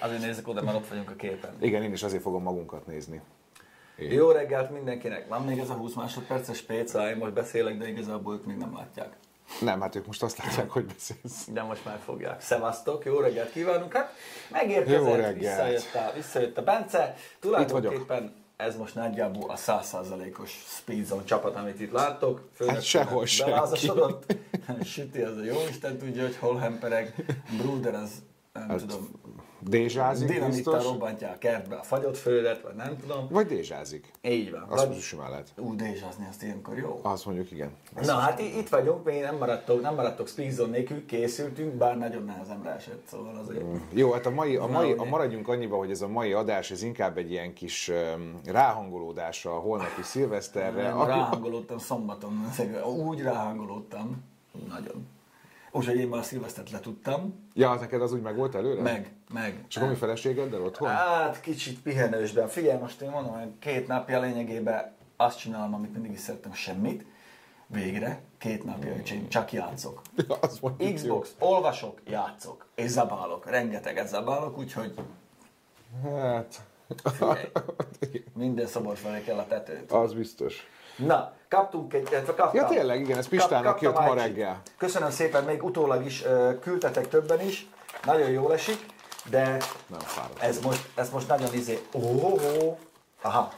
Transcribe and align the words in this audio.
Azért 0.00 0.20
nézzük 0.20 0.48
oda, 0.48 0.62
mert 0.62 0.76
ott 0.76 0.88
vagyunk 0.88 1.10
a 1.10 1.14
képen. 1.16 1.56
Igen, 1.60 1.82
én 1.82 1.92
is 1.92 2.02
azért 2.02 2.22
fogom 2.22 2.42
magunkat 2.42 2.86
nézni. 2.86 3.20
Jó 3.96 4.30
reggelt 4.30 4.70
mindenkinek! 4.70 5.28
Van 5.28 5.44
még 5.44 5.58
ez 5.58 5.70
a 5.70 5.74
20 5.74 5.94
másodperces 5.94 6.60
péca, 6.60 7.10
én 7.10 7.16
most 7.16 7.32
beszélek, 7.32 7.78
de 7.78 7.88
igazából 7.88 8.34
ők 8.34 8.46
még 8.46 8.56
nem 8.56 8.74
látják. 8.76 9.16
Nem, 9.60 9.80
hát 9.80 9.94
ők 9.94 10.06
most 10.06 10.22
azt 10.22 10.38
látják, 10.44 10.70
hogy 10.70 10.84
beszélsz. 10.84 11.48
De 11.48 11.62
most 11.62 11.84
már 11.84 11.98
fogják. 12.04 12.40
Szevasztok, 12.40 13.04
jó 13.04 13.18
reggelt 13.20 13.50
kívánunk! 13.52 13.92
Hát 13.92 14.12
Jó 14.50 14.58
megérkezett, 14.58 15.14
reggelt. 15.14 15.38
visszajött 15.38 15.94
a, 15.94 16.12
visszajött 16.14 16.58
a 16.58 16.62
Bence. 16.62 17.14
Tulajdonképpen 17.40 18.34
ez 18.62 18.76
most 18.76 18.94
nagyjából 18.94 19.50
a 19.50 19.56
100%-os 19.56 20.50
speedzone 20.66 21.24
csapat, 21.24 21.56
amit 21.56 21.80
itt 21.80 21.92
láttok. 21.92 22.48
Főnök 22.54 22.74
Hát 22.74 22.82
sehol 22.82 23.24
belázasodott. 23.44 24.36
Süti 24.84 25.20
az 25.20 25.36
a 25.36 25.44
jó 25.44 25.56
Isten 25.68 25.98
tudja, 25.98 26.22
hogy 26.22 26.36
hol 26.36 26.56
hempereg. 26.58 27.14
Bruder 27.56 27.94
az 27.94 28.10
nem 28.52 28.68
Hát, 28.68 28.78
tudom, 28.78 29.08
Dézsázik 29.68 30.28
dinamittal 30.28 30.82
robbantja 30.82 31.28
a 31.28 31.38
kertbe 31.38 31.76
a 31.76 31.82
fagyott 31.82 32.16
földet, 32.16 32.62
vagy 32.62 32.74
nem 32.74 32.96
tudom. 32.96 33.26
Vagy 33.30 33.46
dézsázik. 33.46 34.10
Így 34.22 34.50
van. 34.50 34.66
Azt 34.68 34.86
Vagy- 34.86 35.00
simán 35.00 35.30
lehet. 35.30 35.52
Ú, 35.56 35.76
dézsázni 35.76 36.26
azt 36.28 36.42
ilyenkor 36.42 36.78
jó. 36.78 37.00
Azt 37.02 37.26
mondjuk, 37.26 37.50
igen. 37.50 37.70
Na 38.02 38.14
hát 38.14 38.40
itt 38.40 38.68
vagyunk, 38.68 39.04
még 39.04 39.20
nem 39.20 39.36
maradtok, 39.36 39.80
nem 39.82 39.94
maradtok 39.94 40.28
speedzone 40.28 40.70
nélkül, 40.70 41.06
készültünk, 41.06 41.74
bár 41.74 41.98
nagyon 41.98 42.24
nehezemre 42.24 42.70
esett, 42.70 43.02
szóval 43.06 43.36
azért. 43.36 43.64
Jó, 43.92 44.12
hát 44.12 44.26
a 44.26 44.30
mai, 44.30 44.56
a 44.56 44.66
mai, 44.66 44.92
a 44.92 45.04
maradjunk 45.04 45.48
annyiba, 45.48 45.76
hogy 45.76 45.90
ez 45.90 46.02
a 46.02 46.08
mai 46.08 46.32
adás, 46.32 46.70
ez 46.70 46.82
inkább 46.82 47.18
egy 47.18 47.30
ilyen 47.30 47.54
kis 47.54 47.88
um, 47.88 48.40
ráhangolódás 48.44 49.44
a 49.44 49.50
holnapi 49.50 50.02
szilveszterre. 50.02 50.82
Nem, 50.82 51.06
ráhangolódtam 51.06 51.78
szombaton, 51.78 52.50
úgy 53.06 53.20
ráhangolódtam, 53.20 54.24
nagyon. 54.68 55.06
Úgyhogy 55.74 55.96
én 55.96 56.08
már 56.08 56.20
a 56.20 56.22
szilvesztert 56.22 56.70
letudtam, 56.70 57.48
Ja, 57.54 57.70
az 57.70 57.80
neked 57.80 58.02
az 58.02 58.12
úgy 58.12 58.20
meg 58.20 58.36
volt 58.36 58.54
előre? 58.54 58.80
meg, 58.82 59.12
meg. 59.32 59.64
És 59.68 59.76
akkor 59.76 59.88
mi 59.88 59.94
feleségeddel 59.94 60.62
otthon? 60.62 60.88
Hát 60.88 61.40
kicsit 61.40 61.80
pihenősben. 61.80 62.48
Figyelj, 62.48 62.78
most 62.80 63.00
én 63.00 63.10
mondom, 63.10 63.38
hogy 63.38 63.48
két 63.58 63.86
napja 63.86 64.20
lényegében 64.20 64.94
azt 65.16 65.38
csinálom, 65.38 65.74
amit 65.74 65.92
mindig 65.92 66.12
is 66.12 66.20
szerettem, 66.20 66.52
semmit. 66.52 67.04
Végre, 67.66 68.20
két 68.38 68.64
napja, 68.64 68.92
hogy 68.92 69.10
én 69.12 69.28
csak 69.28 69.52
játszok. 69.52 70.00
az 70.40 70.58
mondjuk 70.60 70.94
Xbox, 70.94 71.34
olvasok, 71.38 72.00
játszok, 72.08 72.66
és 72.74 72.90
zabálok, 72.90 73.50
rengeteget 73.50 74.08
zabálok, 74.08 74.58
úgyhogy 74.58 74.94
Jó. 76.04 76.16
Hát, 76.16 76.60
figyelj, 77.02 77.48
minden 78.34 78.66
szobor 78.66 78.96
felé 78.96 79.20
kell 79.22 79.38
a 79.38 79.46
tetőt. 79.46 79.92
az 79.92 80.12
biztos. 80.14 80.66
Na, 80.96 81.32
kaptunk 81.48 81.94
egy, 81.94 82.08
illetve 82.10 82.34
kaptam. 82.34 82.60
Ja, 82.62 82.66
tényleg, 82.68 83.00
igen, 83.00 83.18
ez 83.18 83.28
Pistának 83.28 83.80
jött 83.80 83.94
ma 83.98 84.14
reggel. 84.14 84.60
Köszönöm 84.78 85.10
szépen, 85.10 85.44
még 85.44 85.62
utólag 85.64 86.04
is 86.04 86.24
küldtetek 86.60 87.08
többen 87.08 87.40
is, 87.40 87.68
nagyon 88.04 88.30
jól 88.30 88.52
esik, 88.52 88.86
de 89.30 89.42
Nem 89.86 89.98
fáradt. 90.00 90.40
ez 90.42 90.60
most, 90.60 90.88
ez 90.94 91.10
most 91.10 91.28
nagyon 91.28 91.54
izé, 91.54 91.78
ó, 91.94 92.00
oh, 92.00 92.32
oh. 92.32 92.76
aha, 93.22 93.52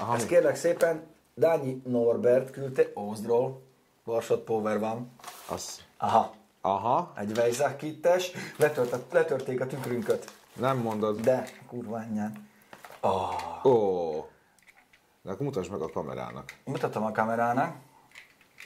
Aha, 0.00 0.16
mi? 0.16 0.24
kérlek 0.26 0.56
szépen, 0.56 1.06
Dányi 1.34 1.82
Norbert 1.86 2.50
küldte, 2.50 2.82
Ózdról, 2.96 3.62
Varsot 4.04 4.40
Power 4.44 4.78
van, 4.78 5.12
Az. 5.48 5.80
aha, 5.98 6.34
Aha, 6.62 7.12
egy 7.16 7.38
Weizsäck 7.38 7.76
kittes, 7.76 8.30
letört, 8.56 9.12
letörték 9.12 9.60
a 9.60 9.66
tükrünköt, 9.66 10.32
nem 10.52 10.76
mondod. 10.78 11.20
de 11.20 11.48
kurva 11.68 11.96
anyján. 11.96 12.48
Oh. 13.00 13.64
Ó. 13.66 14.28
De 15.22 15.30
akkor 15.30 15.46
mutasd 15.46 15.70
meg 15.70 15.80
a 15.80 15.88
kamerának. 15.88 16.52
Mutatom 16.64 17.04
a 17.04 17.12
kamerának, 17.12 17.76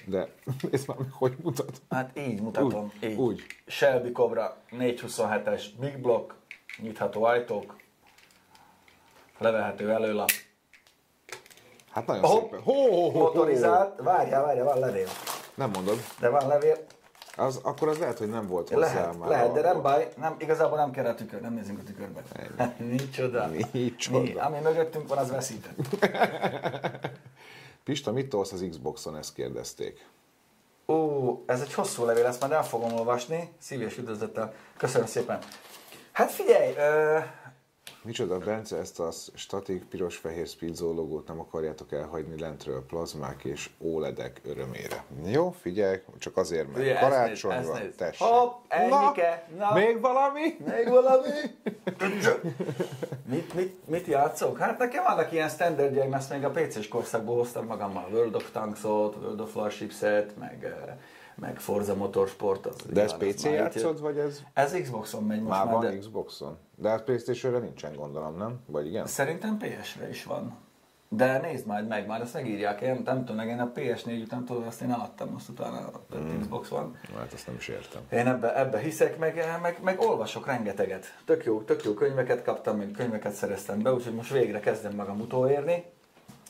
De 0.06 0.29
nézd 0.71 0.89
már 0.89 0.97
hogy 1.12 1.37
mutat. 1.43 1.83
Hát 1.91 2.19
így 2.19 2.41
mutatom. 2.43 2.93
Úgy, 3.01 3.09
így. 3.11 3.17
úgy. 3.19 3.43
Shelby 3.67 4.12
Cobra 4.12 4.56
427-es 4.71 5.65
Big 5.81 5.99
Block, 6.01 6.34
nyitható 6.79 7.23
ajtók, 7.25 7.77
levehető 9.39 9.91
előlap, 9.91 10.31
Hát 11.91 12.06
nagyon 12.06 12.23
Hopp. 12.25 12.43
szépen. 12.43 12.61
Hó, 12.62 12.73
hó, 12.75 12.91
hó, 12.91 13.11
hó. 13.11 13.19
motorizált, 13.21 14.00
várjál, 14.03 14.43
várjál, 14.45 14.65
van 14.65 14.79
levél. 14.79 15.09
Nem 15.55 15.71
mondod. 15.71 15.99
De 16.21 16.29
van 16.29 16.47
levél, 16.47 16.77
Az, 17.37 17.61
akkor 17.62 17.89
az 17.89 17.99
lehet, 17.99 18.19
hogy 18.19 18.28
nem 18.28 18.47
volt 18.47 18.69
hozzá 18.69 18.81
lehet, 18.81 19.19
már. 19.19 19.28
lehet, 19.28 19.53
de 19.53 19.61
nem 19.61 19.83
baj, 19.83 20.09
nem, 20.17 20.34
igazából 20.39 20.77
nem 20.77 20.91
kell 20.91 21.06
a 21.06 21.15
tükör, 21.15 21.41
nem 21.41 21.53
nézzünk 21.53 21.78
a 21.78 21.83
tükörbe. 21.83 22.22
Nincs 22.78 23.19
oda. 23.19 23.50
Nincs 23.72 24.11
Mi, 24.11 24.34
ami 24.34 24.59
mögöttünk 24.59 25.09
van, 25.09 25.19
az 25.19 25.31
veszített. 25.31 25.77
Pista, 27.84 28.12
mit 28.12 28.28
tolsz 28.28 28.53
az 28.53 28.67
Xboxon, 28.71 29.17
ezt 29.17 29.34
kérdezték. 29.34 30.06
Ó, 30.87 30.94
ez 31.47 31.61
egy 31.61 31.75
hosszú 31.75 32.05
levél, 32.05 32.27
ezt 32.27 32.41
majd 32.41 32.53
el 32.53 32.65
fogom 32.65 32.93
olvasni. 32.93 33.53
Szíves 33.59 33.99
üdvözlettel. 33.99 34.55
Köszönöm 34.77 35.06
szépen. 35.06 35.39
Hát 36.12 36.31
figyelj, 36.31 36.75
ö, 36.77 37.19
Micsoda, 38.05 38.39
Bence, 38.39 38.77
ezt 38.77 39.01
a 39.01 39.11
statik 39.35 39.85
piros-fehér 39.85 40.47
speedzó 40.47 40.95
logót 40.95 41.29
nem 41.29 41.41
akarjátok 41.41 41.93
elhagyni 41.93 42.41
lentről 42.41 42.87
plazmák 42.87 43.45
és 43.45 43.71
OLED-ek 43.79 44.41
örömére. 44.45 45.05
Jó, 45.25 45.51
figyelj, 45.51 45.97
csak 46.19 46.37
azért, 46.37 46.67
mert 46.67 46.79
Ugye, 46.79 46.95
karácsony 46.99 47.51
nézd, 47.51 47.63
ezt 47.63 47.73
van, 47.73 47.83
nézd. 47.83 47.97
tessék. 47.97 48.27
Hopp, 48.27 48.65
ennyike, 48.69 49.49
Na, 49.59 49.69
na. 49.69 49.75
még 49.75 50.01
valami? 50.01 50.57
Még 50.67 50.89
valami? 50.89 51.29
mit, 53.31 53.55
mit, 53.55 53.89
mit 53.89 54.07
játszok? 54.07 54.59
Hát 54.59 54.79
nekem 54.79 55.05
vannak 55.05 55.33
ilyen 55.33 55.49
standardjeim, 55.49 56.13
ezt 56.15 56.31
még 56.31 56.45
a 56.45 56.51
PC-s 56.51 56.89
korszakból 56.89 57.37
hoztam 57.37 57.67
magammal. 57.67 58.09
World 58.13 58.35
of 58.35 58.51
Tanksot, 58.53 59.17
World 59.17 59.41
of 59.41 59.57
Warshipset, 59.57 60.39
meg, 60.39 60.65
eh, 60.65 60.95
meg 61.34 61.59
Forza 61.59 61.95
Motorsport. 61.95 62.67
Az 62.67 62.77
De 62.91 63.03
ez 63.03 63.17
PC 63.17 63.45
játszod, 63.45 64.00
vagy 64.00 64.19
ez 64.19 64.43
Ez 64.53 64.72
Xboxon 64.72 65.25
megy 65.25 65.43
most 65.43 65.50
már 65.50 65.65
már, 65.65 65.75
van 65.75 65.84
de 65.84 65.99
Xboxon? 65.99 66.59
De 66.77 66.89
hát 66.89 67.05
Playstation-re 67.05 67.59
nincsen 67.59 67.93
gondolom, 67.97 68.37
nem? 68.37 68.61
Vagy 68.67 68.87
igen? 68.87 69.06
szerintem 69.06 69.59
PS-re 69.59 70.09
is 70.09 70.25
van. 70.25 70.62
De 71.09 71.39
nézd 71.39 71.67
majd 71.67 71.87
meg, 71.87 72.06
már 72.06 72.21
ezt 72.21 72.34
megírják, 72.34 72.81
én 72.81 73.00
nem 73.05 73.25
tudom, 73.25 73.49
én 73.49 73.61
a 73.61 73.73
PS4 73.75 74.23
után 74.23 74.44
tudod, 74.44 74.67
azt 74.67 74.81
én 74.81 74.91
eladtam, 74.91 75.28
most 75.28 75.49
utána 75.49 75.77
a 75.77 76.03
Mm. 76.17 76.41
Xbox 76.41 76.69
van. 76.69 76.97
Hát 77.17 77.33
ezt 77.33 77.47
nem 77.47 77.56
is 77.56 77.69
értem. 77.69 78.03
Én 78.11 78.27
ebbe, 78.27 78.59
ebbe 78.59 78.78
hiszek, 78.78 79.19
meg, 79.19 79.59
meg, 79.62 79.78
meg 79.83 80.00
olvasok 80.00 80.47
rengeteget. 80.47 81.05
Tök 81.25 81.44
jó, 81.44 81.62
tök 81.62 81.84
jó 81.84 81.94
könyveket 81.94 82.43
kaptam, 82.43 82.77
meg 82.77 82.91
könyveket 82.91 83.33
szereztem 83.33 83.83
be, 83.83 83.93
úgyhogy 83.93 84.15
most 84.15 84.33
végre 84.33 84.61
kezdem 84.61 84.94
magam 84.94 85.21
utolérni. 85.21 85.84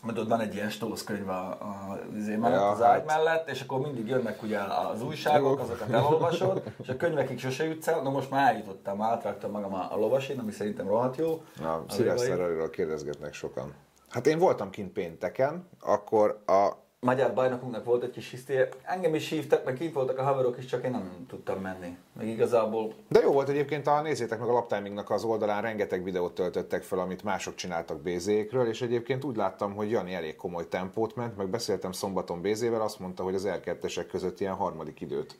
Mert 0.05 0.19
ott 0.19 0.29
van 0.29 0.41
egy 0.41 0.55
ilyen 0.55 0.71
stósz 0.71 1.05
könyv 1.05 1.29
a, 1.29 1.49
a, 1.51 1.99
izé 2.17 2.37
mellett, 2.37 2.61
Ja, 2.61 2.69
az 2.69 2.83
ágy 2.83 2.91
hát. 2.91 3.07
mellett, 3.07 3.49
és 3.51 3.61
akkor 3.61 3.81
mindig 3.81 4.09
jönnek 4.09 4.43
ugye 4.43 4.59
az 4.93 5.03
újságok, 5.03 5.61
azokat 5.61 5.91
elolvasod, 5.91 6.63
és 6.83 6.89
a 6.89 6.97
könyvekig 6.97 7.39
sose 7.39 7.65
jutsz 7.65 7.87
el. 7.89 8.03
Na 8.03 8.11
most 8.11 8.31
már 8.31 8.53
eljutottam, 8.53 9.03
átraktam 9.03 9.51
magam 9.51 9.75
a, 9.75 9.89
a 9.93 9.97
lovasin, 9.97 10.39
ami 10.39 10.51
szerintem 10.53 10.87
rohadt 10.89 11.17
jó. 11.17 11.43
A 11.63 11.67
A 11.67 11.85
Szilveszterről 11.89 12.71
kérdezgetnek 12.71 13.35
sokan. 13.35 13.75
Hát 14.09 14.27
én 14.27 14.39
voltam 14.39 14.71
kint 14.71 14.93
pénteken, 14.93 15.69
akkor 15.81 16.43
a 16.47 16.71
magyar 17.05 17.35
bajnokunknak 17.35 17.85
volt 17.85 18.03
egy 18.03 18.11
kis 18.11 18.31
hisztéje. 18.31 18.69
Engem 18.83 19.15
is 19.15 19.29
hívtak, 19.29 19.65
meg 19.65 19.75
kint 19.75 19.93
voltak 19.93 20.19
a 20.19 20.23
haverok 20.23 20.59
is, 20.59 20.67
csak 20.67 20.85
én 20.85 20.91
nem 20.91 21.27
tudtam 21.29 21.61
menni. 21.61 21.97
Meg 22.13 22.27
igazából 22.27 22.95
De 23.09 23.21
jó 23.21 23.33
volt 23.33 23.49
egyébként, 23.49 23.87
a, 23.87 24.03
nézzétek 24.03 24.39
meg 24.39 24.49
a 24.49 24.53
Laptimingnak 24.53 25.11
az 25.11 25.25
oldalán, 25.25 25.63
rengeteg 25.63 26.03
videót 26.03 26.35
töltöttek 26.35 26.83
fel, 26.83 26.99
amit 26.99 27.23
mások 27.23 27.55
csináltak 27.55 28.01
BZ-kről, 28.01 28.67
és 28.67 28.83
egyébként 28.83 29.25
úgy 29.25 29.37
láttam, 29.37 29.75
hogy 29.75 29.91
Jani 29.91 30.15
elég 30.15 30.37
komoly 30.37 30.69
tempót 30.69 31.17
ment, 31.17 31.37
meg 31.37 31.49
beszéltem 31.49 31.93
szombaton 31.93 32.43
BZ-vel, 32.43 32.81
azt 32.81 32.99
mondta, 32.99 33.23
hogy 33.23 33.35
az 33.35 33.49
L2-esek 33.49 34.07
között 34.11 34.41
ilyen 34.41 34.55
harmadik 34.55 35.01
időt 35.01 35.39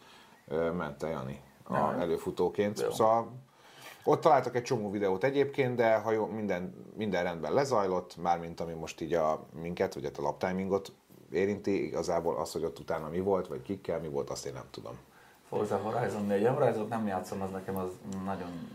ment 0.77 1.03
a 1.03 1.09
Jani 1.09 1.41
a 1.65 2.01
előfutóként. 2.01 2.81
Jó. 2.81 2.91
Szóval 2.91 3.33
ott 4.05 4.21
találtak 4.21 4.57
egy 4.57 4.63
csomó 4.63 4.91
videót 4.91 5.25
egyébként, 5.25 5.77
de 5.77 5.95
ha 5.95 6.13
jó, 6.13 6.27
minden, 6.27 6.91
minden 6.97 7.23
rendben 7.23 7.53
lezajlott, 7.53 8.17
mármint 8.17 8.61
ami 8.61 8.73
most 8.73 9.01
így 9.01 9.15
a 9.15 9.47
minket, 9.61 9.95
vagy 9.95 10.05
hát 10.05 10.19
a 10.19 10.23
laptimingot 10.23 10.93
érinti, 11.35 11.85
igazából 11.85 12.37
az, 12.37 12.53
hogy 12.53 12.65
ott 12.65 12.79
utána 12.79 13.09
mi 13.09 13.21
volt, 13.21 13.47
vagy 13.47 13.63
kikkel 13.63 14.01
mi 14.01 14.09
volt, 14.09 14.31
azt 14.31 14.47
én 14.47 14.53
nem 14.53 14.69
tudom. 14.71 14.99
Forza 15.49 15.77
Horizon 15.77 16.27
4. 16.27 16.45
A 16.45 16.53
Horizon 16.53 16.89
nem 16.89 17.07
játszom, 17.07 17.43
az 17.43 17.51
nekem 17.51 17.77
az 17.77 17.91
nagyon 18.25 18.69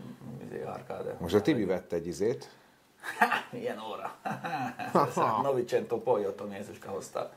izé, 0.46 0.62
arcade. 0.62 1.16
Most 1.18 1.34
a 1.34 1.40
Tibi 1.40 1.64
vett 1.64 1.92
egy 1.92 2.06
izét, 2.06 2.50
Milyen 3.52 3.78
óra. 3.90 4.14
Novicento 5.42 6.00
Polyotto 6.00 6.46
Jézuska 6.52 6.90
hozta. 6.90 7.32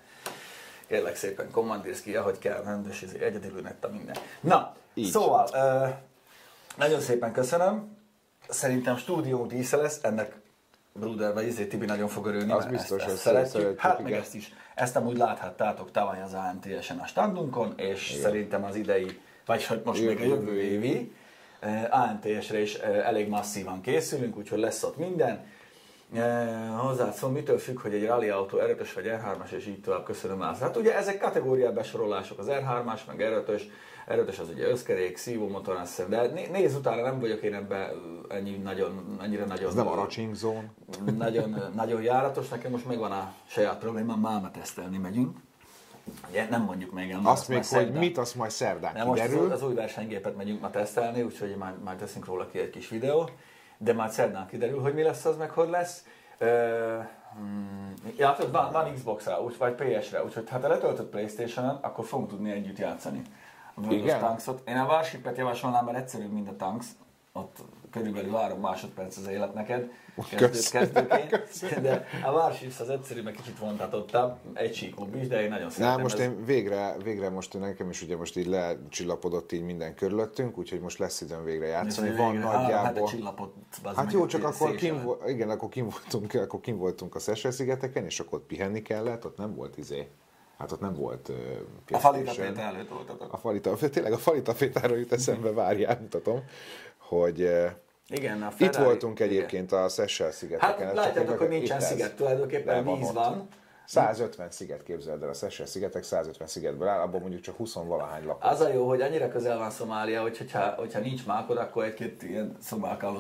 Kérlek 0.88 1.16
szépen, 1.16 1.52
kommandírszki, 1.52 2.16
ahogy 2.16 2.38
kell, 2.38 2.64
rendes, 2.64 3.02
izé, 3.02 3.24
egyedül 3.24 3.62
netta 3.62 3.90
minden. 3.90 4.16
Na, 4.40 4.76
Így. 4.94 5.12
szóval, 5.12 5.48
ö, 5.54 5.88
nagyon 6.78 7.00
szépen 7.00 7.32
köszönöm. 7.32 7.98
Szerintem 8.50 8.98
stúdió 8.98 9.46
dísze 9.46 9.78
lesz, 9.78 10.04
ennek 10.04 10.42
Bruder 10.94 11.34
vagy 11.34 11.48
izé 11.48 11.66
Tibi 11.66 11.86
nagyon 11.86 12.08
fog 12.08 12.26
örülni, 12.26 12.52
Az 12.52 12.66
biztos, 12.66 13.02
ezt, 13.04 13.12
ezt 13.12 13.22
szeretjük. 13.22 13.52
szeretjük, 13.52 13.80
Hát 13.80 13.98
meg 13.98 14.08
igen. 14.08 14.22
ezt 14.22 14.36
is. 14.36 14.54
Ezt 14.76 14.96
amúgy 14.96 15.18
láthattátok 15.18 15.92
tavaly 15.92 16.22
az 16.22 16.34
ANTS-en 16.34 16.98
a 16.98 17.06
standunkon, 17.06 17.74
és 17.78 18.18
szerintem 18.22 18.64
az 18.64 18.76
idei, 18.76 19.20
vagy 19.46 19.66
hogy 19.66 19.82
most 19.86 20.06
még 20.06 20.20
a 20.20 20.24
jövő 20.24 20.62
évi, 20.62 21.14
eh, 21.60 21.88
ANTS-re 21.90 22.60
is 22.62 22.74
eh, 22.76 23.08
elég 23.08 23.28
masszívan 23.30 23.82
készülünk, 23.82 24.38
úgyhogy 24.38 24.60
lesz 24.60 24.84
ott 24.84 24.98
minden. 24.98 25.46
Eh, 26.16 26.48
Hozzád 26.78 27.14
szól, 27.14 27.30
mitől 27.30 27.58
függ, 27.58 27.80
hogy 27.80 27.94
egy 27.94 28.06
rally 28.06 28.30
autó 28.30 28.58
R5-ös 28.58 28.90
vagy 28.96 29.06
R3-as, 29.08 29.52
és 29.52 29.68
így 29.68 29.82
tovább 29.82 30.04
köszönöm 30.06 30.38
már. 30.38 30.56
Hát 30.58 30.78
ugye 30.78 30.96
ezek 30.98 31.18
kategóriá 31.20 31.70
besorolások, 31.70 32.40
az 32.40 32.48
R3-as, 32.50 33.00
meg 33.08 33.18
R5-ös, 33.20 33.62
erőtös 34.08 34.40
az 34.40 34.50
ugye 34.50 34.68
összkerék, 34.68 35.18
szívómotor, 35.18 35.76
azt 35.76 35.96
hiszem, 35.96 36.10
de 36.10 36.28
né- 36.28 36.52
nézz 36.52 36.76
utána, 36.76 37.02
nem 37.02 37.20
vagyok 37.20 37.42
én 37.42 37.54
ebben 37.54 37.90
ennyi 38.30 38.58
nagyon, 38.58 39.18
annyira 39.20 39.46
nagyon... 39.46 39.70
Ez 39.70 39.76
nem 39.76 39.88
a 39.88 39.96
racing 39.96 40.36
zone. 40.36 40.72
Nagyon, 41.18 41.72
nagyon 41.76 42.02
járatos, 42.02 42.50
nekem 42.50 42.72
most 42.72 42.86
megvan 42.86 43.12
a 43.12 43.34
saját 43.46 43.78
problémám, 43.78 44.20
máma 44.20 44.52
tesztelni 44.52 44.98
megyünk. 44.98 45.38
Ugye 46.30 46.48
nem 46.50 46.62
mondjuk 46.62 46.94
még 46.94 47.12
el. 47.12 47.20
Azt 47.24 47.48
még, 47.48 47.66
hogy 47.66 47.92
mit, 47.92 48.18
azt 48.18 48.36
majd 48.36 48.52
szerdán 48.52 48.94
nem, 48.94 49.08
most 49.08 49.22
kiderül. 49.22 49.46
az, 49.46 49.62
az 49.62 49.68
új 49.68 49.74
versenygépet 49.74 50.36
megyünk 50.36 50.62
ma 50.62 50.70
tesztelni, 50.70 51.22
úgyhogy 51.22 51.56
már, 51.58 51.74
már 51.84 51.96
teszünk 51.96 52.26
róla 52.26 52.48
ki 52.48 52.60
egy 52.60 52.70
kis 52.70 52.90
videó, 52.90 53.30
de 53.78 53.94
már 53.94 54.10
szerdán 54.10 54.48
kiderül, 54.48 54.80
hogy 54.82 54.94
mi 54.94 55.02
lesz 55.02 55.26
az, 55.26 55.38
meg 55.38 55.50
hogy 55.50 55.70
lesz. 55.70 56.04
Uh, 56.40 56.50
Hmm, 57.38 57.94
ja, 58.18 58.34
tudod, 58.34 58.52
van, 58.52 58.72
van 58.72 58.94
Xbox-ra, 58.94 59.42
úgy, 59.42 59.58
vagy 59.58 59.74
PS-re, 59.74 60.24
úgyhogy 60.24 60.50
hát 60.50 60.62
ha 60.62 60.68
letöltött 60.68 61.10
Playstation-on, 61.10 61.78
akkor 61.82 62.06
fogunk 62.06 62.30
tudni 62.30 62.52
együtt 62.52 62.78
játszani. 62.78 63.22
A 63.76 63.94
Igen? 63.94 64.20
Tanks-ot. 64.20 64.62
Én 64.70 64.78
a 64.78 64.86
Warship-et 64.86 65.38
javasolnám, 65.38 65.86
mert 65.86 65.98
egyszerűbb, 65.98 66.32
mint 66.32 66.50
a 66.50 66.56
Tanks. 66.56 66.86
Ott 67.34 67.58
körülbelül 67.92 68.34
három 68.36 68.60
másodperc 68.60 69.18
az 69.18 69.28
élet 69.28 69.54
neked, 69.54 69.92
kezdő, 70.30 70.46
Kösz. 70.48 70.70
kezdőként. 70.70 71.82
De 71.82 72.06
a 72.26 72.32
Warships 72.32 72.80
az 72.80 72.90
egyszerűbb, 72.90 73.24
meg 73.24 73.34
kicsit 73.34 73.60
vontatottabb, 73.60 74.38
egy 74.54 74.76
síkúbb 74.76 75.16
is, 75.16 75.28
de 75.28 75.42
én 75.42 75.50
nagyon 75.50 75.66
Na, 75.66 75.72
szeretem. 75.72 76.02
most 76.02 76.20
ez- 76.20 76.22
én 76.22 76.46
végre, 76.46 76.96
végre 77.04 77.30
most 77.30 77.60
nekem 77.60 77.90
is 77.90 78.02
ugye 78.02 78.18
most 78.18 78.38
így 78.38 78.46
lecsillapodott 78.46 79.52
így 79.52 79.64
minden 79.64 79.96
körülöttünk, 79.96 80.58
úgyhogy 80.58 80.80
most 80.80 80.98
lesz 81.00 81.22
időm 81.22 81.44
végre 81.44 81.66
játszani. 81.66 82.10
Ez 82.10 82.18
Van 82.18 82.32
végre 82.32 82.48
hetet 82.48 82.62
nagyjából... 82.62 83.08
csillapot, 83.08 83.54
bazd 83.84 83.96
Hát 83.96 84.06
meg, 84.06 84.14
jó, 84.14 84.26
csak 84.26 84.44
akkor 84.44 84.76
kim, 84.76 85.04
vo- 85.04 85.30
igen, 85.30 85.50
akkor 85.50 85.70
kim 85.70 85.90
voltunk, 85.90 86.34
akkor 86.34 86.60
kim 86.60 86.78
voltunk 86.78 87.16
a 87.16 87.20
Seychelles 87.20 87.56
szigeteken, 87.58 88.06
és 88.06 88.20
akkor 88.20 88.40
ott 88.40 88.46
pihenni 88.46 88.82
kellett, 88.82 89.26
ott 89.26 89.38
nem 89.38 89.56
volt 89.56 89.78
izé. 89.78 90.08
Hát 90.64 90.72
ott 90.72 90.80
nem 90.80 90.94
volt 90.94 91.30
uh, 91.30 91.36
A 91.92 91.98
falitapét 92.00 92.58
előtt 92.58 92.90
voltatok. 92.90 93.34
A 93.34 93.38
falita, 93.38 93.76
tényleg 93.90 94.12
a 94.14 94.18
falitapétáról 94.18 94.98
jut 94.98 95.12
eszembe, 95.12 95.52
várjál, 95.52 95.98
mutatom, 96.02 96.44
hogy 96.98 97.42
uh, 97.42 97.66
Igen, 98.10 98.42
a 98.42 98.48
itt 98.48 98.54
Ferrari- 98.56 98.84
voltunk 98.86 99.20
igen. 99.20 99.30
egyébként 99.32 99.72
a 99.72 99.90
Seychelles 99.90 100.36
szigeteken. 100.36 100.86
Hát 100.86 100.96
látjátok, 100.96 101.38
hogy 101.38 101.48
nincsen 101.48 101.80
itt 101.80 101.84
sziget, 101.86 102.16
tulajdonképpen 102.16 102.84
víz 102.86 103.08
ott. 103.08 103.14
van. 103.14 103.48
150 103.86 104.52
sziget 104.52 104.84
képzeld 104.84 105.24
el, 105.24 105.30
a 105.30 105.34
Seychelles 105.34 105.70
szigetek 105.72 106.04
150 106.04 106.48
szigetből 106.48 106.88
áll, 106.88 107.00
abban 107.00 107.22
mondjuk 107.22 107.42
csak 107.42 107.56
20 107.56 107.74
valahány 107.74 108.26
lakó. 108.26 108.48
Az 108.48 108.62
a 108.62 108.70
jó, 108.70 108.88
hogy 108.88 109.02
annyira 109.02 109.28
közel 109.28 109.58
van 109.58 109.70
Szomália, 109.70 110.22
hogy 110.22 110.38
hogyha, 110.38 110.74
hogyha 110.78 111.00
nincs 111.00 111.26
mákod, 111.26 111.58
akkor 111.58 111.84
egy-két 111.84 112.24
ilyen 112.24 112.56
szomálkáló 112.62 113.20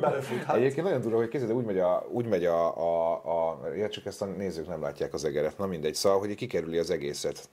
belefuthat. 0.00 0.56
Egyébként 0.56 0.86
nagyon 0.86 1.00
durva, 1.00 1.16
hogy 1.16 1.28
képzeld, 1.28 1.52
úgy 1.52 1.64
megy 1.64 1.78
a, 1.78 2.06
úgy 2.10 2.26
megy 2.26 2.44
a, 2.44 2.76
a, 2.76 3.12
a, 3.12 3.68
ja, 3.76 3.88
csak 3.88 4.06
ezt 4.06 4.22
a 4.22 4.24
nézők 4.24 4.68
nem 4.68 4.82
látják 4.82 5.14
az 5.14 5.24
egeret, 5.24 5.58
na 5.58 5.66
mindegy, 5.66 5.94
szóval, 5.94 6.18
hogy 6.18 6.34
kikerüli 6.34 6.78
az 6.78 6.90
egészet. 6.90 7.48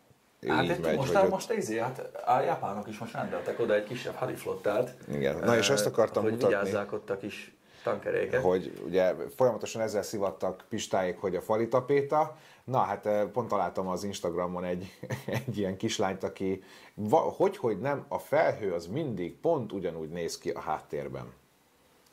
Hát 0.47 0.63
Így 0.63 0.69
egy, 0.69 0.79
megy, 0.79 0.95
most, 0.95 1.15
ott- 1.15 1.29
most 1.29 1.51
izé, 1.51 1.79
hát 1.79 1.99
a 2.25 2.39
japánok 2.39 2.87
is 2.87 2.97
most 2.97 3.13
rendeltek 3.13 3.59
oda 3.59 3.73
egy 3.73 3.83
kisebb 3.83 4.13
hadiflottát. 4.13 4.95
Igen. 5.11 5.37
Na, 5.37 5.57
és 5.57 5.69
ezt 5.69 5.85
eh, 5.85 5.91
akartam 5.91 6.23
hogy 6.23 6.31
mutatni. 6.31 6.55
vigyázzák 6.55 6.93
ott 6.93 7.09
a 7.09 7.17
kis 7.17 7.53
tankeréket. 7.83 8.41
hogy 8.41 8.81
ugye 8.85 9.15
folyamatosan 9.35 9.81
ezzel 9.81 10.01
szivattak 10.01 10.65
Pistáig, 10.69 11.17
hogy 11.17 11.35
a 11.35 11.41
fali 11.41 11.67
tapéta. 11.67 12.37
Na 12.63 12.77
hát 12.77 13.05
eh, 13.05 13.25
pont 13.27 13.47
találtam 13.47 13.87
az 13.87 14.03
Instagramon 14.03 14.63
egy, 14.63 14.99
egy 15.47 15.57
ilyen 15.57 15.77
kislányt, 15.77 16.23
aki 16.23 16.63
hogy, 17.35 17.57
hogy 17.57 17.79
nem, 17.79 18.05
a 18.07 18.17
felhő 18.17 18.73
az 18.73 18.87
mindig 18.87 19.39
pont 19.39 19.71
ugyanúgy 19.71 20.09
néz 20.09 20.37
ki 20.37 20.49
a 20.49 20.59
háttérben. 20.59 21.33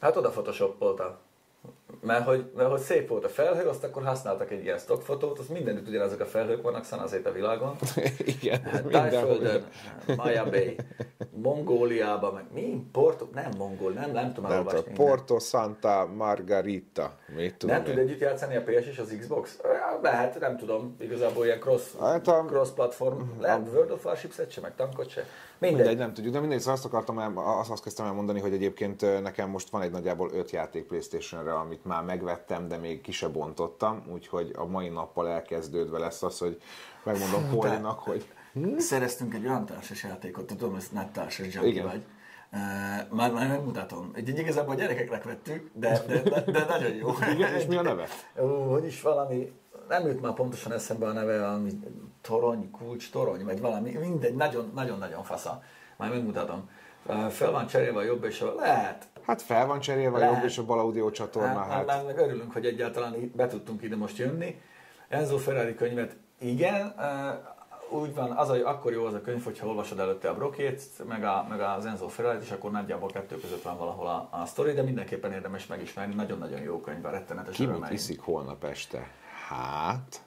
Hát 0.01 0.17
oda 0.17 0.31
photoshopolta. 0.31 1.26
Mert 2.01 2.25
hogy, 2.25 2.51
mert 2.57 2.71
hogy 2.71 2.81
szép 2.81 3.09
volt 3.09 3.25
a 3.25 3.29
felhő, 3.29 3.69
azt 3.69 3.85
akkor 3.85 4.05
használtak 4.05 4.51
egy 4.51 4.63
ilyen 4.63 4.79
stockfotót, 4.79 5.39
az 5.39 5.47
mindenütt 5.47 5.89
ugyanazok 5.89 6.21
a 6.21 6.25
felhők 6.27 6.63
vannak 6.63 6.85
szanaszét 6.85 7.27
a 7.27 7.33
világon. 7.33 7.77
Igen, 8.41 8.63
Hát. 8.63 8.83
Tájföldön, 8.87 9.65
Maya 10.17 10.45
Bay, 10.51 10.77
Mongóliában, 11.31 12.35
meg 12.35 12.45
mi? 12.53 12.87
Porto, 12.93 13.27
nem 13.35 13.51
mongol, 13.59 13.93
nem, 13.93 14.11
nem 14.11 14.27
tudom 14.33 14.43
Nem 14.51 14.53
elolvasni. 14.53 14.79
tudom, 14.93 14.95
Porto 15.07 15.39
Santa 15.39 16.07
Margarita, 16.17 17.17
mit 17.37 17.55
tudom 17.57 17.75
Nem 17.77 17.85
tud 17.85 17.97
én. 17.97 18.03
együtt 18.05 18.21
játszani 18.21 18.57
a 18.57 18.63
PS 18.63 18.87
és 18.87 18.99
az 18.99 19.17
Xbox? 19.19 19.61
Lehet, 20.03 20.41
nem 20.41 20.57
tudom, 20.57 20.97
igazából 21.01 21.45
ilyen 21.45 21.61
cross, 21.61 21.83
Hát 22.01 22.29
a- 22.29 22.45
cross 22.47 22.71
platform. 22.71 23.21
Lehet 23.41 23.69
World 23.73 23.91
of 23.91 24.05
Warships-et 24.05 24.51
se, 24.51 24.61
meg 24.61 24.75
tankot 24.75 25.09
se. 25.11 25.25
Mindegy. 25.59 25.79
Mindegy, 25.79 25.99
nem 25.99 26.15
tudjuk, 26.15 26.33
de 26.33 26.41
mindegy, 26.41 26.59
szóval 26.59 26.75
azt 26.75 26.85
akartam 26.85 27.19
el, 27.19 27.33
azt, 27.37 27.71
azt 27.71 27.83
kezdtem 27.83 28.07
elmondani, 28.07 28.41
hogy 28.41 28.53
egyébként 28.53 29.23
nekem 29.23 29.51
most 29.51 29.71
van 29.71 29.83
egy 29.83 29.91
nagyjából 29.91 30.31
öt 30.33 30.51
játék 30.51 30.85
Playstation-re, 30.85 31.55
amit 31.55 31.85
már 31.85 32.05
megvettem, 32.05 32.69
de 32.69 32.77
még 32.77 33.01
ki 33.01 33.13
se 33.13 33.29
bontottam, 33.29 34.03
úgyhogy 34.13 34.53
a 34.57 34.67
mai 34.67 34.89
nappal 34.89 35.29
elkezdődve 35.29 35.99
lesz 35.99 36.23
az, 36.23 36.39
hogy 36.39 36.63
megmondom 37.05 37.49
Polinak, 37.51 37.99
hogy 37.99 38.27
Szereztünk 38.79 39.35
egy 39.35 39.47
olyan 39.47 39.67
társas 39.67 40.03
játékot, 40.03 40.47
tudom, 40.47 40.73
hogy 40.73 40.85
net 40.93 41.13
társas 41.13 41.55
junkie 41.55 41.83
vagy. 41.83 42.05
Már, 43.11 43.33
már 43.33 43.49
megmutatom. 43.49 44.11
Egy, 44.15 44.29
egy 44.29 44.39
igazából 44.39 44.75
a 44.75 44.77
gyerekeknek 44.77 45.25
vettük, 45.25 45.71
de, 45.73 46.03
de, 46.07 46.23
de, 46.23 46.41
de 46.41 46.65
nagyon 46.69 46.95
jó. 46.95 47.09
Igen, 47.35 47.55
és 47.55 47.67
mi 47.67 47.77
a 47.77 47.83
neve? 47.83 48.07
Ó, 48.41 48.47
hogy 48.47 48.85
is 48.85 49.03
valami, 49.03 49.53
nem 49.89 50.07
jut 50.07 50.21
már 50.21 50.33
pontosan 50.33 50.73
eszembe 50.73 51.07
a 51.07 51.13
neve, 51.13 51.39
valami 51.39 51.71
torony, 52.21 52.71
kulcs, 52.71 53.11
torony, 53.11 53.45
vagy 53.45 53.61
valami, 53.61 53.91
mindegy, 53.91 54.35
nagyon, 54.35 54.71
nagyon-nagyon 54.75 55.23
fasza. 55.23 55.63
Már 55.97 56.11
megmutatom. 56.11 56.71
Fel 57.31 57.51
van 57.51 57.67
cserélve 57.67 57.99
a 57.99 58.03
jobb 58.03 58.25
és 58.25 58.41
a... 58.41 58.55
Lehet. 58.55 59.07
Hát 59.23 59.43
fel 59.43 59.67
van 59.67 59.81
cserélve 59.81 60.17
a 60.17 60.19
Lehet. 60.21 60.35
jobb 60.35 60.45
és 60.45 60.59
a 60.59 60.65
bal 60.65 60.79
audio 60.79 61.11
csatorna, 61.11 61.59
Hát, 61.59 61.71
hát, 61.71 61.91
hát. 61.91 62.07
Meg 62.07 62.19
örülünk, 62.19 62.53
hogy 62.53 62.67
egyáltalán 62.67 63.33
be 63.35 63.47
tudtunk 63.47 63.83
ide 63.83 63.97
most 63.97 64.17
jönni. 64.17 64.61
Enzo 65.09 65.37
Ferrari 65.37 65.75
könyvet, 65.75 66.17
igen, 66.39 66.95
úgy 67.91 68.15
van, 68.15 68.31
az, 68.31 68.49
hogy 68.49 68.61
akkor 68.61 68.93
jó 68.93 69.05
az 69.05 69.15
a 69.15 69.21
könyv, 69.21 69.45
hogyha 69.45 69.67
olvasod 69.67 69.99
előtte 69.99 70.29
a 70.29 70.35
brokét, 70.35 70.83
meg, 71.09 71.25
a, 71.25 71.47
meg 71.49 71.61
az 71.61 71.87
Enzo 71.87 72.09
Ferrari, 72.09 72.39
és 72.43 72.51
akkor 72.51 72.71
nagyjából 72.71 73.09
kettő 73.09 73.41
között 73.41 73.63
van 73.63 73.79
valahol 73.79 74.07
a, 74.07 74.29
a 74.31 74.47
sztori, 74.47 74.73
de 74.73 74.83
mindenképpen 74.83 75.33
érdemes 75.33 75.67
megismerni, 75.67 76.15
nagyon-nagyon 76.15 76.61
jó 76.61 76.81
könyv, 76.81 77.05
a 77.05 77.11
rettenetes 77.11 77.57
ki 77.57 77.67
mit 77.67 77.91
iszik 77.91 78.21
holnap 78.21 78.65
este? 78.65 79.11
Hát, 79.49 80.21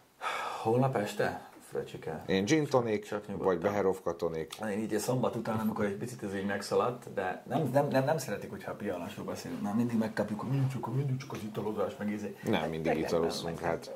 Holnap 0.62 0.96
este? 0.96 1.48
Fröcsike. 1.70 2.24
én 2.26 2.46
gin 2.46 2.66
tonic, 2.68 3.08
Csak 3.08 3.28
nyugodtan. 3.28 3.48
vagy 3.48 3.58
Beherovka 3.60 4.16
tonic. 4.16 4.62
Én 4.62 4.80
így 4.80 4.94
a 4.94 5.00
szombat 5.00 5.36
után, 5.36 5.60
amikor 5.60 5.86
egy 5.86 5.96
picit 5.98 6.24
ez 6.24 6.36
így 6.36 6.46
megszaladt, 6.46 7.14
de 7.14 7.44
nem, 7.48 7.70
nem, 7.74 7.88
nem, 7.88 8.04
nem 8.04 8.18
szeretik, 8.18 8.50
hogyha 8.50 8.72
a 8.72 8.76
pialásról 8.76 9.26
beszélünk. 9.26 9.62
Már 9.62 9.74
mindig 9.76 9.98
megkapjuk, 9.98 10.40
hogy 10.40 10.50
mindig 10.50 10.72
csak, 10.72 10.94
mindig 10.96 11.18
csak 11.18 11.32
az 11.32 11.40
italozás, 11.44 11.96
meg 11.98 12.10
izé. 12.12 12.38
Nem, 12.44 12.70
mindig 12.70 12.92
Meg- 12.94 12.98
italozunk, 13.02 13.62
meg- 13.62 13.70
hát. 13.70 13.96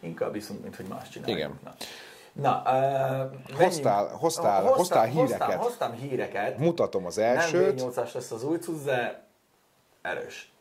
Inkább 0.00 0.34
iszunk, 0.34 0.62
mint 0.62 0.76
hogy 0.76 0.86
más 0.86 1.08
csináljuk. 1.08 1.38
Igen. 1.38 1.58
Na, 1.64 1.74
Na 2.32 2.62
uh, 2.64 3.56
Hoztál- 3.56 4.10
hoztál- 4.16 4.64
hoztál 4.66 5.06
híreket. 5.06 5.40
Hoztam, 5.40 5.58
hoztam 5.60 5.92
híreket. 5.92 6.58
Mutatom 6.58 7.06
az 7.06 7.16
Nem 7.16 7.24
elsőt. 7.36 7.80
V8-as 7.82 8.12
lesz 8.14 8.30
az 8.30 8.44
új 8.44 8.58
cucc, 8.58 8.84
de 8.84 9.24
erős. 10.02 10.51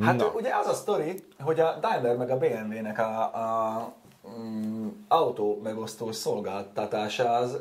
Hát 0.00 0.16
Na. 0.16 0.26
ugye 0.26 0.54
az 0.54 0.66
a 0.66 0.72
sztori, 0.72 1.24
hogy 1.40 1.60
a 1.60 1.78
Daimler 1.80 2.16
meg 2.16 2.30
a 2.30 2.38
BMW-nek 2.38 2.98
a, 2.98 3.22
a 3.22 3.92
mm, 4.38 4.88
autó 5.08 5.60
megosztó 5.62 6.12
szolgáltatása 6.12 7.32
az 7.32 7.58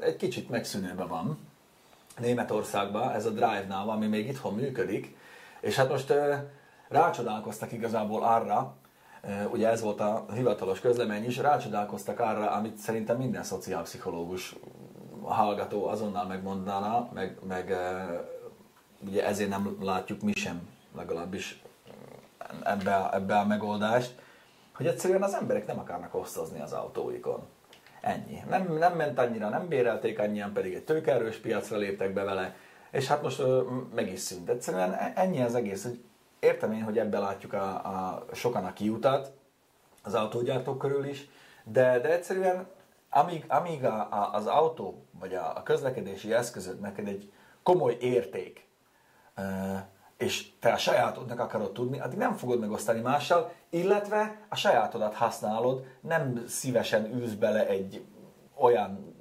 egy 0.00 0.16
kicsit 0.16 0.50
megszűnőben 0.50 1.08
van. 1.08 1.38
Németországban, 2.18 3.10
ez 3.10 3.26
a 3.26 3.30
Drive 3.30 3.66
Now, 3.68 3.88
ami 3.88 4.06
még 4.06 4.28
itthon 4.28 4.54
működik, 4.54 5.16
és 5.60 5.76
hát 5.76 5.88
most 5.88 6.12
rácsodálkoztak 6.88 7.72
igazából 7.72 8.22
arra, 8.22 8.74
ugye 9.52 9.68
ez 9.68 9.80
volt 9.80 10.00
a 10.00 10.26
hivatalos 10.34 10.80
közlemény 10.80 11.24
is, 11.24 11.36
rácsodálkoztak 11.36 12.20
arra, 12.20 12.50
amit 12.50 12.76
szerintem 12.76 13.16
minden 13.16 13.42
szociálpszichológus 13.42 14.56
hallgató 15.22 15.86
azonnal 15.86 16.26
megmondaná, 16.26 17.08
meg, 17.14 17.38
meg 17.48 17.76
ugye 19.06 19.26
ezért 19.26 19.48
nem 19.48 19.76
látjuk 19.80 20.22
mi 20.22 20.32
sem 20.32 20.68
legalábbis 20.96 21.62
ebbe 22.64 22.94
a, 22.94 23.14
ebbe 23.14 23.38
a 23.38 23.46
megoldást, 23.46 24.14
hogy 24.74 24.86
egyszerűen 24.86 25.22
az 25.22 25.34
emberek 25.34 25.66
nem 25.66 25.78
akarnak 25.78 26.14
osztozni 26.14 26.60
az 26.60 26.72
autóikon. 26.72 27.46
Ennyi. 28.00 28.42
Nem, 28.48 28.72
nem 28.78 28.92
ment 28.92 29.18
annyira, 29.18 29.48
nem 29.48 29.68
bérelték 29.68 30.18
annyian, 30.18 30.52
pedig 30.52 30.74
egy 30.74 30.84
tőkerős 30.84 31.36
piacra 31.36 31.76
léptek 31.76 32.12
be 32.12 32.24
vele, 32.24 32.54
és 32.90 33.06
hát 33.06 33.22
most 33.22 33.38
ö, 33.38 33.62
meg 33.94 34.12
is 34.12 34.20
szűnt. 34.20 34.48
Egyszerűen 34.48 34.92
e- 34.92 35.12
ennyi 35.14 35.42
az 35.42 35.54
egész, 35.54 35.82
hogy 35.82 36.00
értem 36.40 36.72
én, 36.72 36.82
hogy 36.82 36.98
ebbe 36.98 37.18
látjuk 37.18 37.52
a, 37.52 37.68
a, 37.68 38.24
sokan 38.32 38.64
a 38.64 38.72
kiutat, 38.72 39.32
az 40.02 40.14
autógyártók 40.14 40.78
körül 40.78 41.04
is, 41.04 41.28
de, 41.64 42.00
de 42.00 42.12
egyszerűen 42.12 42.66
amíg, 43.10 43.44
amíg 43.48 43.84
a, 43.84 44.08
a, 44.10 44.30
az 44.32 44.46
autó 44.46 45.04
vagy 45.20 45.34
a, 45.34 45.56
a 45.56 45.62
közlekedési 45.62 46.32
eszközök 46.32 46.80
neked 46.80 47.06
egy 47.06 47.32
komoly 47.62 47.96
érték, 48.00 48.66
ö, 49.36 49.42
és 50.18 50.46
te 50.60 50.72
a 50.72 50.76
sajátodnak 50.76 51.40
akarod 51.40 51.72
tudni, 51.72 52.00
addig 52.00 52.18
nem 52.18 52.32
fogod 52.32 52.60
megosztani 52.60 53.00
mással, 53.00 53.52
illetve 53.70 54.46
a 54.48 54.56
sajátodat 54.56 55.14
használod, 55.14 55.84
nem 56.00 56.44
szívesen 56.46 57.14
ülsz 57.14 57.32
bele 57.32 57.66
egy 57.66 58.04
olyan 58.54 59.16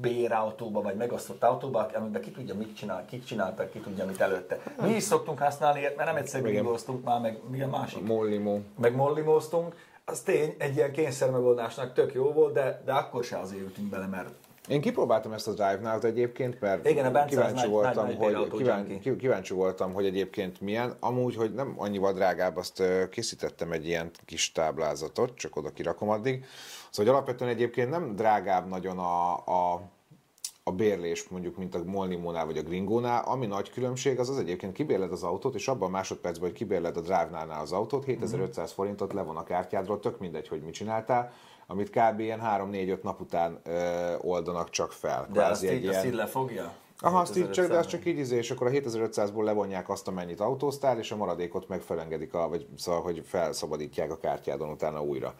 bérautóba, 0.00 0.82
vagy 0.82 0.96
megosztott 0.96 1.42
autóba, 1.44 1.90
amiben 1.94 2.22
ki 2.22 2.30
tudja, 2.30 2.54
mit 2.54 2.76
csinál, 2.76 3.04
kik 3.04 3.24
csináltak, 3.24 3.70
ki 3.70 3.78
tudja, 3.78 4.06
mit 4.06 4.20
előtte. 4.20 4.58
Mi 4.82 4.90
is 4.90 5.02
szoktunk 5.02 5.38
használni, 5.38 5.80
mert 5.80 6.04
nem 6.04 6.16
egyszer 6.16 6.42
végigoztunk 6.42 7.04
már, 7.04 7.20
meg 7.20 7.38
mi 7.50 7.62
a 7.62 7.68
másik 7.68 8.06
Mollimó. 8.06 8.60
meg 8.78 8.94
mollimóztunk, 8.94 9.74
az 10.04 10.20
tény, 10.20 10.54
egy 10.58 10.76
ilyen 10.76 10.92
kényszer 10.92 11.30
megoldásnak 11.30 11.92
tök 11.92 12.14
jó 12.14 12.32
volt, 12.32 12.52
de, 12.52 12.82
de 12.84 12.92
akkor 12.92 13.24
se 13.24 13.38
azért 13.38 13.62
ültünk 13.62 13.88
bele, 13.88 14.06
mert 14.06 14.28
Én 14.68 14.80
kipróbáltam 14.80 15.32
ezt 15.32 15.48
a 15.48 15.52
Drive-nál 15.52 16.00
egyébként, 16.02 16.60
mert 16.60 16.88
Igen, 16.88 17.06
a 17.06 17.10
Bence 17.10 17.28
kíváncsi, 17.28 17.54
nagy- 17.54 17.70
voltam, 17.70 18.04
nagy- 18.06 18.16
nagy 18.18 18.24
hogy, 18.26 18.34
autó 18.34 18.56
kíván, 18.56 18.78
junkie. 18.78 18.98
ki- 18.98 19.16
kíváncsi 19.16 19.54
voltam, 19.54 19.92
hogy 19.92 20.06
egyébként 20.06 20.60
milyen. 20.60 20.96
Amúgy, 21.00 21.36
hogy 21.36 21.54
nem 21.54 21.74
annyival 21.76 22.12
drágább, 22.12 22.56
azt 22.56 22.82
készítettem 23.10 23.72
egy 23.72 23.86
ilyen 23.86 24.10
kis 24.24 24.52
táblázatot, 24.52 25.34
csak 25.34 25.56
oda 25.56 25.70
kirakom 25.70 26.08
addig. 26.08 26.44
Szóval 26.90 27.14
alapvetően 27.14 27.50
egyébként 27.50 27.90
nem 27.90 28.16
drágább 28.16 28.68
nagyon 28.68 28.98
a, 28.98 29.32
a 29.72 29.82
a 30.64 30.72
bérlés 30.72 31.28
mondjuk, 31.28 31.56
mint 31.56 31.74
a 31.74 31.84
Molnimónál 31.84 32.46
vagy 32.46 32.58
a 32.58 32.62
Gringónál, 32.62 33.22
ami 33.24 33.46
nagy 33.46 33.70
különbség, 33.70 34.18
az 34.18 34.28
az 34.28 34.38
egyébként 34.38 34.72
kibérled 34.72 35.12
az 35.12 35.22
autót, 35.22 35.54
és 35.54 35.68
abban 35.68 35.88
a 35.88 35.90
másodpercben, 35.90 36.48
hogy 36.48 36.58
kibérled 36.58 36.96
a 36.96 37.00
Drive-nál 37.00 37.60
az 37.60 37.72
autót, 37.72 38.04
7500 38.04 38.72
forintot 38.72 39.12
levon 39.12 39.36
a 39.36 39.42
kártyádról, 39.42 40.00
tök 40.00 40.18
mindegy, 40.18 40.48
hogy 40.48 40.62
mit 40.62 40.74
csináltál, 40.74 41.32
amit 41.70 41.90
kb. 41.90 42.20
ilyen 42.20 42.40
3-4-5 42.44 43.02
nap 43.02 43.20
után 43.20 43.60
ö, 43.64 44.14
oldanak 44.20 44.70
csak 44.70 44.92
fel. 44.92 45.28
De 45.32 45.44
azt 45.44 45.64
így, 45.64 45.86
azt 45.86 46.04
így 46.04 46.14
lefogja? 46.14 46.72
Aha, 46.98 47.18
azt 47.18 47.36
így 47.36 47.50
csak, 47.50 47.68
de 47.68 47.76
az 47.76 47.86
7500? 47.86 47.86
csak 47.86 48.06
így 48.06 48.18
izé, 48.18 48.36
és 48.36 48.50
akkor 48.50 48.66
a 48.66 48.70
7500-ból 48.70 49.44
levonják 49.44 49.88
azt, 49.88 50.08
amennyit 50.08 50.40
autóztál, 50.40 50.98
és 50.98 51.10
a 51.10 51.16
maradékot 51.16 51.68
meg 51.68 51.80
felengedik, 51.80 52.34
a, 52.34 52.48
vagy 52.48 52.66
szóval, 52.76 53.02
hogy 53.02 53.22
felszabadítják 53.26 54.10
a 54.10 54.18
kártyádon 54.18 54.70
utána 54.70 55.02
újra. 55.02 55.34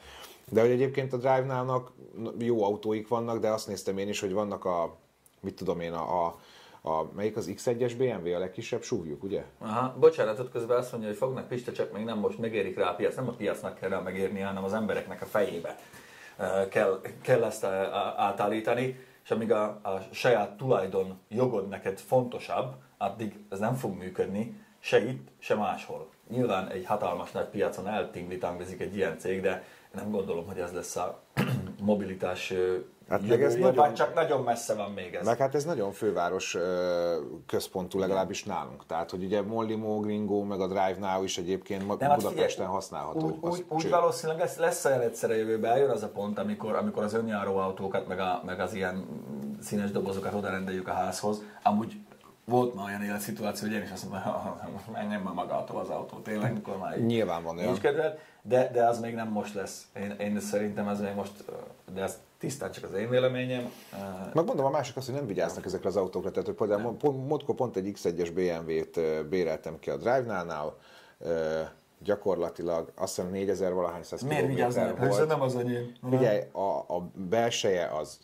De 0.51 0.61
hogy 0.61 0.71
egyébként 0.71 1.13
a 1.13 1.17
Drive-nálnak 1.17 1.93
jó 2.39 2.65
autóik 2.65 3.09
vannak, 3.09 3.39
de 3.39 3.49
azt 3.49 3.67
néztem 3.67 3.99
én 3.99 4.09
is, 4.09 4.21
hogy 4.21 4.33
vannak 4.33 4.65
a, 4.65 4.97
mit 5.41 5.55
tudom 5.55 5.81
én, 5.81 5.93
a, 5.93 6.27
a, 6.27 6.39
a 6.83 7.11
melyik 7.17 7.37
az 7.37 7.51
X1-es 7.57 7.93
BMW, 7.99 8.35
a 8.35 8.39
legkisebb 8.39 8.83
súlyuk, 8.83 9.23
ugye? 9.23 9.45
Aha, 9.59 9.97
bocsánatot 9.99 10.51
közben 10.51 10.79
azt 10.79 10.91
mondja, 10.91 11.09
hogy 11.09 11.19
fognak 11.19 11.49
Pista, 11.49 11.73
csak 11.73 11.93
még 11.93 12.05
nem 12.05 12.19
most 12.19 12.39
megérik 12.39 12.77
rá 12.77 12.91
a 12.91 12.95
piac, 12.95 13.15
nem 13.17 13.29
a 13.29 13.33
piacnak 13.33 13.79
kell 13.79 13.89
rá 13.89 14.01
megérni, 14.01 14.41
hanem 14.41 14.65
az 14.65 14.73
embereknek 14.73 15.23
a 15.23 15.27
fejébe 15.27 15.79
kell, 16.69 17.01
kell 17.23 17.45
ezt 17.45 17.65
átállítani, 18.17 18.99
és 19.25 19.31
amíg 19.31 19.53
a, 19.53 19.63
a 19.83 20.01
saját 20.13 20.57
tulajdon 20.57 21.19
jogod 21.29 21.69
neked 21.69 21.99
fontosabb, 21.99 22.75
addig 22.99 23.45
ez 23.51 23.59
nem 23.59 23.75
fog 23.75 23.97
működni, 23.97 24.61
se 24.79 25.09
itt, 25.09 25.29
se 25.39 25.55
máshol. 25.55 26.11
Nyilván 26.31 26.69
egy 26.69 26.85
hatalmas 26.87 27.31
nagy 27.31 27.47
piacon 27.47 27.89
eltinglitangozik 27.89 28.81
egy 28.81 28.97
ilyen 28.97 29.19
cég, 29.19 29.41
de 29.41 29.65
nem 29.93 30.11
gondolom, 30.11 30.47
hogy 30.47 30.59
ez 30.59 30.73
lesz 30.73 30.97
a 30.97 31.21
mobilitás 31.81 32.53
Hát 33.11 33.21
hát 33.21 33.29
meg 33.29 33.43
ez 33.43 33.53
jövője, 33.55 33.73
nagyon- 33.75 33.95
csak 33.95 34.15
nagyon 34.15 34.43
messze 34.43 34.75
van 34.75 34.91
még 34.91 35.15
ez. 35.15 35.27
Meg 35.27 35.39
hát 35.39 35.55
ez 35.55 35.65
nagyon 35.65 35.93
főváros 35.93 36.57
központú 37.47 37.99
legalábbis 37.99 38.45
nálunk. 38.45 38.87
Tehát, 38.87 39.11
hogy 39.11 39.25
ugye 39.25 39.43
Mollimo, 39.43 40.01
Gringo, 40.01 40.43
meg 40.43 40.61
a 40.61 40.67
Drive 40.67 40.97
Now 40.99 41.23
is 41.23 41.39
egyébként 41.39 41.81
Nem, 41.81 41.89
hát 41.89 42.17
Budapesten 42.17 42.49
figyelj, 42.51 42.69
használható. 42.69 43.27
Úgy, 43.27 43.37
úgy, 43.41 43.65
úgy 43.69 43.89
valószínűleg 43.89 44.41
lesz, 44.41 44.57
lesz 44.57 44.85
olyan 44.85 45.01
egyszer 45.01 45.31
a 45.31 45.35
jövőben, 45.35 45.71
eljön 45.71 45.91
az 45.91 46.03
a 46.03 46.09
pont, 46.09 46.39
amikor, 46.39 46.75
amikor 46.75 47.03
az 47.03 47.15
önjáró 47.15 47.57
autókat, 47.57 48.09
meg, 48.09 48.19
a, 48.19 48.43
meg 48.47 48.61
az 48.61 48.75
ilyen 48.75 49.07
színes 49.61 49.91
dobozokat 49.91 50.35
oda 50.35 50.51
rendeljük 50.51 50.89
a 50.89 50.93
házhoz. 50.93 51.43
Amúgy 51.63 51.97
volt 52.45 52.75
már 52.75 52.85
olyan 52.87 53.03
életszituáció, 53.03 53.69
hogy 53.69 53.77
én 53.77 53.83
is 53.83 53.91
azt 53.91 54.11
mondom, 54.11 54.33
hogy 54.85 54.93
menjen 54.93 55.21
már 55.21 55.35
magától 55.35 55.81
az 55.81 55.89
autó, 55.89 56.19
tényleg, 56.19 56.53
mikor 56.53 56.79
már 56.79 56.99
Nyilván 56.99 57.43
van 57.43 57.59
olyan. 57.59 57.79
kedved, 57.79 58.19
de, 58.43 58.71
de 58.73 58.87
az 58.87 59.01
még 59.01 59.15
nem 59.15 59.29
most 59.29 59.55
lesz. 59.55 59.87
Én, 59.97 60.11
én 60.19 60.41
szerintem 60.41 60.89
ez 60.89 61.01
még 61.01 61.15
most, 61.15 61.33
de 61.95 62.03
ez 62.03 62.19
tisztán 62.41 62.71
csak 62.71 62.85
az 62.85 62.93
én 62.93 63.09
véleményem. 63.09 63.73
Meg 64.35 64.45
mondom, 64.45 64.65
a 64.65 64.71
másik 64.71 64.97
az, 64.97 65.05
hogy 65.07 65.15
nem 65.15 65.27
vigyáznak 65.27 65.65
ezekre 65.65 65.89
az 65.89 65.97
autókra. 65.97 66.31
Tehát, 66.31 66.47
hogy 66.47 66.57
például 66.57 66.97
pont, 66.97 67.29
múltkor 67.29 67.55
pont 67.55 67.77
egy 67.77 67.93
X1-es 67.97 68.31
BMW-t 68.35 68.97
ö, 68.97 69.23
béreltem 69.29 69.79
ki 69.79 69.91
a 69.91 69.97
Drive-nál, 69.97 70.77
ö, 71.19 71.61
gyakorlatilag 72.03 72.93
azt 72.95 73.17
hiszem 73.17 73.31
4000 73.31 73.75
valahány 73.75 74.03
száz 74.03 74.23
Miért 74.23 74.47
vigyáznak? 74.47 74.99
volt. 74.99 75.27
nem 75.29 75.41
az 75.41 75.57
enyém. 75.57 75.93
Figyelj, 76.11 76.41
a, 76.53 76.95
a 76.95 77.11
belseje 77.15 77.87
az 77.87 78.19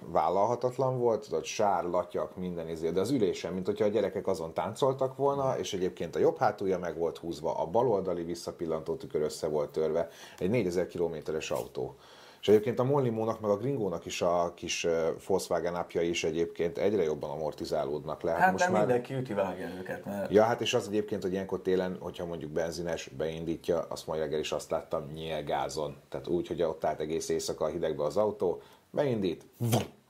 vállalhatatlan 0.00 0.98
volt, 0.98 1.24
tudod, 1.24 1.44
sár, 1.44 1.84
latyak, 1.84 2.36
minden 2.36 2.68
izé, 2.68 2.90
de 2.90 3.00
az 3.00 3.10
ülésen, 3.10 3.52
mint 3.52 3.66
hogyha 3.66 3.84
a 3.84 3.88
gyerekek 3.88 4.26
azon 4.26 4.54
táncoltak 4.54 5.16
volna, 5.16 5.58
és 5.58 5.72
egyébként 5.72 6.16
a 6.16 6.18
jobb 6.18 6.38
hátulja 6.38 6.78
meg 6.78 6.98
volt 6.98 7.18
húzva, 7.18 7.54
a 7.54 7.66
baloldali 7.66 8.22
visszapillantó 8.22 8.94
tükör 8.94 9.22
össze 9.22 9.46
volt 9.46 9.70
törve, 9.70 10.08
egy 10.38 10.50
4000 10.50 10.86
kilométeres 10.86 11.50
autó. 11.50 11.96
És 12.40 12.48
egyébként 12.48 12.78
a 12.78 12.84
Mollimónak 12.84 13.40
meg 13.40 13.50
a 13.50 13.56
Gringónak 13.56 14.06
is 14.06 14.22
a 14.22 14.52
kis 14.54 14.86
Volkswagen 15.26 15.74
apjai 15.74 16.08
is 16.08 16.24
egyébként 16.24 16.78
egyre 16.78 17.02
jobban 17.02 17.30
amortizálódnak 17.30 18.22
le. 18.22 18.32
Hát 18.32 18.58
nem 18.58 18.72
mindenki 18.72 19.14
üti 19.14 19.34
vágja 19.34 19.68
őket, 19.78 20.04
mert 20.04 20.30
Ja, 20.32 20.42
hát 20.42 20.60
és 20.60 20.74
az 20.74 20.88
egyébként, 20.88 21.22
hogy 21.22 21.32
ilyenkor 21.32 21.62
télen, 21.62 21.96
hogyha 22.00 22.24
mondjuk 22.24 22.50
benzines 22.50 23.08
beindítja, 23.08 23.86
azt 23.88 24.06
ma 24.06 24.16
reggel 24.16 24.38
is 24.38 24.52
azt 24.52 24.70
láttam 24.70 25.10
nyilgázon. 25.14 25.96
Tehát 26.08 26.26
úgy, 26.26 26.46
hogy 26.46 26.62
ott 26.62 26.84
állt 26.84 27.00
egész 27.00 27.28
éjszaka 27.28 27.64
a 27.64 27.68
hidegbe 27.68 28.04
az 28.04 28.16
autó, 28.16 28.62
beindít, 28.90 29.44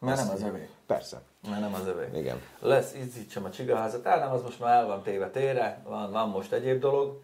mert 0.01 0.17
nem 0.17 0.31
az 0.35 0.43
övé. 0.43 0.69
Persze. 0.87 1.23
Mert 1.49 1.61
nem 1.61 1.75
az 1.75 1.87
övé. 1.87 2.19
Igen. 2.19 2.41
Lesz, 2.61 2.95
izzítsam 2.95 3.45
a 3.45 3.51
csigaházat. 3.51 4.05
Hát 4.05 4.21
nem, 4.21 4.33
az 4.33 4.43
most 4.43 4.61
már 4.61 4.77
el 4.77 4.87
van 4.87 5.03
téve 5.03 5.31
tére, 5.31 5.83
van, 5.85 6.11
van 6.11 6.29
most 6.29 6.53
egyéb 6.53 6.81
dolog. 6.81 7.21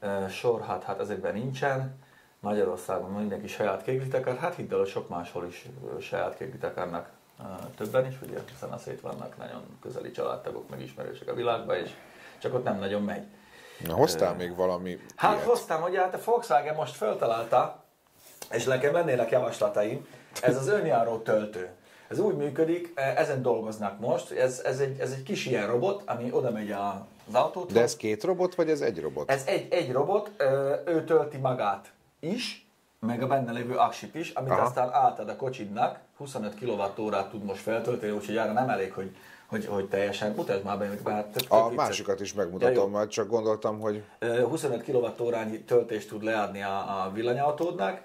Ö, 0.00 0.28
Sor, 0.28 0.60
hát, 0.60 0.82
hát 0.82 1.00
ezekben 1.00 1.34
nincsen. 1.34 1.98
Magyarországon 2.40 3.10
mindenki 3.10 3.46
saját 3.46 3.82
kéglit 3.82 4.14
akar. 4.14 4.36
Hát 4.36 4.54
hidd 4.54 4.72
el, 4.72 4.78
hogy 4.78 4.88
sok 4.88 5.08
máshol 5.08 5.46
is 5.46 5.66
saját. 6.00 6.40
Ö, 6.40 7.44
Többen 7.76 8.06
is, 8.06 8.14
ugye, 8.22 8.38
hiszen 8.52 8.70
a 8.70 8.78
szét 8.78 9.00
vannak 9.00 9.36
nagyon 9.36 9.78
közeli 9.82 10.10
családtagok, 10.10 10.68
meg 10.70 10.80
ismerősök 10.80 11.28
a 11.28 11.34
világban, 11.34 11.76
és 11.76 11.90
csak 12.38 12.54
ott 12.54 12.64
nem 12.64 12.78
nagyon 12.78 13.02
megy. 13.02 13.26
Na, 13.84 13.94
hoztál 13.94 14.34
még 14.34 14.56
valami 14.56 14.98
Hát 15.16 15.32
ilyet? 15.34 15.44
hoztam, 15.44 15.80
hogy 15.80 15.96
hát 15.96 16.14
a 16.14 16.18
Volkswagen 16.24 16.74
most 16.74 16.94
föltalálta, 16.96 17.84
és 18.50 18.64
nekem 18.64 18.92
lennének 18.92 19.30
javaslataim, 19.30 20.06
ez 20.42 20.56
az 20.56 20.68
önjáró 20.68 21.18
töltő. 21.18 21.68
Ez 22.08 22.18
úgy 22.18 22.36
működik, 22.36 22.92
ezen 22.94 23.42
dolgoznak 23.42 24.00
most, 24.00 24.30
ez, 24.30 24.60
ez, 24.64 24.80
egy, 24.80 25.00
ez 25.00 25.10
egy 25.10 25.22
kis 25.22 25.46
ilyen 25.46 25.66
robot, 25.66 26.02
ami 26.06 26.32
oda 26.32 26.50
megy 26.50 26.70
az 26.72 27.34
autót. 27.34 27.72
De 27.72 27.80
ez 27.80 27.96
két 27.96 28.24
robot, 28.24 28.54
vagy 28.54 28.70
ez 28.70 28.80
egy 28.80 29.00
robot? 29.00 29.30
Ez 29.30 29.42
egy, 29.46 29.72
egy 29.72 29.92
robot, 29.92 30.30
ő 30.86 31.04
tölti 31.04 31.36
magát 31.36 31.92
is, 32.20 32.66
meg 33.00 33.22
a 33.22 33.26
benne 33.26 33.52
lévő 33.52 33.74
aksit 33.74 34.14
is, 34.14 34.30
amit 34.30 34.50
Aha. 34.50 34.60
Aztán 34.62 34.92
átad 34.92 35.28
a 35.28 35.36
kocsidnak, 35.36 35.98
25 36.16 36.54
kWh 36.58 37.28
tud 37.30 37.44
most 37.44 37.60
feltölteni, 37.60 38.12
úgyhogy 38.12 38.36
arra 38.36 38.52
nem 38.52 38.68
elég, 38.68 38.92
hogy, 38.92 39.16
hogy, 39.46 39.66
hogy 39.66 39.88
teljesen, 39.88 40.32
mutasd 40.32 40.64
már 40.64 40.78
be, 40.78 40.90
bár 41.04 41.22
tök- 41.24 41.32
tök 41.48 41.52
A 41.52 41.68
vicces. 41.68 41.86
másikat 41.86 42.20
is 42.20 42.32
Ja, 42.32 42.42
megmutatom, 42.42 42.90
majd 42.90 43.08
csak 43.08 43.28
gondoltam, 43.28 43.80
hogy 43.80 44.02
Ö, 44.18 44.42
25 44.42 44.82
kWh 44.84 45.64
töltést 45.66 46.08
tud 46.08 46.22
leadni 46.22 46.62
a, 46.62 47.04
a 47.04 47.10
villanyautódnak, 47.12 48.02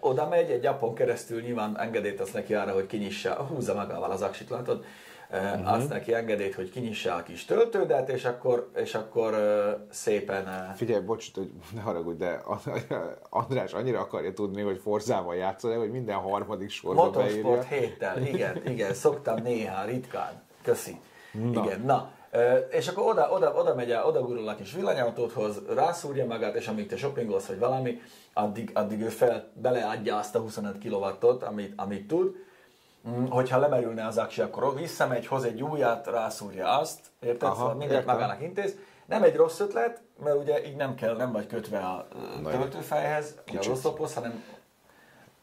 oda 0.00 0.28
megy, 0.28 0.50
egy 0.50 0.66
appon 0.66 0.94
keresztül 0.94 1.40
nyilván 1.40 1.78
engedélyt 1.78 2.20
azt 2.20 2.32
neki 2.34 2.54
arra, 2.54 2.72
hogy 2.72 2.86
kinyissa, 2.86 3.34
húzza 3.34 3.74
magával 3.74 4.10
az 4.10 4.22
aksit, 4.22 4.50
látod? 4.50 4.84
Uh-huh. 5.30 5.72
Azt 5.72 5.88
neki 5.88 6.14
engedélyt, 6.14 6.54
hogy 6.54 6.70
kinyissa 6.70 7.14
a 7.14 7.22
kis 7.22 7.44
töltődet, 7.44 8.08
és 8.08 8.24
akkor, 8.24 8.70
és 8.76 8.94
akkor 8.94 9.32
ö, 9.32 9.70
szépen... 9.90 10.46
ö, 10.46 10.76
figyelj, 10.76 11.02
bocs, 11.02 11.34
hogy 11.34 11.50
ne 11.74 11.80
haragudj, 11.80 12.18
de 12.18 12.42
András 13.30 13.72
annyira 13.72 14.00
akarja 14.00 14.32
tudni, 14.32 14.62
hogy 14.62 14.78
Forzával 14.78 15.34
játszol 15.34 15.76
hogy 15.78 15.90
minden 15.90 16.16
harmadik 16.16 16.70
sorba 16.70 17.04
Motorsport 17.04 17.68
beírja. 17.68 17.88
héttel, 17.88 18.22
igen, 18.22 18.66
igen, 18.66 18.94
szoktam 18.94 19.42
néha, 19.42 19.84
ritkán. 19.84 20.42
Köszi. 20.62 21.00
Na. 21.32 21.64
Igen, 21.64 21.80
na. 21.80 22.10
És 22.70 22.88
akkor 22.88 23.10
oda, 23.10 23.30
oda, 23.30 23.52
oda 23.52 23.74
megy, 23.74 23.90
el, 23.90 24.06
oda 24.06 24.22
gurul 24.22 24.48
a 24.48 24.54
kis 24.54 24.72
villanyautódhoz, 24.72 25.62
rászúrja 25.74 26.26
magát, 26.26 26.54
és 26.54 26.68
amíg 26.68 26.86
te 26.86 26.96
shoppingolsz, 26.96 27.46
vagy 27.46 27.58
valami, 27.58 28.00
addig, 28.32 28.70
addig 28.74 29.00
ő 29.00 29.08
fel, 29.08 29.50
beleadja 29.54 30.16
azt 30.16 30.34
a 30.34 30.38
25 30.38 30.78
kW-ot, 30.78 31.42
amit, 31.42 31.72
amit 31.76 32.06
tud. 32.08 32.46
Mm, 33.08 33.26
Hogyha 33.26 33.58
lemerülne 33.58 34.06
az 34.06 34.18
aksi, 34.18 34.40
akkor 34.40 34.74
visszamegy, 34.74 35.26
hoz 35.26 35.44
egy 35.44 35.62
újat, 35.62 36.06
rászúrja 36.06 36.78
azt, 36.78 37.00
érted? 37.20 37.42
Aha, 37.42 37.54
szóval 37.54 37.74
mindent 37.74 38.06
magának 38.06 38.42
intéz. 38.42 38.76
Nem 39.06 39.22
egy 39.22 39.36
rossz 39.36 39.60
ötlet, 39.60 40.02
mert 40.24 40.36
ugye 40.36 40.66
így 40.66 40.76
nem 40.76 40.94
kell, 40.94 41.16
nem 41.16 41.32
vagy 41.32 41.46
kötve 41.46 41.78
a 41.78 42.08
töltőfejhez, 42.44 43.34
a 43.46 43.68
oszlophoz, 43.68 44.14
hanem 44.14 44.44